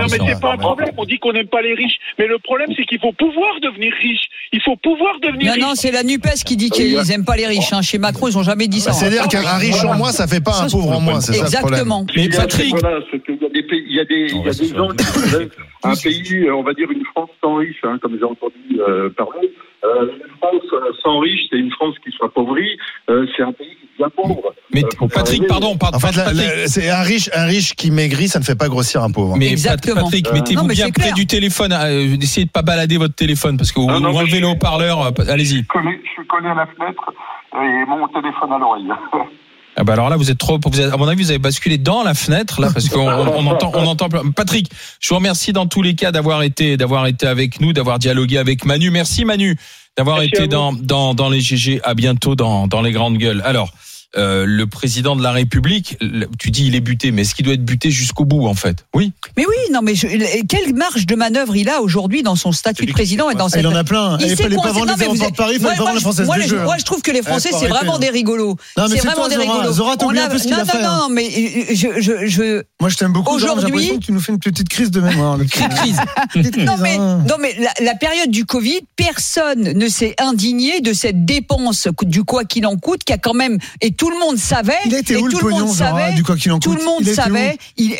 c'est 0.08 0.40
pas 0.40 0.52
un 0.52 0.56
problème. 0.56 0.75
Problème. 0.76 0.94
On 0.98 1.04
dit 1.04 1.18
qu'on 1.18 1.32
n'aime 1.32 1.48
pas 1.48 1.62
les 1.62 1.74
riches. 1.74 1.96
Mais 2.18 2.26
le 2.26 2.38
problème, 2.38 2.68
c'est 2.76 2.84
qu'il 2.84 2.98
faut 3.00 3.12
pouvoir 3.12 3.60
devenir 3.62 3.92
riche. 4.00 4.26
Il 4.52 4.60
faut 4.62 4.76
pouvoir 4.76 5.18
devenir 5.20 5.46
Non, 5.48 5.52
riche. 5.54 5.62
non, 5.62 5.74
c'est 5.74 5.90
la 5.90 6.02
NUPES 6.02 6.44
qui 6.44 6.56
dit 6.56 6.70
qu'ils 6.70 7.10
aiment 7.12 7.24
pas 7.24 7.36
les 7.36 7.46
riches. 7.46 7.72
hein. 7.72 7.82
Chez 7.82 7.98
Macron, 7.98 8.28
ils 8.28 8.36
ont 8.38 8.42
jamais 8.42 8.68
dit 8.68 8.80
ça. 8.80 8.90
Bah, 8.90 8.96
C'est-à-dire 8.98 9.28
qu'un 9.28 9.44
un 9.46 9.56
riche 9.58 9.82
en 9.84 9.94
moins, 9.96 10.12
ça 10.12 10.26
fait 10.26 10.40
pas 10.40 10.62
un 10.62 10.68
pauvre 10.68 10.90
en 10.92 11.00
moins, 11.00 11.20
c'est 11.20 11.32
ça 11.34 11.44
le 11.44 11.50
problème. 11.58 11.80
Exactement. 11.80 12.06
Mais 12.14 12.24
Il 12.24 12.32
y 12.32 12.36
a- 12.36 12.40
Patrick, 12.40 12.70
voilà, 12.80 12.98
il 13.12 13.94
y 13.94 14.00
a 14.00 14.04
des, 14.04 14.14
il 14.30 14.36
y 14.36 14.38
a 14.38 14.40
Ouais, 14.40 14.44
des 14.46 14.52
c'est 14.52 14.74
gens 14.76 14.88
qui 14.88 15.04
voudraient 15.04 15.48
un 15.84 15.94
pays, 15.96 16.34
euh, 16.46 16.54
on 16.56 16.62
va 16.62 16.72
dire 16.74 16.90
une 16.90 17.04
France 17.06 17.30
sans 17.42 17.56
riches, 17.56 17.76
hein, 17.84 17.98
comme 18.02 18.16
j'ai 18.18 18.24
entendu 18.24 18.54
euh, 18.80 19.08
parler. 19.10 19.50
Euh, 19.84 20.06
une 20.12 20.36
France 20.38 20.62
euh, 20.72 20.92
sans 21.02 21.18
riches, 21.20 21.42
c'est 21.50 21.58
une 21.58 21.70
France 21.70 21.94
qui 22.02 22.10
s'appauvrit. 22.18 22.76
Euh, 23.10 23.26
c'est 23.36 23.42
un 23.42 23.52
pays 23.52 23.68
qui 23.68 23.86
devient 23.98 24.10
pauvre. 24.16 24.54
mais 24.72 24.82
Euh, 24.84 25.06
Patrick, 25.14 25.46
pardon, 25.46 25.76
par- 25.76 25.94
En 25.94 25.98
fait, 26.00 26.66
c'est 26.66 26.90
un 26.90 27.02
riche, 27.02 27.30
un 27.34 27.44
riche 27.46 27.74
qui 27.74 27.90
maigrit, 27.90 28.28
ça 28.28 28.38
ne 28.40 28.44
fait 28.44 28.56
pas 28.58 28.68
grossir 28.68 29.02
un 29.02 29.10
pauvre. 29.10 29.36
Mais 29.36 29.48
Exactement. 29.50 30.02
Patrick, 30.04 30.32
mettez-vous 30.32 30.66
bien 30.66 30.90
près 30.90 31.02
clair. 31.04 31.14
du 31.14 31.26
téléphone. 31.26 31.72
euh, 31.72 32.16
Essayez 32.20 32.46
de 32.46 32.50
pas 32.50 32.62
balader 32.62 32.96
votre 32.96 33.14
téléphone 33.14 33.56
parce 33.56 33.70
que 33.70 33.80
vous 33.80 33.86
non, 33.86 34.04
enlevez 34.16 34.36
je- 34.36 34.40
le 34.40 34.48
haut-parleur. 34.48 35.02
euh, 35.06 35.10
Allez-y. 35.28 35.58
Je 35.62 35.66
connais, 35.68 36.00
je 36.04 36.10
suis 36.10 36.26
collé 36.26 36.48
à 36.48 36.54
la 36.54 36.66
fenêtre 36.66 37.12
et 37.54 37.84
mon 37.86 38.08
téléphone 38.08 38.52
à 38.52 38.58
l'oreille. 38.58 38.88
Ah 39.78 39.84
bah 39.84 39.92
alors 39.92 40.08
là, 40.08 40.16
vous 40.16 40.30
êtes 40.30 40.38
trop. 40.38 40.58
Vous 40.64 40.80
êtes- 40.80 40.92
à 40.92 40.96
mon 40.96 41.06
avis, 41.06 41.22
vous 41.22 41.30
avez 41.30 41.38
basculé 41.38 41.76
dans 41.78 42.02
la 42.02 42.14
fenêtre 42.14 42.60
là 42.62 42.70
parce 42.72 42.88
qu'on 42.88 43.00
on, 43.08 43.46
entend, 43.46 43.72
on 43.74 43.86
entend. 43.86 44.08
plein- 44.08 44.30
Patrick, 44.34 44.70
je 45.00 45.08
vous 45.10 45.16
remercie 45.16 45.52
dans 45.52 45.66
tous 45.66 45.82
les 45.82 45.94
cas 45.94 46.12
d'avoir 46.12 46.42
été, 46.42 46.76
d'avoir 46.76 47.06
été 47.06 47.26
avec 47.26 47.60
nous, 47.60 47.72
d'avoir 47.74 47.98
dialogué 47.98 48.38
avec 48.38 48.64
Manu. 48.64 48.90
Merci 48.90 49.24
Manu 49.26 49.58
d'avoir 49.96 50.22
été 50.22 50.46
dans, 50.48 50.72
dans 50.72 51.14
dans 51.14 51.28
les 51.28 51.40
GG. 51.40 51.80
À 51.84 51.94
bientôt 51.94 52.34
dans 52.36 52.66
dans 52.66 52.80
les 52.82 52.92
grandes 52.92 53.18
gueules. 53.18 53.42
Alors. 53.44 53.70
Euh, 54.16 54.44
le 54.46 54.66
président 54.66 55.16
de 55.16 55.22
la 55.22 55.32
République, 55.32 55.98
tu 56.38 56.50
dis 56.50 56.66
il 56.66 56.74
est 56.74 56.80
buté, 56.80 57.10
mais 57.10 57.22
est-ce 57.22 57.34
qu'il 57.34 57.44
doit 57.44 57.54
être 57.54 57.64
buté 57.64 57.90
jusqu'au 57.90 58.24
bout 58.24 58.46
en 58.46 58.54
fait? 58.54 58.86
Oui. 58.94 59.12
Mais 59.36 59.44
oui, 59.46 59.54
non, 59.72 59.80
mais 59.82 59.94
je- 59.94 60.06
quelle 60.46 60.74
marge 60.74 61.06
de 61.06 61.14
manœuvre 61.14 61.56
il 61.56 61.68
a 61.68 61.80
aujourd'hui 61.82 62.22
dans 62.22 62.36
son 62.36 62.52
statut 62.52 62.86
de 62.86 62.92
président 62.92 63.28
et 63.30 63.34
dans? 63.34 63.48
cette. 63.48 63.60
Il 63.60 63.66
en 63.66 63.74
a 63.74 63.84
plein. 63.84 64.16
Il 64.20 64.26
Il 64.26 64.30
sait 64.36 64.42
fallait 64.44 64.56
pas 64.56 64.72
vendre 64.72 64.94
les 64.96 65.02
aéroports 65.02 65.30
de 65.30 65.36
Paris, 65.36 65.54
il 65.56 65.60
moi, 65.62 65.70
fallait 65.70 65.78
pas 65.78 65.84
vendre 65.84 65.94
la 65.96 66.00
française 66.00 66.26
moi, 66.26 66.36
je- 66.40 66.48
jeux. 66.48 66.62
Moi, 66.62 66.76
je 66.78 66.84
trouve 66.84 67.02
que 67.02 67.10
les 67.10 67.22
Français, 67.22 67.50
faut 67.50 67.58
c'est 67.58 67.68
vraiment 67.68 67.96
hein. 67.96 67.98
des 67.98 68.10
rigolos. 68.10 68.56
Non, 68.76 68.84
mais 68.88 68.96
C'est 68.96 68.98
vraiment 69.06 69.26
toi, 69.26 69.28
des 69.28 69.36
rigolos. 69.36 69.72
Zora, 69.72 69.92
un 69.92 70.28
peu 70.28 70.38
ce 70.38 70.42
qu'il 70.44 70.52
non, 70.52 70.58
a 70.58 70.64
non, 70.64 70.66
fait, 70.66 70.78
hein. 70.82 70.98
non, 71.02 71.08
mais 71.10 71.26
euh, 71.26 71.74
je, 71.74 72.00
je, 72.00 72.26
je, 72.26 72.62
Moi, 72.80 72.88
je 72.90 72.96
t'aime 72.96 73.12
beaucoup. 73.12 73.34
Aujourd'hui- 73.34 73.98
tu 74.00 74.12
nous 74.12 74.20
fais 74.20 74.32
une 74.32 74.38
petite 74.38 74.68
crise 74.68 74.90
de 74.90 75.00
mémoire. 75.00 75.38
Crise. 75.50 75.96
Crise. 76.30 76.50
Non 76.58 76.76
mais, 76.80 76.96
hein. 76.96 77.22
non 77.28 77.36
mais 77.40 77.54
la, 77.58 77.72
la 77.84 77.94
période 77.94 78.30
du 78.30 78.44
Covid, 78.44 78.80
personne 78.96 79.72
ne 79.72 79.88
s'est 79.88 80.14
indigné 80.18 80.80
de 80.80 80.92
cette 80.92 81.24
dépense 81.24 81.88
du 82.02 82.24
quoi 82.24 82.44
qu'il 82.44 82.66
en 82.66 82.76
coûte, 82.76 83.04
qui 83.04 83.12
a 83.12 83.18
quand 83.18 83.34
même 83.34 83.58
et 83.80 83.92
tout 83.92 84.05
le 84.10 84.18
monde 84.18 84.36
savait. 84.38 84.72
Il 84.86 84.94
et 84.94 85.16
où 85.16 85.26
le 85.26 85.32
tout 85.32 85.38
le 85.38 85.42
pognon, 85.44 85.66
monde 85.66 85.74
Zora, 85.76 85.90
savait. 86.00 86.12
du 86.14 86.22
quoi 86.22 86.36
qu'il 86.36 86.52
en 86.52 86.58
tout 86.58 86.70
coûte 86.70 86.78
le 86.80 86.84
monde 86.84 87.04
savait. 87.04 87.58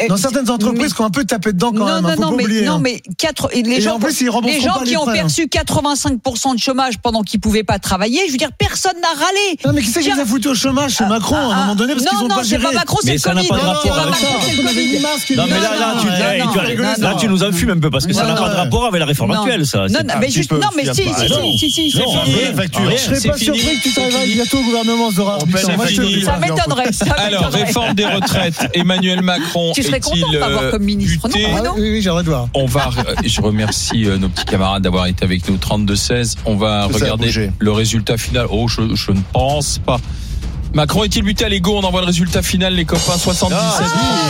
Dans 0.09 0.17
certaines 0.17 0.51
entreprises 0.51 0.93
qui 0.93 1.01
ont 1.01 1.05
un 1.07 1.11
peu 1.11 1.25
tapé 1.25 1.53
dedans 1.53 1.73
quand 1.73 1.87
non, 1.87 2.03
même. 2.03 2.03
non, 2.03 2.31
non, 2.31 2.37
pas 2.37 2.43
mais, 2.49 2.63
non, 2.63 2.75
hein. 2.75 2.81
mais 2.83 3.03
quatre, 3.19 3.51
les 3.55 3.81
gens, 3.81 3.99
les 3.99 4.59
pas 4.59 4.83
qui 4.85 4.97
ont 4.97 5.09
hein. 5.09 5.13
perçu 5.13 5.47
85% 5.47 6.55
de 6.55 6.59
chômage 6.59 6.99
pendant 6.99 7.23
qu'ils 7.23 7.41
pouvaient 7.41 7.65
pas 7.65 7.79
travailler, 7.79 8.21
je 8.27 8.33
veux 8.33 8.39
dire, 8.39 8.51
personne 8.59 8.97
n'a 9.01 9.09
râlé. 9.09 9.59
Non, 9.65 9.73
mais 9.73 9.83
qui 9.83 9.89
c'est 9.91 10.01
qui 10.01 10.11
les 10.13 10.21
a 10.21 10.27
foutus 10.27 10.53
au 10.53 10.55
chômage 10.55 10.95
C'est 10.97 11.07
Macron, 11.07 11.37
à 11.37 11.55
un 11.55 11.61
moment 11.61 11.75
donné, 11.75 11.95
parce 11.95 12.05
non, 12.05 12.11
qu'ils 12.11 12.25
ont 12.25 12.29
non, 12.29 12.35
pas 12.37 12.43
c'est 12.45 12.51
géré. 12.51 12.63
pas 12.65 12.73
Macron, 12.73 12.99
c'est 13.03 13.13
le 13.15 13.21
Covid. 13.21 13.49
pas 13.49 13.57
Non, 13.57 13.63
rapport 13.63 13.83
c'est 13.83 13.89
pas 13.89 14.07
Macron, 14.07 14.27
c'est 14.45 14.57
le 14.57 14.63
Covid. 14.69 15.37
Non, 15.37 15.45
mais 15.47 15.61
là, 15.61 15.95
tu, 16.01 16.07
non, 16.07 16.13
non, 16.47 17.09
non, 17.11 17.17
non. 17.17 17.29
nous 17.29 17.43
enfumes 17.43 17.71
un 17.71 17.79
peu 17.79 17.91
parce 17.91 18.07
que 18.07 18.13
ça 18.13 18.23
Non, 18.23 18.29
n'a 18.29 18.35
non. 18.35 18.43
pas 18.43 18.49
de 18.51 18.55
rapport 18.57 18.87
avec 18.87 19.01
la 19.01 19.07
réforme 19.07 19.33
Non. 19.33 19.41
actuelle, 19.41 19.67
ça. 19.67 19.87
Non, 19.89 20.01
non, 20.07 20.15
mais 20.21 20.31
juste, 20.31 20.53
non, 20.53 20.69
mais 20.77 20.83
si, 20.83 20.89
pas- 20.89 20.95
si, 20.95 21.33
non. 21.33 21.57
si, 21.59 21.71
si, 21.71 21.91
si, 21.91 21.99
Non, 21.99 22.05
Je 22.25 22.97
serais 22.97 23.29
pas 23.29 23.37
surpris 23.39 23.79
que 23.79 23.83
tu 23.83 23.93
travailles 23.93 24.35
bientôt 24.35 24.59
au 24.59 24.63
gouvernement, 24.63 25.11
Zora. 25.11 25.39
Ça 26.25 26.39
m'étonnerait. 26.39 26.91
Alors, 27.19 27.51
réforme 27.51 27.95
des 27.95 28.07
retraites. 28.07 28.71
Emmanuel 28.75 29.23
Macron 29.23 29.73
Tu 29.75 29.83
serais 29.83 30.01
content 30.01 30.31
de 30.31 30.39
m'avoir 30.39 30.63
euh, 30.63 30.71
comme 30.71 30.85
ministre, 30.85 31.29
buté 31.29 31.47
Ah 31.55 31.61
oui, 31.77 31.91
oui, 31.93 32.03
j'aimerais 32.03 32.23
te 32.23 32.29
voir. 32.29 32.49
On 32.55 32.67
va, 32.67 32.91
euh, 32.99 33.15
je 33.25 33.41
remercie 33.41 34.07
euh, 34.07 34.19
nos 34.19 34.29
petits 34.29 34.45
camarades 34.45 34.83
d'avoir 34.83 35.07
été 35.07 35.25
avec 35.25 35.49
nous 35.49 35.57
32-16. 35.57 36.37
On 36.45 36.57
va 36.57 36.87
regarder 36.87 37.51
le 37.59 37.73
résultat 37.73 38.17
final. 38.17 38.47
Oh, 38.51 38.69
je, 38.69 38.95
je 38.95 39.13
ne 39.13 39.21
pense 39.33 39.79
pas. 39.79 40.01
Macron 40.77 41.05
est-il 41.05 41.23
buté 41.23 41.47
à 41.47 41.49
l'ego 41.49 41.75
On 41.79 41.83
envoie 41.85 42.03
le 42.03 42.07
résultat 42.09 42.43
final, 42.43 42.75
les 42.75 42.85
copains. 42.85 43.17
77. 43.17 43.87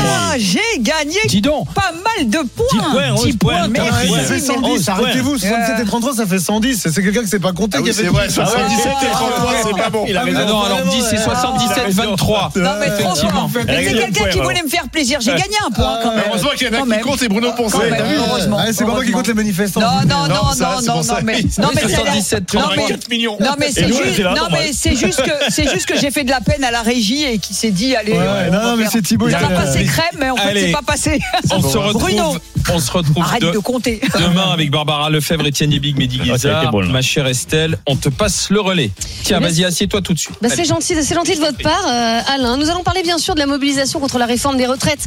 Ah, 0.09 0.35
j'ai 0.39 0.61
gagné 0.79 1.19
Dis 1.27 1.41
donc. 1.41 1.67
pas 1.75 1.91
mal 1.91 2.31
de 2.31 2.39
10 2.39 2.49
points. 2.55 2.91
points, 2.93 3.13
11 3.15 3.25
10 3.27 3.37
points, 3.37 3.67
merci, 3.69 3.91
Ah, 3.93 4.13
Ouais, 4.13 4.19
ça 4.21 4.25
fait 4.27 4.31
merci. 4.35 4.47
110, 4.47 4.89
arrêtez-vous, 4.89 5.39
77 5.39 5.81
et 5.81 5.85
33, 5.87 6.15
ça 6.15 6.27
fait 6.27 6.39
110. 6.39 6.87
C'est 6.89 7.03
quelqu'un 7.03 7.23
qui 7.23 7.27
s'est 7.29 7.41
pas 7.41 7.53
compté 7.53 7.79
Ah 7.81 7.83
qui 7.83 7.89
oui, 7.89 7.95
c'est 7.97 8.05
vrai, 8.05 8.27
plus. 8.27 8.35
77 8.35 8.93
et 9.03 9.11
33, 9.11 9.53
c'est 9.65 9.77
pas 9.83 9.91
bon. 9.91 10.07
Ah 10.17 10.23
raison. 10.23 10.47
non, 10.47 10.63
alors 10.63 10.85
me 10.87 10.91
dit 10.93 11.03
c'est 11.11 11.17
77-23. 11.17 12.59
Non, 12.61 12.71
mais 12.79 12.91
trop 12.97 13.15
fort. 13.17 13.51
Mais 13.67 13.85
c'est 13.89 13.95
quelqu'un 13.95 14.29
qui 14.31 14.39
voulait 14.39 14.63
me 14.63 14.69
faire 14.69 14.89
plaisir. 14.89 15.19
J'ai 15.21 15.33
gagné 15.33 15.57
un 15.67 15.71
point 15.73 15.99
quand 16.01 16.15
même. 16.15 16.25
Heureusement 16.29 16.51
qu'il 16.57 16.69
y 16.73 16.77
en 16.77 16.89
a 16.91 16.97
qui 16.97 17.01
compte, 17.03 17.19
c'est 17.19 17.29
Bruno 17.29 17.51
Poncet. 17.57 17.79
Vu 17.91 18.17
heureusement. 18.19 18.59
Ah, 18.61 18.67
c'est 18.73 18.85
pas 18.85 18.93
moi 18.93 19.05
qui 19.05 19.11
compte 19.11 19.27
les 19.27 19.35
manifestants. 19.35 19.81
Non, 19.81 19.87
non, 20.07 20.29
Non, 20.29 20.35
non, 20.61 20.81
non, 20.87 21.03
mais, 21.25 21.43
non, 21.59 21.71
mais 21.75 21.81
c'est 21.83 21.97
77, 21.97 22.55
non, 22.55 22.61
mais- 22.77 22.85
4 22.87 23.09
millions. 23.11 23.37
non, 23.41 23.51
mais 23.59 23.71
c'est 23.73 23.87
nous, 23.89 23.95
on 23.97 23.99
juste, 23.99 24.13
était 24.13 24.23
là, 24.23 24.31
non, 24.31 24.43
normal. 24.43 24.61
mais 24.65 24.73
c'est 24.73 24.95
juste 24.95 25.23
que, 25.23 25.31
c'est 25.51 25.69
juste 25.69 25.87
que 25.87 25.99
j'ai 25.99 26.11
fait 26.11 26.23
de 26.25 26.31
la 26.31 26.36
peine 26.41 26.65
à 26.65 26.71
la 26.71 26.83
régie 26.83 27.25
et 27.25 27.39
qui 27.39 27.55
s'est 27.55 27.71
dit, 27.71 27.95
allez, 27.97 28.13
Ouais, 28.13 28.19
on 28.49 28.53
non, 28.53 28.59
va 28.61 28.77
mais 28.77 28.87
c'est 28.91 29.03
Thibaut, 29.03 29.29
Ça 29.31 29.39
va 29.39 29.49
passer 29.49 29.85
crème, 29.85 30.05
mais 30.19 30.31
en 30.31 30.37
fait, 30.37 30.49
Allez. 30.49 30.61
c'est 30.67 30.73
pas 30.73 30.83
passé. 30.87 31.19
On 31.53 31.61
se 31.63 31.77
retrouve, 31.79 32.03
Bruno. 32.03 32.37
on 32.73 32.79
se 32.81 32.91
retrouve 32.91 33.23
Arrête 33.23 33.43
de- 33.43 33.51
de 33.53 33.59
compter. 33.59 34.01
demain 34.19 34.51
avec 34.53 34.71
Barbara 34.71 35.11
Lefebvre, 35.11 35.47
Étienne 35.47 35.73
Yebig, 35.73 35.97
Mehdi 35.99 36.19
Ah, 36.23 36.25
Guizard. 36.33 36.71
bon. 36.71 36.85
Ma 36.87 37.03
chère 37.03 37.27
Estelle, 37.27 37.79
on 37.87 37.97
te 37.97 38.09
passe 38.09 38.51
le 38.51 38.61
relais. 38.61 38.91
Tiens, 39.25 39.41
Mais- 39.41 39.49
vas-y, 39.49 39.65
assieds-toi 39.65 40.01
tout 40.03 40.15
de 40.15 40.19
suite. 40.19 40.37
Bah, 40.43 40.49
c'est 40.55 40.65
gentil, 40.65 40.95
c'est 41.03 41.15
gentil 41.15 41.35
de 41.37 41.41
votre 41.41 41.59
part, 41.59 41.85
euh, 41.89 42.21
Alain. 42.35 42.57
Nous 42.57 42.69
allons 42.71 42.83
parler 42.83 43.03
bien 43.03 43.19
sûr 43.19 43.35
de 43.35 43.41
la 43.41 43.47
mobilisation 43.47 44.01
contre 44.01 44.19
la 44.19 44.27
réforme 44.27 44.57
des 44.57 44.67
retraites. 44.67 45.05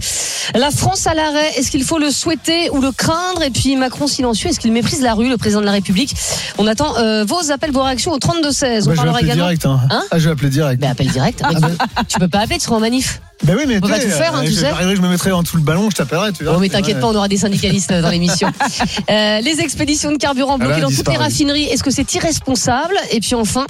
La 0.56 0.72
France 0.72 1.06
à 1.08 1.14
l'arrêt, 1.14 1.52
est-ce 1.58 1.70
qu'il 1.72 1.84
faut 1.84 2.00
le 2.00 2.12
souhaiter 2.12 2.70
ou 2.72 2.82
le 2.82 2.92
craindre? 2.92 3.44
Et 3.44 3.50
puis 3.52 3.76
Macron 3.76 4.08
silencieux, 4.08 4.50
est-ce 4.50 4.60
qu'il 4.60 4.72
méprise 4.72 5.02
la 5.02 5.14
rue, 5.14 5.30
le 5.30 5.38
président 5.38 5.62
de 5.62 5.66
la 5.66 5.72
République? 5.72 6.16
On 6.58 6.66
attend 6.68 6.98
euh, 6.98 7.24
vos 7.26 7.52
appels, 7.52 7.72
vos 7.72 7.84
réactions 7.84 8.12
au 8.12 8.18
32-16. 8.18 8.28
On 8.28 8.30
Bah, 8.30 8.46
je 8.46 8.90
vais 8.90 8.96
parlera 8.96 9.18
appeler 9.18 9.26
également. 9.28 9.44
direct. 9.46 9.66
Hein. 9.66 9.80
Hein? 9.92 10.04
Ah, 10.12 10.18
je 10.20 10.26
vais 10.26 10.32
appeler 10.32 10.50
direct. 10.50 10.80
Direct. 10.82 11.19
Mais 11.50 11.58
tu, 11.58 12.06
tu 12.08 12.20
peux 12.20 12.28
pas 12.28 12.40
appeler, 12.40 12.58
tu 12.58 12.66
seras 12.66 12.76
en 12.76 12.80
manif. 12.80 13.22
Ben 13.44 13.56
oui, 13.58 13.64
mais 13.66 13.80
On 13.82 13.88
va 13.88 13.98
tout 14.00 14.10
faire, 14.10 14.36
hein, 14.36 14.42
euh, 14.44 14.48
tu 14.48 14.52
je- 14.52 14.56
sais. 14.60 14.68
j'arriverai, 14.70 14.98
je 14.98 15.02
me 15.02 15.08
mettrai 15.08 15.32
en 15.32 15.42
dessous 15.44 15.56
le 15.56 15.64
ballon, 15.64 15.90
je 15.90 15.96
t'appellerai, 15.96 16.34
tu 16.34 16.44
verras. 16.44 16.58
Mais 16.60 16.68
t'inquiète 16.68 17.00
pas, 17.00 17.08
on 17.08 17.16
aura 17.16 17.30
des 17.30 17.38
syndicalistes 17.38 17.94
dans 17.94 18.10
l'émission. 18.10 18.52
Euh, 19.10 19.40
les 19.42 19.60
expéditions 19.62 20.12
de 20.12 20.18
carburant 20.18 20.58
bloquées 20.60 20.82
dans 20.82 20.90
toutes 20.92 21.08
les 21.08 21.18
raffineries, 21.18 21.64
est-ce 21.64 21.82
que 21.84 21.90
c'est 21.90 22.14
irresponsable? 22.14 22.94
Et 23.12 23.20
puis 23.22 23.34
enfin, 23.34 23.66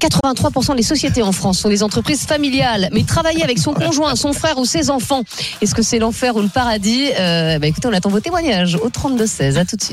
83% 0.00 0.76
des 0.76 0.82
sociétés 0.82 1.22
en 1.22 1.32
France 1.32 1.58
sont 1.60 1.68
des 1.68 1.82
entreprises 1.82 2.24
familiales. 2.26 2.88
Mais 2.92 3.04
travailler 3.04 3.42
avec 3.42 3.58
son 3.58 3.72
conjoint, 3.74 4.16
son 4.16 4.32
frère 4.32 4.58
ou 4.58 4.64
ses 4.64 4.90
enfants, 4.90 5.22
est-ce 5.60 5.74
que 5.74 5.82
c'est 5.82 5.98
l'enfer 5.98 6.36
ou 6.36 6.40
le 6.42 6.48
paradis? 6.48 7.06
Euh, 7.18 7.58
bah, 7.58 7.66
Écoutez, 7.68 7.88
on 7.88 7.92
attend 7.92 8.10
vos 8.10 8.20
témoignages 8.20 8.74
au 8.76 8.88
32-16. 8.90 9.56
À 9.56 9.64
tout 9.64 9.76
de 9.76 9.82
suite. 9.82 9.90